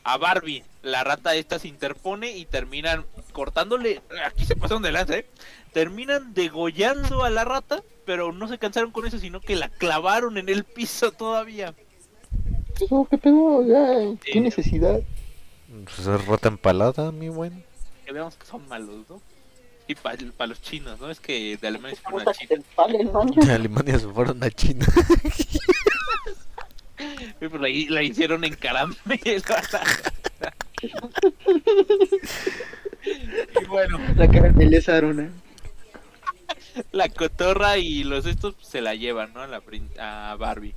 a 0.04 0.16
Barbie. 0.16 0.64
La 0.82 1.04
rata 1.04 1.34
esta 1.34 1.58
se 1.58 1.68
interpone 1.68 2.30
y 2.36 2.46
terminan 2.46 3.04
cortándole, 3.32 4.00
aquí 4.24 4.46
se 4.46 4.56
pasaron 4.56 4.82
de 4.82 4.92
lanza, 4.92 5.18
¿eh? 5.18 5.26
Terminan 5.72 6.34
degollando 6.34 7.24
a 7.24 7.30
la 7.30 7.44
rata, 7.44 7.82
pero 8.04 8.32
no 8.32 8.48
se 8.48 8.58
cansaron 8.58 8.90
con 8.90 9.06
eso, 9.06 9.18
sino 9.18 9.40
que 9.40 9.56
la 9.56 9.68
clavaron 9.68 10.38
en 10.38 10.48
el 10.48 10.64
piso 10.64 11.12
todavía. 11.12 11.74
No, 12.90 13.06
¿Qué 13.10 13.18
pedo? 13.18 13.66
Ya, 13.66 14.18
¿Qué 14.24 14.40
necesidad? 14.40 15.00
Pues 15.84 15.98
es 15.98 16.26
rota 16.26 16.48
empalada, 16.48 17.12
mi 17.12 17.28
buen. 17.28 17.64
Que 18.04 18.12
veamos 18.12 18.36
que 18.36 18.46
son 18.46 18.66
malos, 18.68 19.04
¿no? 19.08 19.20
Y 19.86 19.94
para 19.94 20.46
los 20.46 20.60
chinos, 20.60 21.00
¿no? 21.00 21.10
Es 21.10 21.18
que 21.18 21.56
de 21.56 21.68
Alemania 21.68 21.96
se 21.96 22.02
fueron 22.02 22.28
a 22.28 22.32
China. 22.34 22.62
De 23.46 23.52
Alemania 23.52 23.98
se 23.98 24.06
fueron 24.08 24.44
a 24.44 24.50
China. 24.50 24.86
Y 27.40 27.48
pues 27.48 27.62
la, 27.62 27.68
la 27.94 28.02
hicieron 28.02 28.44
en 28.44 28.54
caramelo. 28.54 28.98
y 33.60 33.64
bueno, 33.66 33.98
La 34.16 34.28
caramelizaron, 34.28 35.20
¿eh? 35.20 35.30
La 36.92 37.08
cotorra 37.08 37.78
y 37.78 38.04
los 38.04 38.26
estos 38.26 38.54
pues, 38.54 38.68
se 38.68 38.80
la 38.80 38.94
llevan, 38.94 39.32
¿no? 39.32 39.42
A, 39.42 39.46
la, 39.46 39.62
a 39.98 40.36
Barbie. 40.36 40.74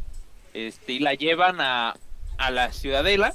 Este, 0.54 0.94
y 0.94 1.00
la 1.00 1.14
llevan 1.14 1.62
a, 1.62 1.96
a 2.38 2.52
la 2.52 2.74
ciudadela, 2.74 3.34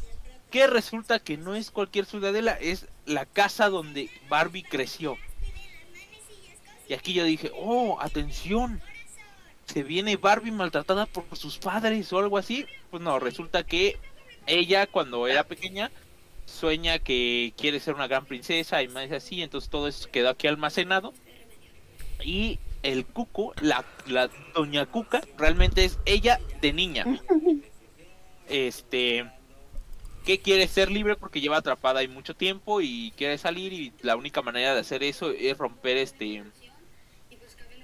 que 0.50 0.66
resulta 0.66 1.18
que 1.18 1.36
no 1.36 1.54
es 1.54 1.70
cualquier 1.70 2.06
ciudadela, 2.06 2.52
es 2.52 2.86
la 3.06 3.26
casa 3.26 3.68
donde 3.68 4.10
Barbie 4.28 4.62
creció. 4.62 5.16
Y 6.88 6.94
aquí 6.94 7.14
yo 7.14 7.24
dije, 7.24 7.50
oh, 7.54 7.98
atención, 8.00 8.80
se 9.66 9.82
viene 9.82 10.16
Barbie 10.16 10.52
maltratada 10.52 11.06
por 11.06 11.24
sus 11.36 11.58
padres 11.58 12.12
o 12.12 12.18
algo 12.18 12.38
así. 12.38 12.66
Pues 12.90 13.02
no, 13.02 13.18
resulta 13.18 13.64
que 13.64 13.98
ella 14.46 14.86
cuando 14.86 15.26
era 15.26 15.44
pequeña 15.44 15.90
sueña 16.44 17.00
que 17.00 17.52
quiere 17.56 17.80
ser 17.80 17.94
una 17.94 18.06
gran 18.06 18.24
princesa 18.24 18.82
y 18.82 18.88
más 18.88 19.10
así, 19.10 19.42
entonces 19.42 19.68
todo 19.68 19.88
eso 19.88 20.08
quedó 20.10 20.30
aquí 20.30 20.46
almacenado. 20.46 21.12
Y 22.22 22.58
el 22.82 23.04
cuco, 23.04 23.52
la, 23.60 23.84
la 24.06 24.30
doña 24.54 24.86
Cuca, 24.86 25.22
realmente 25.36 25.84
es 25.84 25.98
ella 26.04 26.40
de 26.60 26.72
niña. 26.72 27.04
Este, 28.48 29.28
que 30.24 30.40
quiere 30.40 30.68
ser 30.68 30.90
libre 30.90 31.16
porque 31.16 31.40
lleva 31.40 31.56
atrapada 31.56 32.00
ahí 32.00 32.08
mucho 32.08 32.34
tiempo 32.34 32.80
y 32.80 33.12
quiere 33.16 33.38
salir 33.38 33.72
y 33.72 33.92
la 34.02 34.16
única 34.16 34.42
manera 34.42 34.74
de 34.74 34.80
hacer 34.80 35.02
eso 35.02 35.30
es 35.30 35.56
romper 35.58 35.96
este 35.96 36.44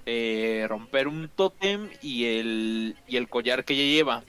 eh, 0.07 0.67
romper 0.69 1.07
un 1.07 1.29
tótem 1.29 1.89
y 2.01 2.25
el 2.25 2.97
y 3.07 3.17
el 3.17 3.29
collar 3.29 3.65
que 3.65 3.75
ella 3.75 3.93
lleva. 3.93 4.25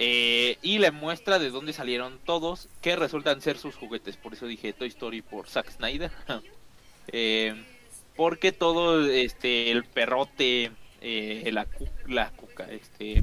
Eh, 0.00 0.58
y 0.62 0.78
le 0.78 0.92
muestra 0.92 1.40
de 1.40 1.50
dónde 1.50 1.72
salieron 1.72 2.20
todos 2.24 2.68
que 2.80 2.94
resultan 2.94 3.40
ser 3.40 3.58
sus 3.58 3.74
juguetes. 3.74 4.16
Por 4.16 4.32
eso 4.32 4.46
dije 4.46 4.72
Toy 4.72 4.88
Story 4.88 5.22
por 5.22 5.48
Zack 5.48 5.70
Snyder. 5.70 6.10
Eh, 7.10 7.54
porque 8.18 8.52
todo 8.52 9.08
este 9.08 9.70
el 9.70 9.84
perrote 9.84 10.72
eh, 11.00 11.48
la, 11.52 11.64
cu- 11.64 11.88
la 12.08 12.30
cuca 12.32 12.64
este 12.64 13.22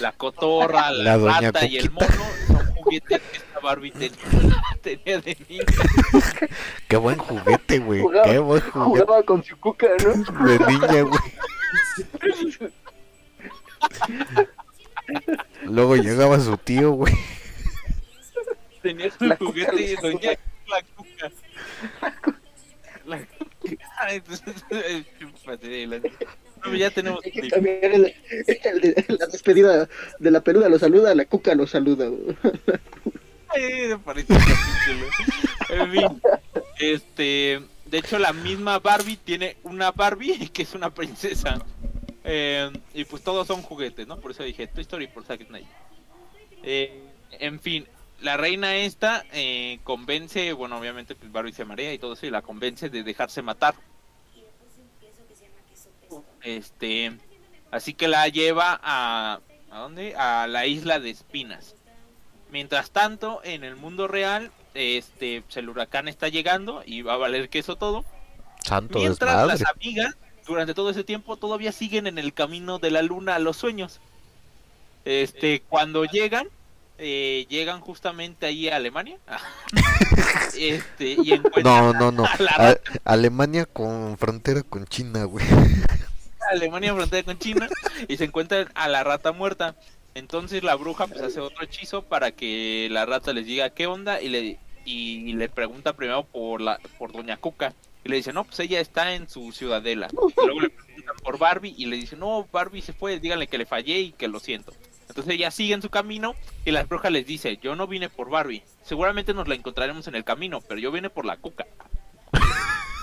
la 0.00 0.12
cotorra 0.12 0.90
la, 0.92 1.16
La 1.16 1.40
rata 1.40 1.64
y 1.66 1.78
el 1.78 1.90
Cuquita. 1.90 2.14
mono 2.14 2.24
son 2.46 2.74
juguetes 2.76 3.20
que 3.22 3.36
esta 3.38 3.60
Barbie 3.60 3.90
ten- 3.90 4.12
tenía 4.82 5.18
de 5.20 5.36
niña 5.48 5.64
Qué 6.88 6.96
buen 6.98 7.18
juguete, 7.18 7.78
güey. 7.80 8.00
Jugaba- 8.02 8.24
Qué 8.30 8.38
buen 8.38 8.60
juguete 8.60 9.04
Jugaba 9.04 9.22
con 9.24 9.42
su 9.44 9.56
cuca, 9.58 9.86
¿no? 10.04 10.46
de 10.46 10.58
niña, 10.58 11.02
güey. 11.02 11.20
Luego 15.64 15.96
llegaba 15.96 16.38
su 16.40 16.56
tío, 16.58 16.92
güey. 16.92 17.14
Tenía 18.82 19.10
su 19.10 19.24
La 19.24 19.36
juguete 19.36 19.82
y 19.82 19.94
doña 19.96 20.30
la 20.68 20.82
cuca. 20.94 21.32
La 23.06 23.18
cuca. 23.18 23.26
Ay, 23.26 23.26
entonces, 23.26 23.26
eh, 23.26 23.26
chúpate 23.26 23.66
de 23.66 23.76
la- 23.76 23.97
No, 26.64 26.74
ya 26.74 26.90
tenemos. 26.90 27.24
Hay 27.24 27.30
que 27.30 27.48
cambiar 27.48 27.84
el- 27.84 28.14
el 28.30 28.80
de- 28.80 29.04
la 29.18 29.26
despedida 29.26 29.88
de 30.18 30.30
la 30.30 30.40
peluda 30.40 30.68
lo 30.68 30.78
saluda, 30.78 31.14
la 31.14 31.24
cuca 31.24 31.54
lo 31.54 31.66
saluda. 31.66 32.10
Ay, 33.48 33.94
parece. 34.04 34.34
En 35.70 35.92
fin, 35.92 36.22
este. 36.78 37.60
De 37.86 37.98
hecho, 37.98 38.18
la 38.18 38.34
misma 38.34 38.78
Barbie 38.80 39.16
tiene 39.16 39.56
una 39.62 39.92
Barbie 39.92 40.48
que 40.52 40.62
es 40.62 40.74
una 40.74 40.90
princesa. 40.92 41.64
Eh, 42.24 42.70
y 42.92 43.04
pues 43.04 43.22
todos 43.22 43.46
son 43.46 43.62
juguetes, 43.62 44.06
¿no? 44.06 44.18
Por 44.18 44.32
eso 44.32 44.42
dije 44.42 44.66
Toy 44.66 44.82
Story 44.82 45.06
por 45.06 45.24
Zack 45.24 45.46
Snyder. 45.46 45.66
Eh, 46.62 47.00
en 47.38 47.60
fin, 47.60 47.86
la 48.20 48.36
reina 48.36 48.76
esta 48.76 49.24
eh, 49.32 49.78
convence, 49.84 50.52
bueno, 50.52 50.76
obviamente 50.78 51.14
pues 51.14 51.32
Barbie 51.32 51.52
se 51.52 51.64
marea 51.64 51.94
y 51.94 51.98
todo 51.98 52.12
eso, 52.14 52.26
y 52.26 52.30
la 52.30 52.42
convence 52.42 52.90
de 52.90 53.02
dejarse 53.02 53.40
matar. 53.40 53.74
Este, 56.42 57.12
así 57.70 57.94
que 57.94 58.08
la 58.08 58.28
lleva 58.28 58.78
a, 58.82 59.40
¿a 59.70 59.78
dónde? 59.78 60.14
A 60.16 60.46
la 60.46 60.66
isla 60.66 60.98
de 61.00 61.10
Espinas. 61.10 61.74
Mientras 62.50 62.90
tanto, 62.90 63.40
en 63.44 63.64
el 63.64 63.76
mundo 63.76 64.08
real, 64.08 64.50
este, 64.74 65.42
pues, 65.42 65.56
el 65.58 65.68
huracán 65.68 66.08
está 66.08 66.28
llegando 66.28 66.82
y 66.86 67.02
va 67.02 67.14
a 67.14 67.18
valer 67.18 67.48
queso 67.50 67.76
todo. 67.76 68.04
Santo 68.64 68.98
Mientras 68.98 69.42
desmadre. 69.42 69.46
las 69.46 69.64
amigas, 69.66 70.16
durante 70.46 70.74
todo 70.74 70.90
ese 70.90 71.04
tiempo, 71.04 71.36
todavía 71.36 71.72
siguen 71.72 72.06
en 72.06 72.18
el 72.18 72.32
camino 72.34 72.78
de 72.78 72.90
la 72.90 73.02
luna 73.02 73.34
a 73.36 73.38
los 73.38 73.56
sueños. 73.56 74.00
Este, 75.04 75.62
cuando 75.68 76.04
llegan, 76.04 76.48
eh, 76.98 77.46
llegan 77.48 77.80
justamente 77.80 78.46
ahí 78.46 78.68
a 78.68 78.76
Alemania. 78.76 79.18
este, 80.58 81.16
y 81.22 81.32
encuentran 81.32 81.64
No, 81.64 81.92
no, 81.92 82.12
no. 82.12 82.24
a 82.24 82.70
A-. 82.70 82.76
Alemania 83.04 83.66
con 83.66 84.16
frontera 84.18 84.62
con 84.62 84.86
China, 84.86 85.24
güey. 85.24 85.46
Alemania 86.50 86.94
frontera 86.94 87.22
con 87.24 87.38
China 87.38 87.68
y 88.08 88.16
se 88.16 88.24
encuentran 88.24 88.68
a 88.74 88.88
la 88.88 89.04
rata 89.04 89.32
muerta. 89.32 89.74
Entonces 90.14 90.62
la 90.64 90.74
bruja 90.74 91.06
pues 91.06 91.20
hace 91.22 91.40
otro 91.40 91.62
hechizo 91.64 92.02
para 92.02 92.32
que 92.32 92.88
la 92.90 93.06
rata 93.06 93.32
les 93.32 93.46
diga 93.46 93.70
qué 93.70 93.86
onda 93.86 94.20
y 94.20 94.28
le 94.28 94.58
y 94.84 95.34
le 95.34 95.48
pregunta 95.48 95.92
primero 95.92 96.24
por 96.24 96.60
la 96.60 96.80
por 96.98 97.12
Doña 97.12 97.36
Cuca 97.36 97.74
y 98.04 98.08
le 98.08 98.16
dice 98.16 98.32
no 98.32 98.44
pues 98.44 98.58
ella 98.60 98.80
está 98.80 99.14
en 99.14 99.28
su 99.28 99.52
ciudadela. 99.52 100.08
Y 100.10 100.46
luego 100.46 100.60
le 100.62 100.70
preguntan 100.70 101.16
por 101.22 101.38
Barbie 101.38 101.74
y 101.76 101.86
le 101.86 101.96
dice 101.96 102.16
no 102.16 102.48
Barbie 102.50 102.82
se 102.82 102.92
fue 102.94 103.20
díganle 103.20 103.46
que 103.46 103.58
le 103.58 103.66
fallé 103.66 103.98
y 104.00 104.12
que 104.12 104.28
lo 104.28 104.40
siento. 104.40 104.72
Entonces 105.08 105.34
ella 105.34 105.50
sigue 105.50 105.74
en 105.74 105.82
su 105.82 105.90
camino 105.90 106.34
y 106.64 106.70
la 106.72 106.84
bruja 106.84 107.10
les 107.10 107.26
dice 107.26 107.58
yo 107.62 107.76
no 107.76 107.86
vine 107.86 108.08
por 108.08 108.30
Barbie 108.30 108.62
seguramente 108.82 109.34
nos 109.34 109.46
la 109.46 109.54
encontraremos 109.54 110.08
en 110.08 110.14
el 110.16 110.24
camino 110.24 110.60
pero 110.62 110.80
yo 110.80 110.90
vine 110.90 111.10
por 111.10 111.26
la 111.26 111.36
Cuca. 111.36 111.66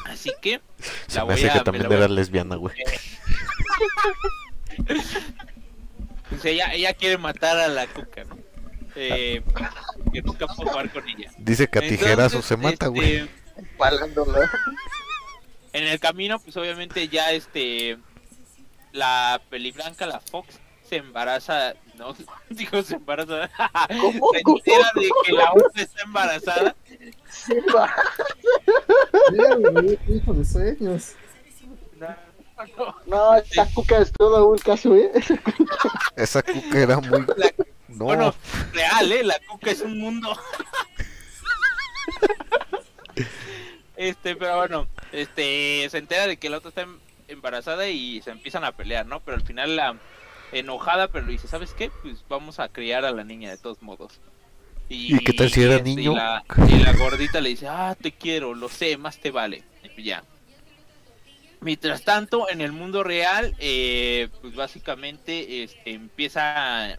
Así 0.06 0.32
que 0.42 0.60
Se 1.08 1.18
La 1.20 1.26
me 1.26 1.34
voy 1.34 1.44
hace 1.44 1.50
a- 1.50 1.54
que 1.54 1.60
también 1.62 1.92
era 1.92 2.08
lesbiana, 2.08 2.56
güey. 2.56 2.76
Pues 6.30 6.44
ella, 6.46 6.74
ella 6.74 6.94
quiere 6.94 7.18
matar 7.18 7.58
a 7.58 7.68
la 7.68 7.88
cuca, 7.88 8.24
¿no? 8.24 8.38
Eh, 8.96 9.44
que 10.14 10.22
nunca 10.22 10.48
pudo 10.48 10.70
jugar 10.70 10.92
con 10.92 11.08
ella. 11.08 11.32
Dice 11.38 11.68
que 11.68 11.80
a 11.80 11.82
tijerazo 11.82 12.38
Entonces, 12.38 12.46
se 12.46 12.58
mata, 12.58 12.86
este, 12.86 12.88
güey. 12.88 13.30
Palándola. 13.78 14.50
En 15.74 15.84
el 15.84 16.00
camino, 16.00 16.40
pues 16.40 16.56
obviamente 16.58 17.08
ya 17.10 17.32
este 17.32 17.98
la 18.94 19.42
peliblanca, 19.50 20.06
la 20.06 20.22
Fox, 20.22 20.60
se 20.88 20.98
embaraza, 20.98 21.74
no, 21.98 22.16
digo 22.50 22.82
se 22.82 22.96
embaraza, 22.96 23.50
¿Cómo? 24.02 24.32
se 24.32 24.40
entera 24.40 24.92
de 24.96 25.10
que 25.26 25.32
la 25.34 25.52
otra 25.52 25.82
está 25.82 26.02
embarazada 26.04 26.76
Se 27.30 27.60
va. 27.76 27.94
Mira, 29.32 29.56
güey, 29.56 30.00
hijo 30.08 30.34
de 30.34 30.46
sueños. 30.46 31.16
No, 33.06 33.36
esa 33.36 33.68
cuca 33.74 33.98
es 34.00 34.12
todo 34.12 34.48
un 34.50 34.58
caso, 34.58 34.96
¿eh? 34.96 35.12
Esa 36.16 36.42
cuca 36.42 36.80
era 36.80 37.00
muy. 37.00 37.22
La- 37.38 37.52
No, 37.90 38.06
Bueno, 38.06 38.34
real, 38.74 39.12
¿eh? 39.12 39.24
La 39.24 39.38
cuca 39.48 39.72
es 39.72 39.82
un 39.82 40.00
mundo. 40.00 40.38
este, 43.98 44.36
pero 44.36 44.58
bueno, 44.58 44.88
este, 45.12 45.88
se 45.90 45.98
entera 45.98 46.28
de 46.28 46.38
que 46.38 46.50
la 46.50 46.58
otra 46.58 46.70
está 46.70 46.82
em- 46.82 47.00
embarazada 47.28 47.88
y 47.90 48.22
se 48.22 48.32
empiezan 48.32 48.64
a 48.64 48.72
pelear, 48.74 49.06
¿no? 49.06 49.20
Pero 49.22 49.38
al 49.38 49.44
final 49.44 49.76
la 49.76 49.96
enojada, 50.52 51.08
pero 51.08 51.26
le 51.26 51.34
dice, 51.34 51.48
¿sabes 51.48 51.74
qué? 51.74 51.92
Pues 52.02 52.24
vamos 52.30 52.60
a 52.60 52.70
criar 52.70 53.06
a 53.06 53.12
la 53.12 53.24
niña 53.24 53.50
de 53.50 53.58
todos 53.58 53.82
modos. 53.82 54.20
¿Y 54.88 55.18
qué 55.24 55.34
tal 55.34 55.50
si 55.52 55.64
era 55.64 55.78
este, 55.78 55.90
niño? 55.96 56.12
Y 56.12 56.16
la, 56.16 56.44
y 56.70 56.78
la 56.78 56.94
gordita 56.94 57.42
le 57.42 57.50
dice, 57.50 57.68
ah, 57.68 57.96
te 58.00 58.12
quiero, 58.12 58.54
lo 58.54 58.70
sé, 58.70 58.98
más 58.98 59.18
te 59.20 59.32
vale. 59.32 59.64
Y 59.98 60.04
ya. 60.04 60.24
Mientras 61.66 62.04
tanto, 62.04 62.48
en 62.48 62.62
el 62.62 62.72
mundo 62.74 63.04
real, 63.04 63.56
eh, 63.58 64.30
pues 64.40 64.54
básicamente 64.54 65.64
este, 65.64 65.94
empieza, 65.94 66.92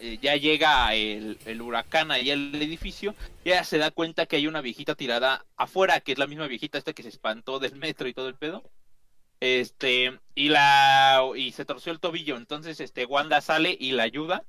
eh, 0.00 0.18
ya 0.20 0.36
llega 0.36 0.94
el, 0.94 1.38
huracán 1.62 2.10
ahí 2.10 2.30
al 2.30 2.54
edificio, 2.56 3.14
y 3.42 3.52
ella 3.52 3.64
se 3.64 3.78
da 3.78 3.90
cuenta 3.90 4.26
que 4.26 4.36
hay 4.36 4.46
una 4.46 4.60
viejita 4.60 4.96
tirada 4.96 5.46
afuera, 5.56 6.00
que 6.00 6.12
es 6.12 6.18
la 6.18 6.26
misma 6.26 6.46
viejita 6.46 6.76
esta 6.76 6.92
que 6.92 7.02
se 7.02 7.08
espantó 7.08 7.58
del 7.58 7.76
metro 7.76 8.06
y 8.06 8.12
todo 8.12 8.28
el 8.28 8.34
pedo. 8.34 8.62
Este, 9.40 10.20
y 10.34 10.50
la, 10.50 11.22
y 11.34 11.52
se 11.52 11.64
torció 11.64 11.90
el 11.90 11.98
tobillo, 11.98 12.36
entonces 12.36 12.80
este, 12.80 13.06
Wanda 13.06 13.40
sale 13.40 13.74
y 13.80 13.92
la 13.92 14.02
ayuda. 14.02 14.44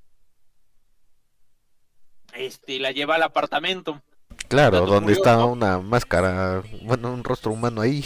Este, 2.33 2.73
y 2.73 2.79
la 2.79 2.91
lleva 2.91 3.15
al 3.15 3.23
apartamento. 3.23 4.01
Claro, 4.47 4.81
donde 4.85 5.13
curioso. 5.15 5.21
está 5.21 5.45
una 5.45 5.79
máscara, 5.79 6.61
bueno, 6.83 7.11
un 7.13 7.23
rostro 7.23 7.51
humano 7.51 7.81
ahí. 7.81 8.03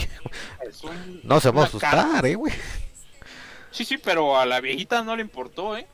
Un- 0.84 1.22
No 1.24 1.40
se 1.40 1.50
va 1.52 1.64
a 1.66 1.70
cara. 1.70 2.02
asustar, 2.02 2.26
eh, 2.26 2.36
güey. 2.36 2.54
Sí, 3.72 3.86
sí, 3.86 3.98
pero 3.98 4.40
a 4.40 4.46
la 4.46 4.60
viejita 4.62 5.04
no 5.04 5.16
le 5.16 5.22
importó, 5.22 5.78
¿eh? 5.78 5.88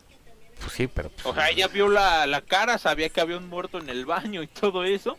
Pues 0.60 0.72
sí, 0.74 0.88
pero. 0.88 1.10
pues, 1.10 1.26
O 1.26 1.34
sea, 1.34 1.50
ella 1.50 1.68
vio 1.68 1.90
la, 1.90 2.26
la 2.28 2.42
cara, 2.42 2.78
sabía 2.78 3.10
que 3.10 3.20
había 3.22 3.38
un 3.38 3.50
muerto 3.50 3.80
en 3.80 3.90
el 3.90 4.06
baño 4.06 4.42
y 4.44 4.48
todo 4.48 4.84
eso. 4.86 5.18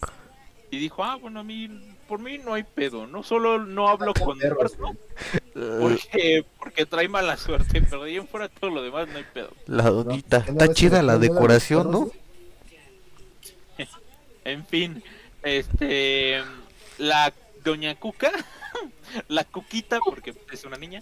Y 0.71 0.79
dijo, 0.79 1.05
ah, 1.05 1.17
bueno, 1.17 1.41
a 1.41 1.45
mí, 1.45 1.69
por 2.09 2.19
mí 2.21 2.39
no 2.39 2.55
hay 2.55 2.63
pedo, 2.65 3.07
no 3.07 3.23
solo 3.23 3.59
no 3.65 3.89
hablo 3.89 4.13
con 4.15 4.39
Perros, 4.39 4.73
eh, 5.55 5.79
porque, 5.81 6.45
porque 6.59 6.87
trae 6.87 7.09
mala 7.09 7.37
suerte, 7.37 7.81
pero 7.83 8.03
de 8.03 8.11
ahí 8.11 8.17
en 8.17 8.27
fuera 8.27 8.49
todo 8.49 8.71
lo 8.71 8.83
demás 8.83 9.07
no 9.09 9.19
hay 9.19 9.25
pedo. 9.33 9.51
La 9.67 9.85
donita. 9.85 10.43
¿qué 10.45 10.53
no 10.53 10.59
Está 10.61 10.75
chida 10.75 11.03
la 11.03 11.13
no 11.15 11.19
decoración, 11.21 11.91
¿no? 11.93 12.11
En 14.45 14.67
fin, 14.67 15.03
este, 15.43 16.43
la 16.99 17.33
doña 17.63 17.95
Cuca, 17.95 18.31
la 19.29 19.45
Cuquita, 19.45 19.99
porque 20.05 20.35
es 20.53 20.65
una 20.65 20.77
niña, 20.77 21.01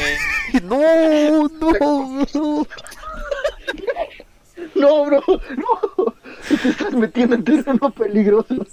eh, 0.00 0.18
No, 0.62 1.48
no, 1.48 2.26
no. 2.34 2.66
No, 4.74 5.04
bro, 5.04 5.22
no. 5.26 6.14
Te 6.48 6.68
estás 6.68 6.92
metiendo 6.92 7.36
en 7.36 7.44
terreno 7.44 7.90
peligroso. 7.90 8.66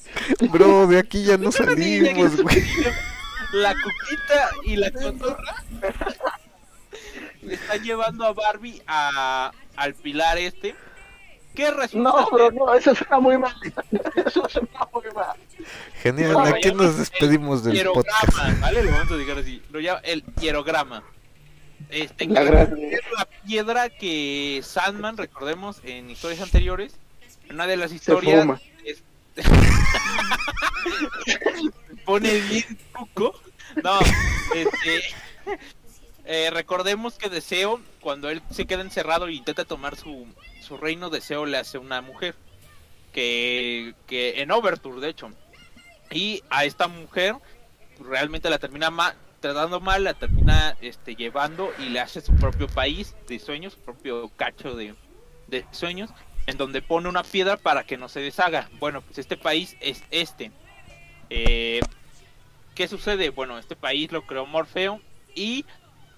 Bro, 0.52 0.88
de 0.88 0.98
aquí 1.00 1.24
ya 1.24 1.38
no 1.38 1.52
salimos, 1.52 2.42
güey. 2.42 2.64
la 3.54 3.74
Cuquita 3.74 4.50
y 4.64 4.76
la 4.78 4.92
Cotorra 4.92 5.64
están 7.50 7.84
llevando 7.84 8.26
a 8.26 8.34
Barbie 8.34 8.82
a, 8.88 9.52
al 9.76 9.94
pilar 9.94 10.38
este. 10.38 10.76
¿Qué 11.56 11.72
resulta? 11.72 12.10
No, 12.12 12.30
bro, 12.30 12.52
no, 12.52 12.74
eso 12.74 12.94
suena 12.94 13.20
muy 13.20 13.38
mal. 13.38 13.56
Eso 14.26 14.48
suena 14.50 14.68
muy 14.94 15.04
mal. 15.16 15.38
Genial, 16.02 16.34
No, 16.34 16.40
aquí 16.42 16.70
nos 16.72 16.78
no- 16.78 16.94
despedimos 16.94 17.64
del 17.64 17.84
podcast. 17.88 18.30
hierograma, 18.30 18.60
¿vale? 18.62 18.84
Lo 18.84 18.92
vamos 18.92 19.12
a 19.12 19.18
dejar 19.18 19.38
así. 19.40 19.62
Lo 19.72 19.80
llama 19.80 20.00
el 20.04 20.24
hierograma. 20.40 21.04
Este, 21.90 22.26
La 22.28 22.42
es 22.42 22.70
la 23.18 23.26
piedra 23.46 23.90
que 23.90 24.62
Sandman, 24.64 25.18
recordemos, 25.18 25.80
en 25.84 26.10
historias 26.10 26.42
anteriores, 26.42 26.94
en 27.48 27.56
una 27.56 27.68
de 27.68 27.78
las 27.78 27.92
historias 27.92 28.48
es- 28.84 29.04
pone 32.06 32.40
bien 32.42 32.78
cuco. 32.94 33.40
No, 33.84 34.00
este, 34.56 35.02
eh, 36.26 36.50
recordemos 36.52 37.16
que 37.18 37.30
Deseo, 37.30 37.82
cuando 38.00 38.30
él 38.30 38.42
se 38.52 38.66
queda 38.66 38.82
encerrado 38.82 39.28
e 39.28 39.34
intenta 39.34 39.66
tomar 39.66 39.96
su, 39.96 40.28
su 40.66 40.78
reino, 40.78 41.10
Deseo 41.10 41.46
le 41.46 41.58
hace 41.58 41.78
una 41.78 42.02
mujer. 42.02 42.36
Que, 43.14 43.94
que 44.08 44.42
en 44.42 44.52
Overture, 44.52 45.00
de 45.00 45.08
hecho. 45.08 45.32
Y 46.12 46.44
a 46.50 46.66
esta 46.66 46.90
mujer 46.90 47.36
realmente 48.00 48.50
la 48.50 48.60
termina 48.60 48.90
ma- 48.90 49.16
tratando 49.40 49.80
mal, 49.80 50.04
la 50.04 50.14
termina 50.16 50.76
este, 50.82 51.16
llevando 51.16 51.72
y 51.80 51.90
le 51.90 52.02
hace 52.02 52.20
su 52.20 52.36
propio 52.36 52.68
país 52.68 53.16
de 53.28 53.40
sueños, 53.40 53.74
su 53.74 53.80
propio 53.80 54.30
cacho 54.36 54.76
de, 54.76 54.96
de 55.48 55.66
sueños, 55.72 56.10
en 56.46 56.58
donde 56.58 56.82
pone 56.82 57.08
una 57.08 57.24
piedra 57.24 57.56
para 57.56 57.86
que 57.86 57.96
no 57.96 58.10
se 58.10 58.20
deshaga. 58.20 58.70
Bueno, 58.80 59.02
pues 59.02 59.18
este 59.18 59.38
país 59.38 59.78
es 59.80 60.04
este. 60.12 60.52
Eh, 61.30 61.80
¿Qué 62.76 62.90
sucede? 62.90 63.30
Bueno, 63.30 63.58
este 63.58 63.78
país 63.78 64.12
lo 64.12 64.26
creó 64.26 64.46
Morfeo 64.46 65.00
y 65.34 65.66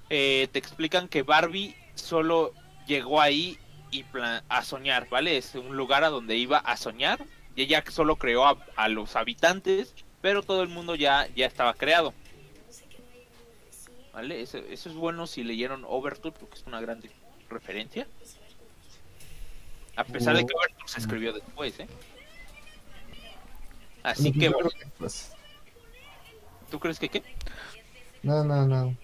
eh, 0.09 0.47
te 0.51 0.57
explican 0.57 1.07
que 1.07 1.21
Barbie 1.21 1.75
solo 1.93 2.53
llegó 2.87 3.21
ahí 3.21 3.59
y 3.91 4.03
pla- 4.03 4.43
a 4.49 4.63
soñar, 4.63 5.07
¿vale? 5.09 5.37
Es 5.37 5.55
un 5.55 5.75
lugar 5.77 6.03
a 6.03 6.09
donde 6.09 6.35
iba 6.37 6.57
a 6.57 6.77
soñar 6.77 7.23
y 7.55 7.63
ella 7.63 7.83
solo 7.89 8.15
creó 8.17 8.45
a, 8.45 8.57
a 8.75 8.87
los 8.89 9.15
habitantes, 9.15 9.93
pero 10.21 10.43
todo 10.43 10.61
el 10.63 10.69
mundo 10.69 10.95
ya, 10.95 11.27
ya 11.35 11.45
estaba 11.45 11.73
creado. 11.73 12.13
¿Vale? 14.13 14.41
Eso, 14.41 14.57
eso 14.57 14.89
es 14.89 14.95
bueno 14.95 15.27
si 15.27 15.43
leyeron 15.43 15.85
Overture 15.87 16.35
porque 16.39 16.55
es 16.55 16.63
una 16.65 16.81
gran 16.81 17.01
referencia. 17.49 18.07
A 19.95 20.03
pesar 20.03 20.35
de 20.35 20.45
que 20.45 20.53
Overture 20.53 20.87
se 20.87 20.99
escribió 20.99 21.33
después, 21.33 21.79
¿eh? 21.79 21.87
Así 24.03 24.31
que, 24.31 24.49
bueno, 24.49 24.69
¿tú 26.71 26.79
crees 26.79 26.97
que 26.99 27.09
qué? 27.09 27.23
No, 28.23 28.43
no, 28.43 28.65
no. 28.65 28.95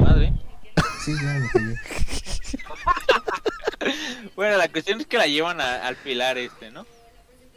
Madre. 0.00 0.32
Sí, 1.04 1.12
ya 1.14 1.34
me. 1.34 1.48
Bueno, 4.36 4.56
la 4.56 4.68
cuestión 4.68 5.00
es 5.00 5.06
que 5.06 5.18
la 5.18 5.26
llevan 5.26 5.60
a- 5.60 5.86
al 5.86 5.96
pilar 5.96 6.38
este, 6.38 6.70
¿no? 6.70 6.86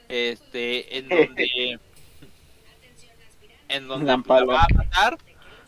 Este, 0.09 0.97
en 0.97 1.09
donde 1.09 1.79
en 3.69 3.87
donde 3.87 4.05
La 4.05 4.17
la 4.17 4.45
va 4.45 4.61
a 4.61 4.67
matar, 4.73 5.17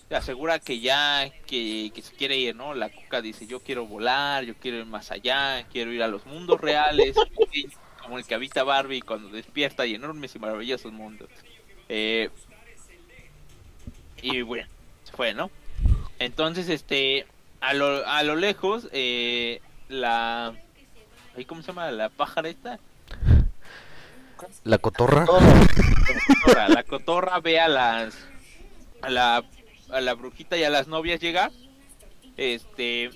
se 0.07 0.15
asegura 0.15 0.59
que 0.59 0.79
ya 0.79 1.29
que, 1.45 1.91
que 1.93 2.01
se 2.01 2.13
quiere 2.15 2.37
ir, 2.37 2.55
¿no? 2.55 2.73
La 2.73 2.89
cuca 2.89 3.21
dice, 3.21 3.45
yo 3.47 3.59
quiero 3.61 3.85
volar, 3.85 4.43
yo 4.45 4.55
quiero 4.55 4.77
ir 4.77 4.85
más 4.85 5.11
allá, 5.11 5.65
quiero 5.71 5.91
ir 5.91 6.01
a 6.03 6.07
los 6.07 6.25
mundos 6.25 6.59
reales, 6.61 7.15
como 8.01 8.17
el 8.17 8.25
que 8.25 8.35
habita 8.35 8.63
Barbie 8.63 9.01
cuando 9.01 9.29
despierta 9.29 9.85
y 9.85 9.95
enormes 9.95 10.35
y 10.35 10.39
maravillosos 10.39 10.91
mundos. 10.93 11.29
Eh, 11.89 12.29
y 14.21 14.41
bueno, 14.41 14.67
se 15.03 15.13
fue, 15.13 15.33
¿no? 15.33 15.51
Entonces, 16.19 16.69
este, 16.69 17.27
a 17.61 17.73
lo, 17.73 18.05
a 18.07 18.23
lo 18.23 18.35
lejos, 18.35 18.89
eh, 18.91 19.61
la... 19.89 20.53
¿ahí 21.35 21.45
¿Cómo 21.45 21.61
se 21.61 21.67
llama? 21.67 21.91
La 21.91 22.09
pájara 22.09 22.49
esta. 22.49 22.79
La 24.63 24.77
cotorra. 24.77 25.25
cotorra. 25.25 26.69
La 26.69 26.83
cotorra 26.83 27.39
ve 27.39 27.59
a 27.59 27.67
las... 27.67 28.15
A 29.01 29.09
la, 29.09 29.43
a 29.91 30.01
la 30.01 30.13
brujita 30.13 30.57
y 30.57 30.63
a 30.63 30.69
las 30.69 30.87
novias 30.87 31.19
llegar. 31.19 31.51
Este... 32.37 33.09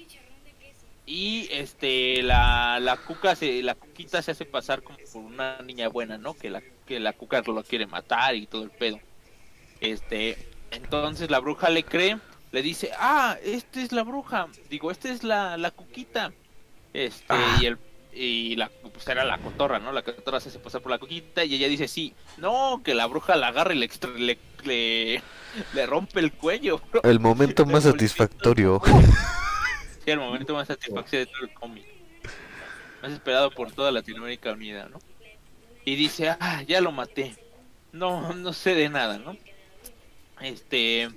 Y 1.06 1.50
este 1.52 2.24
la, 2.24 2.80
la 2.80 2.96
cuca 2.96 3.36
se 3.36 3.62
la 3.62 3.76
cuquita 3.76 4.22
se 4.22 4.32
hace 4.32 4.46
pasar 4.46 4.84
como 4.84 4.98
por 5.12 5.22
una 5.22 5.58
niña 5.62 5.90
buena, 5.90 6.18
¿no? 6.18 6.34
Que 6.34 6.50
la 6.50 6.62
que 6.88 7.00
la 7.00 7.12
cuca 7.12 7.42
lo 7.42 7.62
quiere 7.64 7.86
matar 7.88 8.36
y 8.36 8.48
todo 8.48 8.64
el 8.64 8.70
pedo. 8.70 9.00
Este, 9.82 10.38
entonces 10.72 11.30
la 11.30 11.40
bruja 11.40 11.70
le 11.70 11.84
cree, 11.84 12.20
le 12.54 12.62
dice, 12.62 12.92
"Ah, 12.98 13.38
esta 13.44 13.82
es 13.82 13.92
la 13.92 14.04
bruja." 14.04 14.48
Digo, 14.70 14.92
"Esta 14.92 15.12
es 15.12 15.26
la 15.26 15.58
la 15.58 15.72
cuquita." 15.72 16.32
Este, 16.94 17.26
Ah. 17.30 17.58
y 17.62 17.66
el 17.66 17.78
y 18.16 18.56
la 18.58 18.70
pues 18.70 19.08
era 19.08 19.26
la 19.26 19.40
cotorra, 19.40 19.80
¿no? 19.80 19.92
La 19.92 20.04
cotorra 20.04 20.40
se 20.40 20.50
hace 20.50 20.60
pasar 20.60 20.82
por 20.82 20.92
la 20.92 21.00
cuquita 21.00 21.44
y 21.44 21.56
ella 21.56 21.68
dice, 21.68 21.88
"Sí." 21.88 22.14
No, 22.38 22.82
que 22.86 22.94
la 22.94 23.08
bruja 23.08 23.36
la 23.36 23.48
agarra 23.48 23.74
y 23.74 23.80
le 23.80 23.86
extra- 23.88 24.12
le, 24.12 24.38
le, 24.64 25.24
le 25.74 25.86
rompe 25.88 26.20
el 26.20 26.32
cuello. 26.32 26.80
bro. 26.92 27.02
El 27.04 27.20
momento 27.20 27.66
más 27.66 27.84
satisfactorio. 27.84 28.82
Sí, 30.06 30.12
el 30.12 30.20
momento 30.20 30.54
más 30.54 30.68
satisfactorio 30.68 31.22
de 31.22 31.26
todo 31.28 31.44
el 31.44 31.54
cómic. 31.54 31.86
Más 33.02 33.14
esperado 33.14 33.52
por 33.52 33.72
toda 33.72 33.90
Latinoamérica 33.90 34.52
Unida, 34.52 34.90
¿no? 34.90 35.00
Y 35.86 35.96
dice, 35.96 36.36
ah, 36.42 36.62
ya 36.68 36.82
lo 36.82 36.92
maté. 36.92 37.36
No, 37.94 38.34
no 38.34 38.52
sé 38.52 38.76
de 38.76 38.90
nada, 38.90 39.18
¿no? 39.18 39.38
Este. 40.42 41.10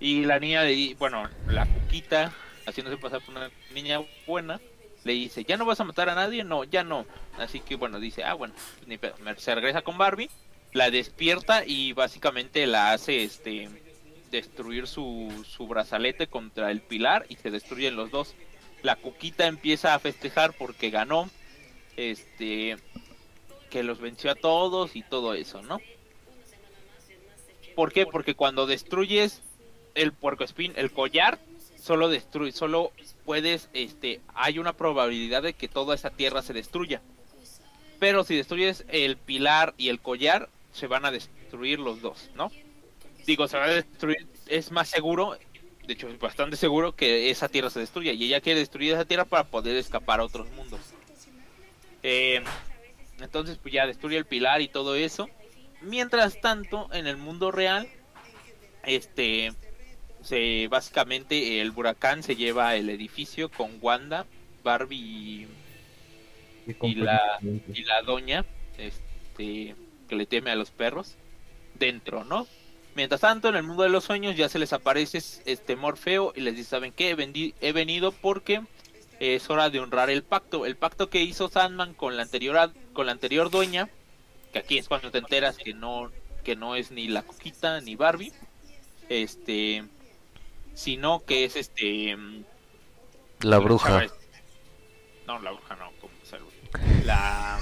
Y 0.00 0.24
la 0.26 0.38
niña, 0.38 0.62
de, 0.62 0.94
bueno, 0.98 1.28
la 1.48 1.66
cuquita, 1.66 2.32
haciéndose 2.66 2.98
pasar 2.98 3.20
por 3.20 3.34
una 3.36 3.50
niña 3.74 4.00
buena, 4.28 4.60
le 5.08 5.14
dice, 5.14 5.42
¿ya 5.42 5.56
no 5.56 5.64
vas 5.64 5.80
a 5.80 5.84
matar 5.84 6.10
a 6.10 6.14
nadie? 6.14 6.44
No, 6.44 6.64
ya 6.64 6.84
no. 6.84 7.06
Así 7.38 7.60
que, 7.60 7.76
bueno, 7.76 7.98
dice, 7.98 8.24
ah, 8.24 8.34
bueno, 8.34 8.52
ni 8.86 8.98
se 9.38 9.54
regresa 9.54 9.80
con 9.80 9.96
Barbie, 9.96 10.28
la 10.74 10.90
despierta 10.90 11.64
y 11.64 11.94
básicamente 11.94 12.66
la 12.66 12.92
hace, 12.92 13.24
este. 13.24 13.70
destruir 14.30 14.86
su, 14.86 15.32
su 15.48 15.66
brazalete 15.66 16.26
contra 16.26 16.70
el 16.70 16.82
pilar 16.82 17.24
y 17.30 17.36
se 17.36 17.50
destruyen 17.50 17.96
los 17.96 18.10
dos. 18.10 18.34
La 18.82 18.96
Cuquita 18.96 19.46
empieza 19.46 19.94
a 19.94 19.98
festejar 19.98 20.52
porque 20.52 20.90
ganó, 20.90 21.30
este, 21.96 22.76
que 23.70 23.82
los 23.82 24.00
venció 24.00 24.30
a 24.30 24.34
todos 24.34 24.94
y 24.94 25.02
todo 25.02 25.32
eso, 25.32 25.62
¿no? 25.62 25.80
¿Por 27.74 27.92
qué? 27.92 28.04
Porque 28.04 28.34
cuando 28.34 28.66
destruyes 28.66 29.40
el 29.94 30.12
puerco 30.12 30.44
espín, 30.44 30.74
el 30.76 30.92
collar, 30.92 31.38
solo 31.88 32.10
destruye, 32.10 32.52
solo 32.52 32.92
puedes, 33.24 33.70
este, 33.72 34.20
hay 34.34 34.58
una 34.58 34.74
probabilidad 34.74 35.42
de 35.42 35.54
que 35.54 35.68
toda 35.68 35.94
esa 35.94 36.10
tierra 36.10 36.42
se 36.42 36.52
destruya. 36.52 37.00
Pero 37.98 38.24
si 38.24 38.36
destruyes 38.36 38.84
el 38.88 39.16
pilar 39.16 39.72
y 39.78 39.88
el 39.88 39.98
collar, 39.98 40.50
se 40.74 40.86
van 40.86 41.06
a 41.06 41.10
destruir 41.10 41.78
los 41.78 42.02
dos, 42.02 42.28
¿no? 42.34 42.52
Digo, 43.24 43.48
se 43.48 43.56
va 43.56 43.64
a 43.64 43.70
destruir, 43.70 44.26
es 44.48 44.70
más 44.70 44.90
seguro, 44.90 45.38
de 45.86 45.94
hecho 45.94 46.10
es 46.10 46.18
bastante 46.18 46.58
seguro 46.58 46.94
que 46.94 47.30
esa 47.30 47.48
tierra 47.48 47.70
se 47.70 47.80
destruya. 47.80 48.12
Y 48.12 48.24
ella 48.24 48.42
quiere 48.42 48.60
destruir 48.60 48.92
esa 48.92 49.06
tierra 49.06 49.24
para 49.24 49.44
poder 49.44 49.74
escapar 49.78 50.20
a 50.20 50.24
otros 50.24 50.50
mundos. 50.50 50.80
Eh, 52.02 52.42
entonces, 53.18 53.56
pues 53.56 53.72
ya 53.72 53.86
destruye 53.86 54.18
el 54.18 54.26
pilar 54.26 54.60
y 54.60 54.68
todo 54.68 54.94
eso. 54.94 55.30
Mientras 55.80 56.38
tanto, 56.42 56.92
en 56.92 57.06
el 57.06 57.16
mundo 57.16 57.50
real, 57.50 57.88
este, 58.82 59.54
se 60.28 60.68
básicamente 60.68 61.60
el 61.60 61.70
huracán 61.70 62.22
se 62.22 62.36
lleva 62.36 62.76
el 62.76 62.90
edificio 62.90 63.48
con 63.48 63.78
Wanda, 63.80 64.26
Barbie 64.62 65.48
y, 66.66 66.76
y 66.82 66.94
la 66.96 67.38
y 67.40 67.82
la 67.84 68.02
doña, 68.02 68.44
este, 68.76 69.74
que 70.06 70.16
le 70.16 70.26
teme 70.26 70.50
a 70.50 70.56
los 70.56 70.70
perros 70.70 71.14
dentro, 71.78 72.24
¿no? 72.24 72.46
Mientras 72.94 73.22
tanto, 73.22 73.48
en 73.48 73.56
el 73.56 73.62
mundo 73.62 73.84
de 73.84 73.88
los 73.88 74.04
sueños 74.04 74.36
ya 74.36 74.50
se 74.50 74.58
les 74.58 74.72
aparece 74.74 75.18
este 75.46 75.76
Morfeo 75.76 76.32
y 76.36 76.40
les 76.40 76.56
dice, 76.56 76.70
¿saben 76.70 76.92
qué? 76.92 77.10
He, 77.60 77.72
venido 77.72 78.12
porque 78.12 78.60
es 79.20 79.48
hora 79.48 79.70
de 79.70 79.80
honrar 79.80 80.10
el 80.10 80.24
pacto. 80.24 80.66
El 80.66 80.76
pacto 80.76 81.08
que 81.08 81.22
hizo 81.22 81.48
Sandman 81.48 81.94
con 81.94 82.16
la 82.16 82.24
anterior 82.24 82.72
con 82.92 83.06
la 83.06 83.12
anterior 83.12 83.50
dueña, 83.50 83.88
que 84.52 84.58
aquí 84.58 84.76
es 84.76 84.88
cuando 84.88 85.10
te 85.10 85.18
enteras 85.18 85.56
que 85.56 85.72
no 85.72 86.10
que 86.44 86.56
no 86.56 86.74
es 86.74 86.90
ni 86.90 87.08
la 87.08 87.22
Coquita 87.22 87.80
ni 87.80 87.94
Barbie, 87.94 88.32
este, 89.08 89.84
sino 90.78 91.24
que 91.24 91.44
es 91.44 91.56
este 91.56 92.16
mm, 92.16 92.44
La 93.40 93.58
bruja. 93.58 94.06
No, 95.26 95.40
la 95.40 95.50
bruja 95.50 95.74
no, 95.74 95.90
como 96.00 96.12
La 97.04 97.58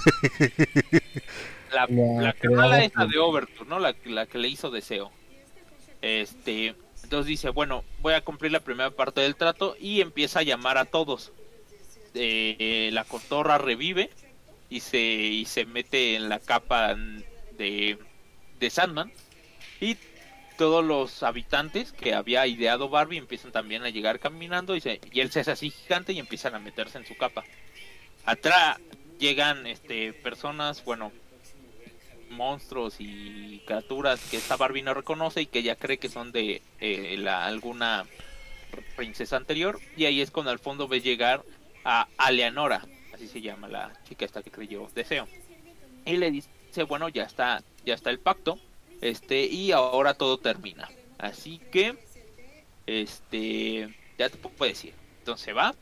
la, 1.72 1.86
La 1.86 2.22
la 2.22 2.32
carnala 2.34 2.84
esa 2.84 3.06
de 3.06 3.18
Overture, 3.18 3.68
¿no? 3.68 3.78
La, 3.78 3.94
la 4.04 4.26
que 4.26 4.36
le 4.36 4.48
hizo 4.48 4.70
deseo. 4.70 5.10
Este, 6.02 6.74
entonces 7.02 7.26
dice, 7.26 7.48
bueno, 7.48 7.84
voy 8.00 8.12
a 8.12 8.20
cumplir 8.20 8.52
la 8.52 8.60
primera 8.60 8.90
parte 8.90 9.22
del 9.22 9.34
trato 9.34 9.76
y 9.80 10.02
empieza 10.02 10.40
a 10.40 10.42
llamar 10.42 10.76
a 10.76 10.84
todos. 10.84 11.32
Eh, 12.12 12.90
la 12.92 13.04
cotorra 13.04 13.56
revive 13.56 14.10
y 14.68 14.80
se 14.80 14.98
y 14.98 15.46
se 15.46 15.64
mete 15.64 16.16
en 16.16 16.28
la 16.28 16.38
capa 16.38 16.94
de, 17.56 17.98
de 18.60 18.70
Sandman 18.70 19.10
y 19.80 19.96
todos 20.56 20.84
los 20.84 21.22
habitantes 21.22 21.92
que 21.92 22.14
había 22.14 22.46
ideado 22.46 22.88
Barbie 22.88 23.18
empiezan 23.18 23.52
también 23.52 23.82
a 23.84 23.90
llegar 23.90 24.18
caminando 24.20 24.74
y, 24.76 24.80
se- 24.80 25.00
y 25.12 25.20
él 25.20 25.30
se 25.30 25.40
hace 25.40 25.50
así 25.52 25.70
gigante 25.70 26.12
y 26.12 26.18
empiezan 26.18 26.54
a 26.54 26.58
meterse 26.58 26.98
en 26.98 27.06
su 27.06 27.16
capa. 27.16 27.44
Atrás 28.24 28.78
llegan 29.18 29.66
este 29.66 30.12
personas, 30.12 30.84
bueno, 30.84 31.12
monstruos 32.30 32.96
y 32.98 33.62
criaturas 33.66 34.20
que 34.30 34.36
esta 34.36 34.56
Barbie 34.56 34.82
no 34.82 34.94
reconoce 34.94 35.42
y 35.42 35.46
que 35.46 35.60
ella 35.60 35.76
cree 35.76 35.98
que 35.98 36.08
son 36.08 36.32
de 36.32 36.60
eh, 36.80 37.16
la, 37.18 37.46
alguna 37.46 38.04
princesa 38.96 39.36
anterior 39.36 39.78
y 39.96 40.04
ahí 40.06 40.20
es 40.20 40.30
cuando 40.30 40.50
al 40.50 40.58
fondo 40.58 40.88
ve 40.88 41.00
llegar 41.00 41.42
a 41.84 42.08
Aleanora, 42.16 42.84
así 43.14 43.28
se 43.28 43.40
llama 43.40 43.68
la 43.68 43.92
chica 44.08 44.24
esta 44.24 44.42
que 44.42 44.50
creyó 44.50 44.88
deseo. 44.94 45.28
Y 46.04 46.16
le 46.16 46.30
dice, 46.30 46.48
bueno, 46.88 47.08
ya 47.08 47.22
está, 47.22 47.62
ya 47.84 47.94
está 47.94 48.10
el 48.10 48.18
pacto, 48.18 48.58
este, 49.00 49.44
y 49.44 49.72
ahora 49.72 50.14
todo 50.14 50.38
termina. 50.38 50.88
Así 51.18 51.60
que, 51.70 51.96
este, 52.86 53.94
ya 54.18 54.28
te 54.28 54.36
puedo 54.36 54.68
decir. 54.68 54.94
Entonces 55.18 55.56
va. 55.56 55.74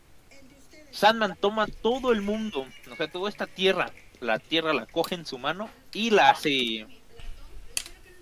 Sandman 0.90 1.36
toma 1.36 1.66
todo 1.66 2.12
el 2.12 2.22
mundo, 2.22 2.66
o 2.90 2.96
sea, 2.96 3.10
toda 3.10 3.28
esta 3.28 3.48
tierra, 3.48 3.90
la 4.20 4.38
tierra 4.38 4.72
la 4.72 4.86
coge 4.86 5.16
en 5.16 5.26
su 5.26 5.38
mano 5.38 5.68
y 5.92 6.10
la 6.10 6.30
hace, 6.30 6.86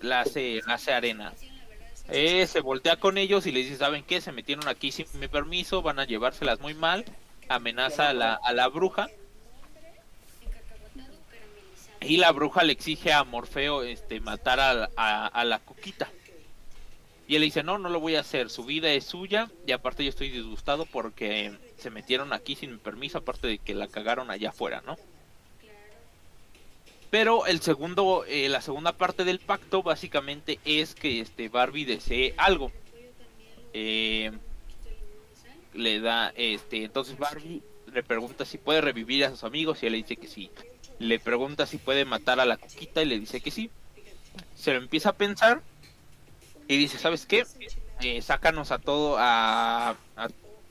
la 0.01 0.21
hace, 0.21 0.59
la 0.65 0.73
hace 0.73 0.91
arena. 0.91 1.33
Eh, 2.09 2.47
se 2.47 2.61
voltea 2.61 2.97
con 2.97 3.17
ellos 3.17 3.45
y 3.45 3.51
les 3.51 3.65
dice, 3.65 3.77
¿saben 3.77 4.03
qué? 4.03 4.21
Se 4.21 4.31
metieron 4.31 4.67
aquí 4.67 4.91
sin 4.91 5.05
mi 5.19 5.27
permiso, 5.27 5.83
van 5.83 5.99
a 5.99 6.05
llevárselas 6.05 6.59
muy 6.59 6.73
mal. 6.73 7.05
Amenaza 7.47 8.09
a 8.09 8.13
la, 8.13 8.33
a 8.33 8.53
la 8.53 8.67
bruja. 8.67 9.07
Y 12.05 12.17
la 12.17 12.31
bruja 12.31 12.63
le 12.63 12.73
exige 12.73 13.13
a 13.13 13.23
Morfeo 13.23 13.83
este, 13.83 14.19
matar 14.19 14.59
a, 14.59 14.89
a- 14.95 15.27
a 15.27 15.45
la 15.45 15.59
coquita. 15.59 16.09
Y 17.27 17.35
él 17.35 17.41
le 17.41 17.45
dice, 17.45 17.63
no, 17.63 17.77
no 17.77 17.87
lo 17.89 17.99
voy 18.01 18.15
a 18.15 18.19
hacer, 18.19 18.49
su 18.49 18.65
vida 18.65 18.91
es 18.91 19.05
suya 19.05 19.49
y 19.65 19.71
aparte 19.71 20.03
yo 20.03 20.09
estoy 20.09 20.29
disgustado 20.29 20.85
porque 20.85 21.53
se 21.77 21.89
metieron 21.89 22.33
aquí 22.33 22.55
sin 22.55 22.71
mi 22.73 22.77
permiso, 22.77 23.17
aparte 23.19 23.47
de 23.47 23.57
que 23.59 23.73
la 23.73 23.87
cagaron 23.87 24.29
allá 24.29 24.49
afuera, 24.49 24.83
¿no? 24.85 24.97
Pero 27.09 27.45
el 27.45 27.61
segundo, 27.61 28.25
eh, 28.27 28.49
la 28.49 28.61
segunda 28.61 28.91
parte 28.93 29.23
del 29.23 29.39
pacto 29.39 29.83
básicamente 29.83 30.59
es 30.65 30.95
que 30.95 31.21
este 31.21 31.47
Barbie 31.47 31.85
desee 31.85 32.33
algo. 32.37 32.71
Eh, 33.73 34.31
le 35.73 35.99
da, 36.01 36.33
este, 36.35 36.83
entonces 36.83 37.17
Barbie 37.17 37.61
le 37.91 38.03
pregunta 38.03 38.45
si 38.45 38.57
puede 38.57 38.81
revivir 38.81 39.23
a 39.25 39.29
sus 39.29 39.43
amigos 39.43 39.81
y 39.81 39.85
él 39.85 39.93
le 39.93 39.99
dice 39.99 40.17
que 40.17 40.27
sí. 40.27 40.49
Le 41.03 41.19
pregunta 41.19 41.65
si 41.65 41.77
puede 41.77 42.05
matar 42.05 42.39
a 42.39 42.45
la 42.45 42.57
coquita 42.57 43.01
y 43.01 43.05
le 43.05 43.19
dice 43.19 43.41
que 43.41 43.51
sí. 43.51 43.69
Se 44.55 44.71
lo 44.71 44.77
empieza 44.77 45.09
a 45.09 45.13
pensar 45.13 45.61
y 46.67 46.77
dice, 46.77 46.97
¿sabes 46.97 47.25
qué? 47.25 47.45
Eh, 48.01 48.21
sácanos 48.21 48.71
a 48.71 48.79
todo, 48.79 49.17
a, 49.19 49.97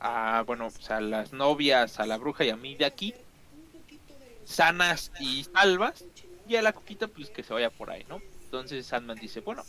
a, 0.01 0.43
bueno, 0.47 0.71
pues 0.71 0.91
a 0.91 1.01
las 1.01 1.33
novias, 1.33 2.01
a 2.01 2.07
la 2.07 2.17
bruja 2.17 2.45
y 2.45 2.51
a 2.51 2.57
mí 2.57 2.75
de 2.75 2.87
aquí, 2.87 3.15
sanas 4.45 5.13
y 5.21 5.45
salvas, 5.45 6.05
y 6.49 6.57
a 6.57 6.63
la 6.63 6.73
coquita 6.73 7.09
pues 7.09 7.29
que 7.29 7.43
se 7.43 7.53
vaya 7.53 7.71
por 7.71 7.91
ahí, 7.91 8.05
¿no? 8.09 8.21
Entonces 8.45 8.87
Sandman 8.87 9.19
dice, 9.19 9.41
bueno, 9.41 9.65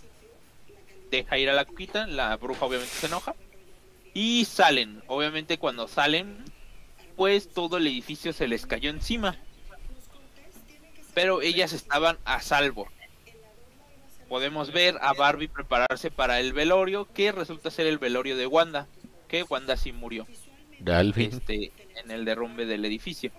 deja 1.12 1.38
ir 1.38 1.50
a 1.50 1.54
la 1.54 1.66
coquita, 1.66 2.08
la 2.08 2.36
bruja 2.38 2.66
obviamente 2.66 2.94
se 2.94 3.08
enoja, 3.08 3.36
y 4.14 4.46
salen, 4.46 5.04
obviamente 5.08 5.58
cuando 5.58 5.88
salen, 5.88 6.38
pues 7.16 7.50
todo 7.50 7.78
el 7.78 7.88
edificio 7.88 8.34
se 8.34 8.48
les 8.48 8.66
cayó 8.66 8.90
encima, 8.90 9.38
pero 11.14 11.42
ellas 11.42 11.74
estaban 11.74 12.18
a 12.26 12.42
salvo. 12.42 12.88
Podemos 14.30 14.72
ver 14.72 14.98
a 15.02 15.14
Barbie 15.14 15.48
prepararse 15.48 16.10
para 16.10 16.40
el 16.40 16.54
velorio, 16.54 17.08
que 17.14 17.32
resulta 17.32 17.70
ser 17.70 17.86
el 17.88 18.00
velorio 18.00 18.36
de 18.36 18.48
Wanda, 18.48 18.88
que 19.28 19.44
Wanda 19.44 19.78
sí 19.78 19.92
murió 19.92 20.26
este, 21.28 21.72
en 22.04 22.10
el 22.12 22.26
derrumbe 22.26 22.66
del 22.66 22.84
edificio. 22.86 23.32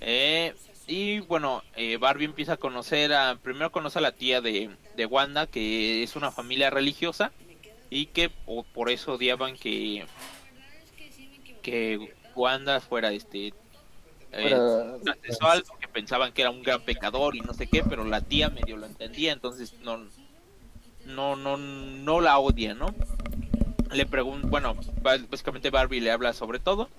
Eh, 0.00 0.54
y 0.86 1.20
bueno, 1.20 1.62
eh, 1.76 1.96
Barbie 1.96 2.26
empieza 2.26 2.52
a 2.52 2.56
conocer 2.58 3.12
a, 3.14 3.36
primero 3.42 3.72
conoce 3.72 3.98
a 3.98 4.02
la 4.02 4.12
tía 4.12 4.40
de, 4.40 4.70
de 4.96 5.06
Wanda, 5.06 5.46
que 5.46 6.02
es 6.02 6.14
una 6.14 6.30
familia 6.30 6.70
religiosa 6.70 7.32
y 7.90 8.06
que 8.06 8.30
o- 8.46 8.64
por 8.64 8.90
eso 8.90 9.14
odiaban 9.14 9.56
que, 9.56 10.04
que 11.62 12.12
Wanda 12.34 12.80
fuera 12.80 13.12
este 13.12 13.54
eh, 14.32 14.54
transexual, 15.04 15.64
pensaban 15.94 16.32
que 16.32 16.42
era 16.42 16.50
un 16.50 16.62
gran 16.62 16.82
pecador 16.82 17.36
y 17.36 17.40
no 17.40 17.54
sé 17.54 17.68
qué, 17.68 17.82
pero 17.84 18.04
la 18.04 18.20
tía 18.20 18.50
medio 18.50 18.76
lo 18.76 18.84
entendía, 18.84 19.32
entonces 19.32 19.74
no, 19.80 20.04
no, 21.06 21.36
no, 21.36 21.56
no 21.56 22.20
la 22.20 22.38
odia, 22.38 22.74
¿no? 22.74 22.94
Le 23.92 24.04
pregunta, 24.04 24.48
bueno, 24.48 24.76
básicamente 25.02 25.70
Barbie 25.70 26.00
le 26.00 26.10
habla 26.10 26.32
sobre 26.32 26.58
todo 26.58 26.90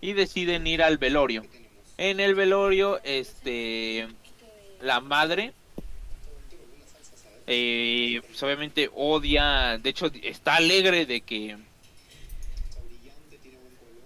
y 0.00 0.14
deciden 0.14 0.66
ir 0.66 0.82
al 0.82 0.96
velorio. 0.96 1.44
En 1.98 2.18
el 2.18 2.34
velorio, 2.34 2.98
este, 3.04 4.08
la 4.80 5.00
madre, 5.00 5.52
eh, 7.46 8.22
pues 8.26 8.42
obviamente 8.42 8.90
odia, 8.94 9.78
de 9.78 9.90
hecho 9.90 10.10
está 10.22 10.56
alegre 10.56 11.04
de 11.04 11.20
que, 11.20 11.58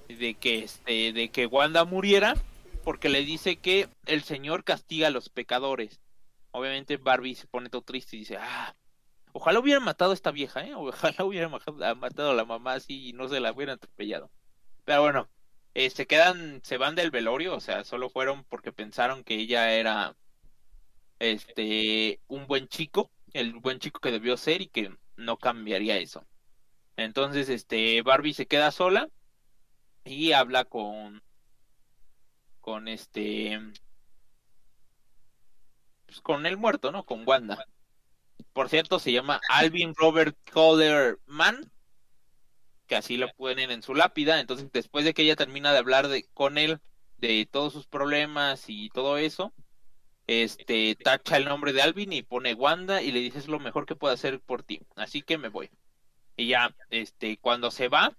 de 0.08 0.34
que, 0.34 0.64
este, 0.64 1.12
de 1.12 1.28
que 1.28 1.46
Wanda 1.46 1.84
muriera, 1.84 2.34
porque 2.88 3.10
le 3.10 3.22
dice 3.22 3.58
que 3.58 3.86
el 4.06 4.22
Señor 4.22 4.64
castiga 4.64 5.08
a 5.08 5.10
los 5.10 5.28
pecadores. 5.28 6.00
Obviamente 6.52 6.96
Barbie 6.96 7.34
se 7.34 7.46
pone 7.46 7.68
todo 7.68 7.82
triste 7.82 8.16
y 8.16 8.20
dice, 8.20 8.38
ah, 8.38 8.74
ojalá 9.32 9.60
hubieran 9.60 9.84
matado 9.84 10.12
a 10.12 10.14
esta 10.14 10.30
vieja, 10.30 10.64
¿eh? 10.64 10.74
Ojalá 10.74 11.22
hubieran 11.22 11.50
matado, 11.50 11.96
matado 11.96 12.30
a 12.30 12.34
la 12.34 12.46
mamá 12.46 12.72
así 12.72 13.10
y 13.10 13.12
no 13.12 13.28
se 13.28 13.40
la 13.40 13.52
hubieran 13.52 13.74
atropellado. 13.74 14.30
Pero 14.86 15.02
bueno, 15.02 15.28
eh, 15.74 15.90
se 15.90 16.06
quedan, 16.06 16.62
se 16.64 16.78
van 16.78 16.94
del 16.94 17.10
velorio, 17.10 17.54
o 17.56 17.60
sea, 17.60 17.84
solo 17.84 18.08
fueron 18.08 18.44
porque 18.44 18.72
pensaron 18.72 19.22
que 19.22 19.34
ella 19.34 19.70
era 19.70 20.16
este 21.18 22.22
un 22.26 22.46
buen 22.46 22.68
chico, 22.68 23.10
el 23.34 23.52
buen 23.52 23.80
chico 23.80 24.00
que 24.00 24.12
debió 24.12 24.38
ser 24.38 24.62
y 24.62 24.68
que 24.68 24.96
no 25.14 25.36
cambiaría 25.36 25.98
eso. 25.98 26.24
Entonces, 26.96 27.50
este, 27.50 28.00
Barbie 28.00 28.32
se 28.32 28.46
queda 28.46 28.70
sola 28.70 29.10
y 30.06 30.32
habla 30.32 30.64
con, 30.64 31.22
con 32.68 32.86
este, 32.86 33.58
pues, 36.04 36.20
con 36.20 36.44
el 36.44 36.58
muerto, 36.58 36.92
¿no? 36.92 37.06
Con 37.06 37.26
Wanda. 37.26 37.66
Por 38.52 38.68
cierto, 38.68 38.98
se 38.98 39.10
llama 39.10 39.40
Alvin 39.48 39.94
Robert 39.96 40.36
Collerman, 40.52 41.72
que 42.86 42.96
así 42.96 43.16
lo 43.16 43.30
ponen 43.38 43.70
en 43.70 43.80
su 43.82 43.94
lápida. 43.94 44.38
Entonces, 44.38 44.70
después 44.70 45.06
de 45.06 45.14
que 45.14 45.22
ella 45.22 45.34
termina 45.34 45.72
de 45.72 45.78
hablar 45.78 46.08
de, 46.08 46.28
con 46.34 46.58
él 46.58 46.78
de 47.16 47.48
todos 47.50 47.72
sus 47.72 47.86
problemas 47.86 48.64
y 48.68 48.90
todo 48.90 49.16
eso, 49.16 49.54
este, 50.26 50.94
tacha 50.94 51.38
el 51.38 51.46
nombre 51.46 51.72
de 51.72 51.80
Alvin 51.80 52.12
y 52.12 52.22
pone 52.22 52.52
Wanda 52.52 53.00
y 53.00 53.12
le 53.12 53.20
dice 53.20 53.38
es 53.38 53.48
lo 53.48 53.60
mejor 53.60 53.86
que 53.86 53.96
puedo 53.96 54.12
hacer 54.12 54.40
por 54.40 54.62
ti. 54.62 54.82
Así 54.94 55.22
que 55.22 55.38
me 55.38 55.48
voy. 55.48 55.70
Y 56.36 56.48
ya, 56.48 56.76
este, 56.90 57.38
cuando 57.38 57.70
se 57.70 57.88
va, 57.88 58.14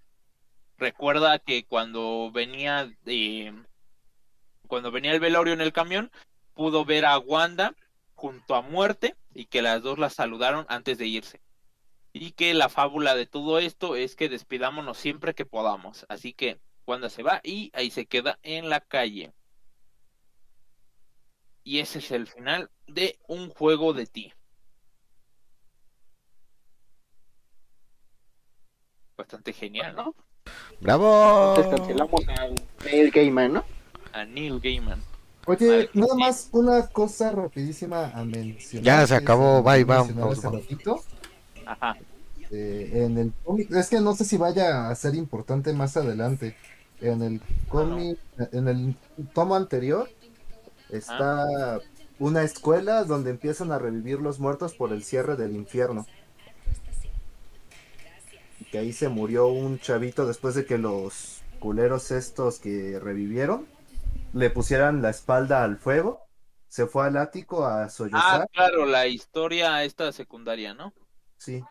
recuerda 0.80 1.38
que 1.38 1.66
cuando 1.66 2.32
venía 2.32 2.92
de, 3.04 3.54
cuando 4.70 4.92
venía 4.92 5.12
el 5.12 5.20
velorio 5.20 5.54
en 5.54 5.62
el 5.62 5.74
camión, 5.74 6.12
pudo 6.54 6.86
ver 6.86 7.04
a 7.04 7.18
Wanda 7.18 7.76
junto 8.14 8.54
a 8.54 8.62
Muerte 8.62 9.16
y 9.34 9.46
que 9.46 9.64
las 9.64 9.82
dos 9.82 9.98
la 9.98 10.12
saludaron 10.12 10.68
antes 10.70 11.00
de 11.00 11.08
irse. 11.08 11.42
Y 12.14 12.32
que 12.34 12.54
la 12.54 12.70
fábula 12.70 13.16
de 13.16 13.26
todo 13.26 13.58
esto 13.58 13.96
es 13.96 14.16
que 14.16 14.30
despidámonos 14.30 14.98
siempre 14.98 15.34
que 15.34 15.46
podamos. 15.46 16.06
Así 16.08 16.34
que 16.34 16.60
Wanda 16.86 17.10
se 17.10 17.24
va 17.24 17.42
y 17.44 17.72
ahí 17.74 17.90
se 17.90 18.06
queda 18.06 18.38
en 18.44 18.70
la 18.70 18.80
calle. 18.80 19.34
Y 21.64 21.80
ese 21.80 21.98
es 21.98 22.12
el 22.12 22.28
final 22.28 22.70
de 22.86 23.18
un 23.28 23.50
juego 23.50 23.94
de 23.94 24.06
ti. 24.06 24.34
Bastante 29.18 29.52
genial, 29.52 29.96
¿no? 29.96 30.16
¡Bravo! 30.80 31.56
Entonces 31.56 31.80
cancelamos 31.80 32.28
al 32.28 32.56
Neil 32.86 33.10
Gaiman, 33.10 33.54
¿no? 33.54 33.79
A 34.14 34.26
Neil 34.26 34.60
Gaiman. 34.60 35.02
Oye, 35.46 35.90
nada 35.94 36.16
más 36.16 36.50
una 36.52 36.88
cosa 36.88 37.32
rapidísima 37.32 38.12
a 38.12 38.24
mencionar. 38.24 38.84
Ya 38.84 39.08
se 39.08 39.16
acabó, 39.16 39.64
bye, 39.64 39.84
vamos, 39.84 40.14
Ajá. 41.66 41.98
eh, 42.52 42.92
en 43.06 43.18
el 43.18 43.34
cómic, 43.44 43.72
es 43.72 43.90
que 43.90 44.00
no 44.00 44.16
sé 44.16 44.26
si 44.26 44.38
vaya 44.38 44.90
a 44.90 44.96
ser 44.96 45.16
importante 45.16 45.74
más 45.74 45.98
adelante. 45.98 46.56
En 47.02 47.22
el 47.24 47.42
cómic, 47.68 48.20
en 48.52 48.68
el 48.68 48.96
tomo 49.34 49.56
anterior, 49.56 50.10
está 50.90 51.80
una 52.20 52.44
escuela 52.44 53.04
donde 53.06 53.32
empiezan 53.32 53.72
a 53.72 53.80
revivir 53.80 54.20
los 54.20 54.40
muertos 54.40 54.76
por 54.76 54.92
el 54.92 55.04
cierre 55.04 55.36
del 55.36 55.56
infierno. 55.56 56.06
Y 58.60 58.66
que 58.66 58.80
ahí 58.80 58.94
se 58.94 59.08
murió 59.08 59.48
un 59.48 59.80
chavito 59.80 60.28
después 60.28 60.54
de 60.56 60.66
que 60.66 60.78
los 60.78 61.42
culeros 61.60 62.12
estos 62.12 62.60
que 62.60 63.00
revivieron 63.00 63.66
le 64.34 64.50
pusieran 64.50 65.02
la 65.02 65.10
espalda 65.12 65.64
al 65.64 65.78
fuego. 65.78 66.22
Se 66.68 66.88
fue 66.88 67.08
al 67.08 67.18
ático 67.18 67.66
a 67.66 67.90
Ah, 67.90 67.90
sollozar. 67.90 68.48
claro, 68.52 68.86
la 68.86 69.08
historia 69.08 69.84
esta 69.84 70.12
secundaria, 70.12 70.74
¿no? 70.76 70.94
Sí, 71.38 71.68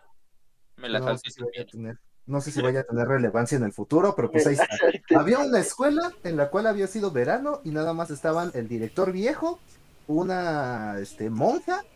Me 0.76 0.89
la 0.89 1.01
no 1.01 1.03
salté 1.03 1.30
sé, 1.30 1.30
si 1.30 1.43
vaya 1.43 1.62
a 1.62 1.64
también. 1.64 1.70
tener, 1.70 1.99
no 2.26 2.41
sé 2.41 2.51
si 2.53 2.61
vaya 2.62 2.80
a 2.80 2.84
tener 2.84 3.09
relevancia 3.09 3.57
en 3.57 3.64
el 3.64 3.72
futuro, 3.72 4.14
pero 4.16 4.30
pues 4.30 4.47
ahí 4.47 4.55
está. 4.55 4.78
Había 5.12 5.41
una 5.41 5.61
escuela 5.61 6.16
en 6.22 6.36
la 6.36 6.51
cual 6.51 6.66
había 6.66 6.86
sido 6.86 7.11
verano 7.12 7.61
y 7.64 7.70
nada 7.72 7.93
más 7.95 8.11
estaban 8.11 8.51
el 8.55 8.68
director 8.68 9.12
viejo, 9.12 9.64
una 10.07 10.99
este, 11.01 11.30
monja 11.30 11.86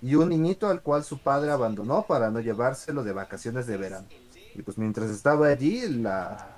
y 0.00 0.14
un 0.16 0.28
niñito 0.30 0.68
al 0.68 0.82
cual 0.82 1.04
su 1.04 1.22
padre 1.22 1.50
abandonó 1.52 2.06
para 2.06 2.30
no 2.30 2.40
llevárselo 2.40 3.04
de 3.04 3.12
vacaciones 3.12 3.66
de 3.66 3.76
verano. 3.78 4.10
Y 4.54 4.62
pues 4.62 4.78
mientras 4.78 5.10
estaba 5.10 5.48
allí, 5.48 5.88
la... 5.88 6.57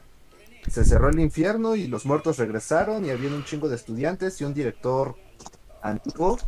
se 0.68 0.84
cerró 0.84 1.08
el 1.08 1.20
infierno 1.20 1.74
y 1.74 1.86
los 1.86 2.06
muertos 2.06 2.38
regresaron 2.38 3.04
y 3.04 3.10
había 3.10 3.30
un 3.30 3.44
chingo 3.44 3.68
de 3.68 3.76
estudiantes 3.76 4.40
y 4.40 4.44
un 4.44 4.54
director 4.54 5.16
antiguo. 5.82 6.38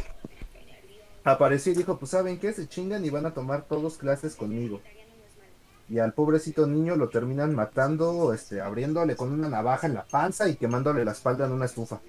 Apareció 1.25 1.73
y 1.73 1.77
dijo, 1.77 1.99
pues 1.99 2.11
saben 2.11 2.39
qué, 2.39 2.53
se 2.53 2.69
chingan 2.69 3.05
y 3.05 3.11
van 3.11 3.27
a 3.27 3.35
tomar 3.35 3.63
todos 3.67 3.97
clases 3.97 4.35
conmigo. 4.35 4.81
Y 5.89 5.99
al 5.99 6.13
pobrecito 6.15 6.67
niño 6.67 6.97
lo 6.97 7.09
terminan 7.09 7.55
matando, 7.55 8.33
este, 8.33 8.61
abriéndole 8.61 9.15
con 9.15 9.33
una 9.33 9.49
navaja 9.49 9.87
en 9.87 9.95
la 9.95 10.05
panza 10.05 10.49
y 10.49 10.57
quemándole 10.57 11.05
la 11.05 11.13
espalda 11.13 11.47
en 11.47 11.53
una 11.53 11.67
estufa. 11.67 12.01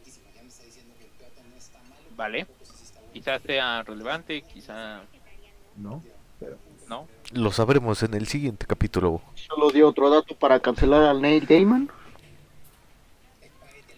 Vale. 2.16 2.48
Quizás 3.12 3.42
sea 3.44 3.84
relevante, 3.84 4.42
quizá 4.42 5.04
¿No? 5.78 6.04
No. 6.94 7.08
Lo 7.32 7.52
sabremos 7.52 8.04
en 8.04 8.14
el 8.14 8.28
siguiente 8.28 8.66
capítulo. 8.68 9.22
Solo 9.36 9.72
dio 9.72 9.88
otro 9.88 10.10
dato 10.10 10.36
para 10.36 10.60
cancelar 10.60 11.04
al 11.04 11.22
Neil 11.22 11.46
Gaiman. 11.46 11.90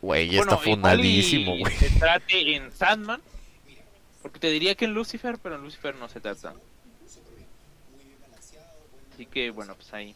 Güey, 0.02 0.30
ya 0.30 0.42
está 0.42 0.58
funadísimo, 0.58 1.58
güey. 1.58 1.76
Se 1.76 1.90
trate 2.00 2.56
en 2.56 2.72
Sandman. 2.72 3.22
Porque 4.22 4.40
te 4.40 4.50
diría 4.50 4.76
que 4.76 4.86
en 4.86 4.94
Lucifer, 4.94 5.38
pero 5.42 5.56
en 5.56 5.64
Lucifer 5.64 5.96
no 5.96 6.08
se 6.08 6.20
trata. 6.20 6.54
Así 9.14 9.26
que 9.26 9.52
bueno, 9.52 9.76
pues 9.76 9.94
ahí. 9.94 10.16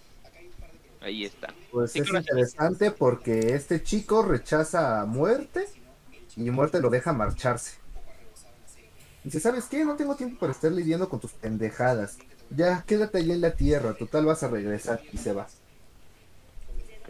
Ahí 1.02 1.26
está. 1.26 1.54
Pues 1.72 1.92
Sí, 1.92 2.00
es 2.00 2.10
interesante 2.10 2.92
porque 2.92 3.54
este 3.54 3.84
chico 3.84 4.22
rechaza 4.22 5.02
a 5.02 5.06
muerte 5.06 5.66
y 6.36 6.50
muerte 6.50 6.82
lo 6.82 6.90
deja 6.90 7.14
marcharse. 7.14 7.78
Dice, 9.24 9.40
¿sabes 9.40 9.66
qué? 9.66 9.84
No 9.84 9.96
tengo 9.96 10.16
tiempo 10.16 10.40
para 10.40 10.54
estar 10.54 10.72
lidiando 10.72 11.10
con 11.10 11.20
tus 11.20 11.32
pendejadas. 11.32 12.18
Ya, 12.56 12.84
quédate 12.88 13.20
allí 13.20 13.32
en 13.32 13.42
la 13.42 13.52
tierra, 13.52 13.94
total 13.94 14.26
vas 14.26 14.44
a 14.44 14.48
regresar 14.48 15.02
y 15.12 15.18
se 15.18 15.34
va. 15.34 15.48
Ok. 17.02 17.10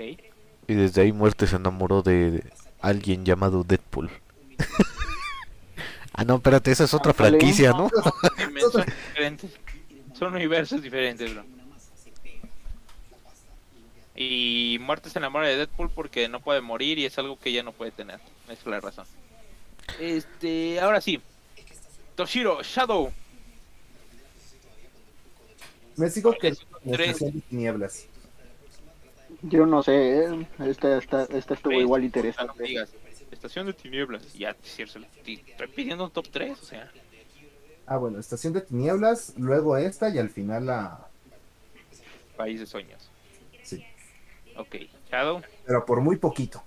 Y 0.68 0.74
desde 0.74 1.02
ahí 1.02 1.12
Muerte 1.12 1.48
se 1.48 1.56
enamoró 1.56 2.02
de 2.02 2.44
alguien 2.82 3.26
llamado 3.26 3.64
Deadpool. 3.64 4.10
ah, 6.14 6.24
no, 6.26 6.36
espérate, 6.36 6.72
esa 6.72 6.84
es 6.84 6.94
otra 6.94 7.14
franquicia, 7.14 7.72
¿no? 7.72 7.90
Diferentes. 8.38 9.52
Son 10.14 10.34
universos 10.36 10.82
diferentes, 10.82 11.34
bro. 11.34 11.46
Y 14.16 14.78
Muerte 14.82 15.10
se 15.10 15.18
enamora 15.18 15.48
de 15.48 15.56
Deadpool 15.56 15.90
porque 15.90 16.28
no 16.28 16.42
puede 16.42 16.60
morir 16.60 17.00
y 17.00 17.06
es 17.06 17.18
algo 17.18 17.40
que 17.40 17.50
ella 17.50 17.64
no 17.64 17.72
puede 17.72 17.92
tener. 17.92 18.20
Esa 18.46 18.54
es 18.54 18.66
la 18.66 18.82
razón. 18.82 19.06
Este, 19.98 20.80
ahora 20.82 21.00
sí. 21.00 21.22
Toshiro, 22.16 22.62
Shadow. 22.62 23.14
Me 26.00 26.10
sigo 26.10 26.32
que 26.32 26.56
de 26.84 27.42
tinieblas. 27.50 28.08
Yo 29.42 29.66
no 29.66 29.84
sé, 29.84 30.24
¿eh? 30.24 30.48
esta, 30.66 30.98
esta, 30.98 31.24
esta 31.24 31.54
estuvo 31.54 31.72
Tres. 31.72 31.82
igual 31.82 32.06
interesante. 32.06 32.76
Estación 33.32 33.66
de 33.66 33.74
tinieblas. 33.74 34.34
Ya, 34.34 34.56
si 34.64 34.84
estoy 34.84 35.06
pidiendo 35.76 36.06
un 36.06 36.12
top 36.12 36.28
3, 36.32 36.58
o 36.58 36.66
sea. 36.66 36.90
Ah, 37.86 37.98
bueno, 37.98 38.18
estación 38.18 38.54
de 38.54 38.62
tinieblas, 38.62 39.34
luego 39.38 39.76
esta 39.76 40.10
y 40.10 40.20
al 40.20 40.30
final 40.30 40.68
la... 40.68 41.06
País 42.38 42.62
de 42.62 42.66
sueños. 42.66 43.10
Sí, 43.62 43.84
Ok, 44.56 44.76
Shadow. 45.12 45.42
pero 45.66 45.86
por 45.86 46.00
muy 46.00 46.16
poquito. 46.16 46.64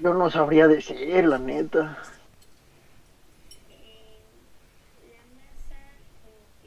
Yo 0.00 0.14
no 0.14 0.30
sabría 0.30 0.66
decir, 0.66 1.24
la 1.24 1.38
neta. 1.38 1.98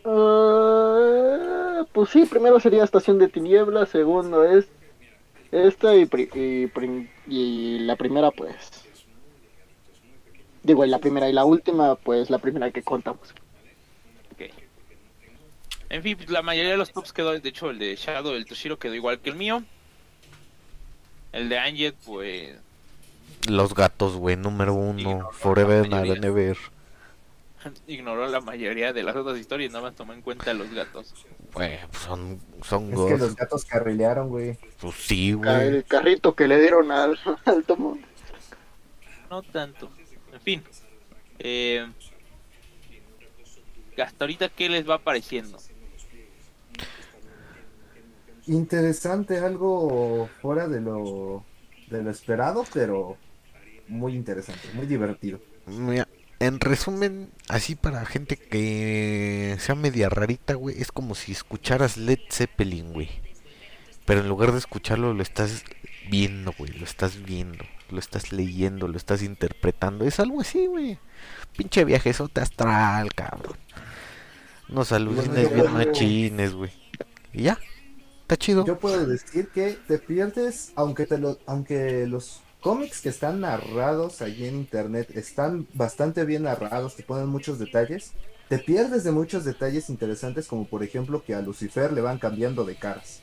Ah, 0.05 1.85
pues 1.91 2.09
sí, 2.09 2.25
primero 2.25 2.59
sería 2.59 2.83
Estación 2.83 3.17
de 3.19 3.27
Tinieblas, 3.27 3.89
segundo 3.89 4.43
es 4.43 4.67
esta 5.51 5.95
y, 5.95 6.05
pri- 6.05 6.29
y, 7.27 7.79
la 7.79 7.95
primera 7.95 8.31
pues... 8.31 8.55
Digo, 10.63 10.83
y 10.83 10.89
la 10.89 10.99
primera 10.99 11.29
y 11.29 11.33
la 11.33 11.45
última, 11.45 11.95
pues 11.95 12.29
la 12.29 12.39
primera 12.39 12.71
que 12.71 12.81
contamos. 12.81 13.33
Ok. 14.33 14.49
En 15.89 16.01
fin, 16.01 16.17
pues, 16.17 16.29
la 16.29 16.41
mayoría 16.41 16.71
de 16.71 16.77
los 16.77 16.91
tops 16.91 17.13
quedó, 17.13 17.37
de 17.37 17.49
hecho 17.49 17.69
el 17.69 17.77
de 17.77 17.95
Shadow, 17.95 18.33
el 18.33 18.45
Toshiro 18.45 18.79
quedó 18.79 18.95
igual 18.95 19.19
que 19.19 19.29
el 19.29 19.35
mío. 19.35 19.63
El 21.31 21.49
de 21.49 21.59
Anjet, 21.59 21.95
pues 22.05 22.55
Los 23.47 23.75
gatos, 23.75 24.15
güey, 24.15 24.37
número 24.37 24.73
uno. 24.73 25.29
Forever 25.33 25.85
and. 25.93 26.57
Ignoró 27.87 28.27
la 28.27 28.41
mayoría 28.41 28.93
de 28.93 29.03
las 29.03 29.15
otras 29.15 29.37
historias, 29.37 29.71
nada 29.71 29.85
más 29.85 29.95
tomó 29.95 30.13
en 30.13 30.21
cuenta 30.21 30.53
los 30.53 30.71
gatos. 30.73 31.13
Güey, 31.53 31.79
pues 31.87 32.03
son, 32.03 32.39
son 32.63 32.93
Es 32.93 32.99
que 32.99 33.17
los 33.17 33.35
gatos 33.35 33.65
carrilearon, 33.65 34.29
güey. 34.29 34.57
Pues 34.79 34.95
sí, 34.95 35.33
güey. 35.33 35.67
El 35.67 35.83
carrito 35.85 36.35
que 36.35 36.47
le 36.47 36.59
dieron 36.59 36.91
al, 36.91 37.17
al 37.45 37.63
tomo. 37.63 37.97
No 39.29 39.41
tanto. 39.41 39.89
En 40.33 40.41
fin. 40.41 40.63
Eh, 41.39 41.85
hasta 44.01 44.25
ahorita, 44.25 44.49
¿qué 44.49 44.69
les 44.69 44.89
va 44.89 44.99
pareciendo? 44.99 45.57
Interesante, 48.47 49.39
algo 49.39 50.29
fuera 50.41 50.67
de 50.67 50.79
lo, 50.79 51.43
de 51.89 52.03
lo 52.03 52.11
esperado, 52.11 52.63
pero 52.73 53.17
muy 53.87 54.13
interesante, 54.13 54.67
muy 54.73 54.85
divertido. 54.85 55.39
Mira, 55.65 56.07
En 56.39 56.59
resumen, 56.59 57.29
así 57.47 57.75
para 57.75 58.05
gente 58.05 58.35
que 58.35 59.55
sea 59.59 59.75
media 59.75 60.09
rarita, 60.09 60.55
güey, 60.55 60.81
es 60.81 60.91
como 60.91 61.15
si 61.15 61.31
escucharas 61.31 61.97
Led 61.97 62.19
Zeppelin, 62.29 62.91
güey. 62.91 63.09
Pero 64.05 64.19
en 64.19 64.29
lugar 64.29 64.51
de 64.51 64.59
escucharlo, 64.59 65.13
lo 65.13 65.23
estás 65.23 65.63
viendo, 66.09 66.53
güey, 66.57 66.71
lo 66.73 66.83
estás 66.83 67.23
viendo, 67.23 67.65
lo 67.89 67.99
estás 67.99 68.31
leyendo, 68.31 68.87
lo 68.87 68.97
estás 68.97 69.23
interpretando. 69.23 70.05
Es 70.05 70.19
algo 70.19 70.41
así, 70.41 70.67
güey. 70.67 70.99
Pinche 71.57 71.85
viajezote 71.85 72.41
astral, 72.41 73.13
cabrón. 73.13 73.57
Unos 74.69 74.91
alucines 74.91 75.53
bien 75.53 75.73
machines, 75.73 76.53
güey. 76.53 76.71
Y 77.33 77.43
ya, 77.43 77.59
está 78.21 78.35
chido. 78.37 78.65
Yo 78.65 78.77
puedo 78.77 79.05
decir 79.05 79.47
que 79.49 79.77
te 79.87 79.99
pierdes, 79.99 80.73
aunque 80.75 81.05
te 81.05 81.17
lo, 81.17 81.39
aunque 81.45 82.05
los 82.07 82.41
cómics 82.65 82.99
que 82.99 83.09
están 83.09 83.41
narrados 83.41 84.23
allí 84.23 84.47
en 84.47 84.55
internet 84.55 85.11
están 85.13 85.67
bastante 85.73 86.25
bien 86.25 86.41
narrados, 86.41 86.95
te 86.95 87.03
ponen 87.03 87.27
muchos 87.27 87.59
detalles. 87.59 88.13
Te 88.49 88.57
pierdes 88.57 89.03
de 89.03 89.11
muchos 89.11 89.45
detalles 89.45 89.87
interesantes, 89.91 90.47
como 90.47 90.65
por 90.65 90.81
ejemplo 90.83 91.23
que 91.23 91.35
a 91.35 91.41
Lucifer 91.41 91.93
le 91.93 92.01
van 92.01 92.17
cambiando 92.17 92.65
de 92.65 92.75
caras. 92.75 93.21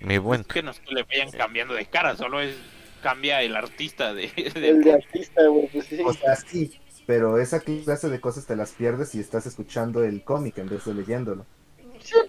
Mi 0.00 0.16
buen. 0.16 0.40
Es 0.40 0.46
que 0.46 0.62
no 0.62 0.70
es 0.70 0.80
que 0.80 0.94
le 0.94 1.02
vayan 1.02 1.30
cambiando 1.30 1.74
de 1.74 1.84
cara, 1.84 2.16
solo 2.16 2.40
es 2.40 2.54
cambia 3.02 3.42
el 3.42 3.54
artista 3.54 4.14
de, 4.14 4.28
de- 4.54 4.68
El 4.70 4.82
de 4.82 4.92
artista, 4.94 5.46
güey, 5.46 5.68
pues 5.70 5.84
sí. 5.88 6.00
O 6.02 6.14
sea, 6.14 6.36
sí, 6.36 6.80
pero 7.06 7.38
esa 7.38 7.60
clase 7.60 8.08
de 8.08 8.18
cosas 8.18 8.46
te 8.46 8.56
las 8.56 8.70
pierdes 8.72 9.10
si 9.10 9.20
estás 9.20 9.44
escuchando 9.44 10.02
el 10.04 10.24
cómic 10.24 10.56
en 10.56 10.70
vez 10.70 10.86
de 10.86 10.94
leyéndolo. 10.94 11.44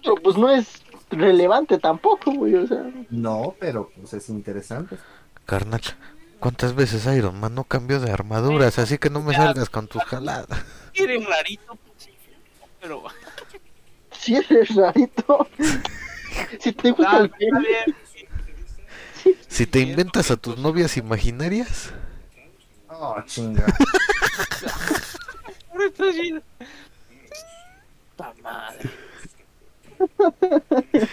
Pero 0.02 0.16
pues 0.16 0.36
no 0.36 0.50
es 0.50 0.82
relevante 1.10 1.78
tampoco, 1.78 2.32
güey, 2.32 2.54
o 2.54 2.66
sea. 2.66 2.84
No, 3.10 3.54
pero 3.58 3.90
pues 3.96 4.12
es 4.14 4.28
interesante. 4.28 4.96
Carnal, 5.46 5.80
¿cuántas 6.38 6.74
veces 6.74 7.06
Iron 7.16 7.38
Man 7.40 7.54
no 7.54 7.64
cambió 7.64 8.00
de 8.00 8.10
armaduras? 8.12 8.78
Así 8.78 8.98
que 8.98 9.10
no 9.10 9.20
me 9.22 9.34
salgas 9.34 9.68
con 9.68 9.88
tus 9.88 10.02
jaladas. 10.04 10.48
Eres 10.94 11.24
rarito, 11.26 11.76
pues, 11.76 11.94
sí, 12.04 12.10
pero 12.80 13.02
Si 14.12 14.34
eres 14.34 14.74
rarito. 14.74 15.48
si 16.60 16.72
te 16.72 16.90
gusta 16.90 17.18
el 17.18 17.32
bien. 17.38 17.96
Si 19.48 19.66
te 19.66 19.80
inventas 19.80 20.30
a 20.30 20.36
tus 20.36 20.58
novias 20.58 20.96
imaginarias, 20.96 21.92
Oh, 23.02 23.16
chinga. 23.24 23.64
Madre. 28.42 28.90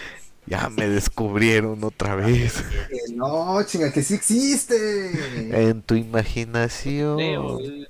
ya 0.46 0.68
me 0.70 0.88
descubrieron 0.88 1.82
otra 1.84 2.16
vez. 2.16 2.64
No, 3.14 3.62
chinga, 3.64 3.92
que 3.92 4.02
sí 4.02 4.14
existe. 4.14 5.10
En 5.68 5.82
tu 5.82 5.94
imaginación. 5.94 7.20
Él- 7.20 7.88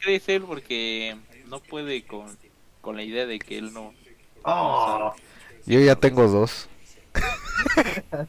crees 0.00 0.28
él 0.28 0.42
porque 0.44 1.16
no 1.48 1.60
puede 1.60 2.04
con, 2.06 2.26
con 2.80 2.96
la 2.96 3.02
idea 3.02 3.26
de 3.26 3.38
que 3.38 3.58
él 3.58 3.72
no. 3.72 3.92
Oh, 4.44 5.12
Yo 5.66 5.80
ya 5.80 5.96
tengo 5.96 6.26
dos. 6.28 6.68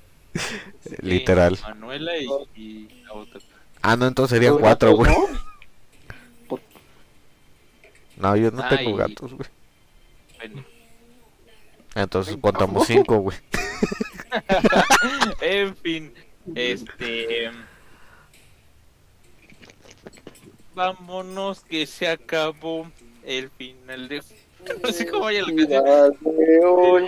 Literal. 1.02 1.58
Manuela 1.62 2.18
y, 2.18 2.28
y 2.56 2.90
la 3.06 3.14
otra. 3.14 3.40
Ah, 3.82 3.96
no, 3.96 4.08
entonces 4.08 4.36
serían 4.36 4.58
cuatro, 4.58 4.94
güey. 4.94 5.12
¿no? 5.12 6.60
No, 8.18 8.36
yo 8.36 8.52
no 8.52 8.62
Ah, 8.64 8.70
tengo 8.70 8.92
y- 8.92 8.98
gatos, 8.98 9.34
güey. 9.34 9.50
Bueno. 10.38 10.64
Entonces 12.02 12.38
contamos 12.40 12.88
cinco, 12.88 13.18
güey. 13.18 13.38
en 15.42 15.76
fin, 15.76 16.14
este. 16.56 17.52
Vámonos 20.76 21.62
que 21.62 21.86
se 21.86 22.08
acabó 22.08 22.88
el 23.26 23.50
final 23.50 24.08
de. 24.08 24.24
No 24.84 24.92
sé 24.92 25.08
cómo 25.08 25.26
vaya 25.26 25.42
la 25.42 25.48
canción. 25.48 27.06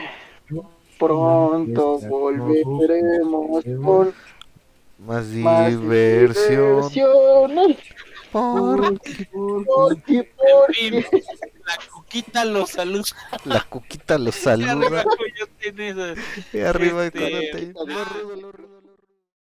Pronto 0.98 2.00
volveremos 2.00 3.64
con 3.64 4.14
Más 5.00 5.26
más 5.28 5.70
diversión. 5.70 6.82
diversión. 6.82 7.78
Por 8.32 9.00
Porque, 9.00 9.30
En 9.34 10.04
fin, 10.04 10.36
porque. 10.48 11.06
la 11.66 11.78
coquita 12.12 12.46
los 12.46 12.70
saluda. 12.72 13.04
la 13.46 13.62
cuquita 13.62 14.18
Y 15.64 15.74
arriba 15.74 15.94
saluda. 15.94 16.16
Y 16.54 16.60
arriba 16.60 17.06
Este, 17.08 17.74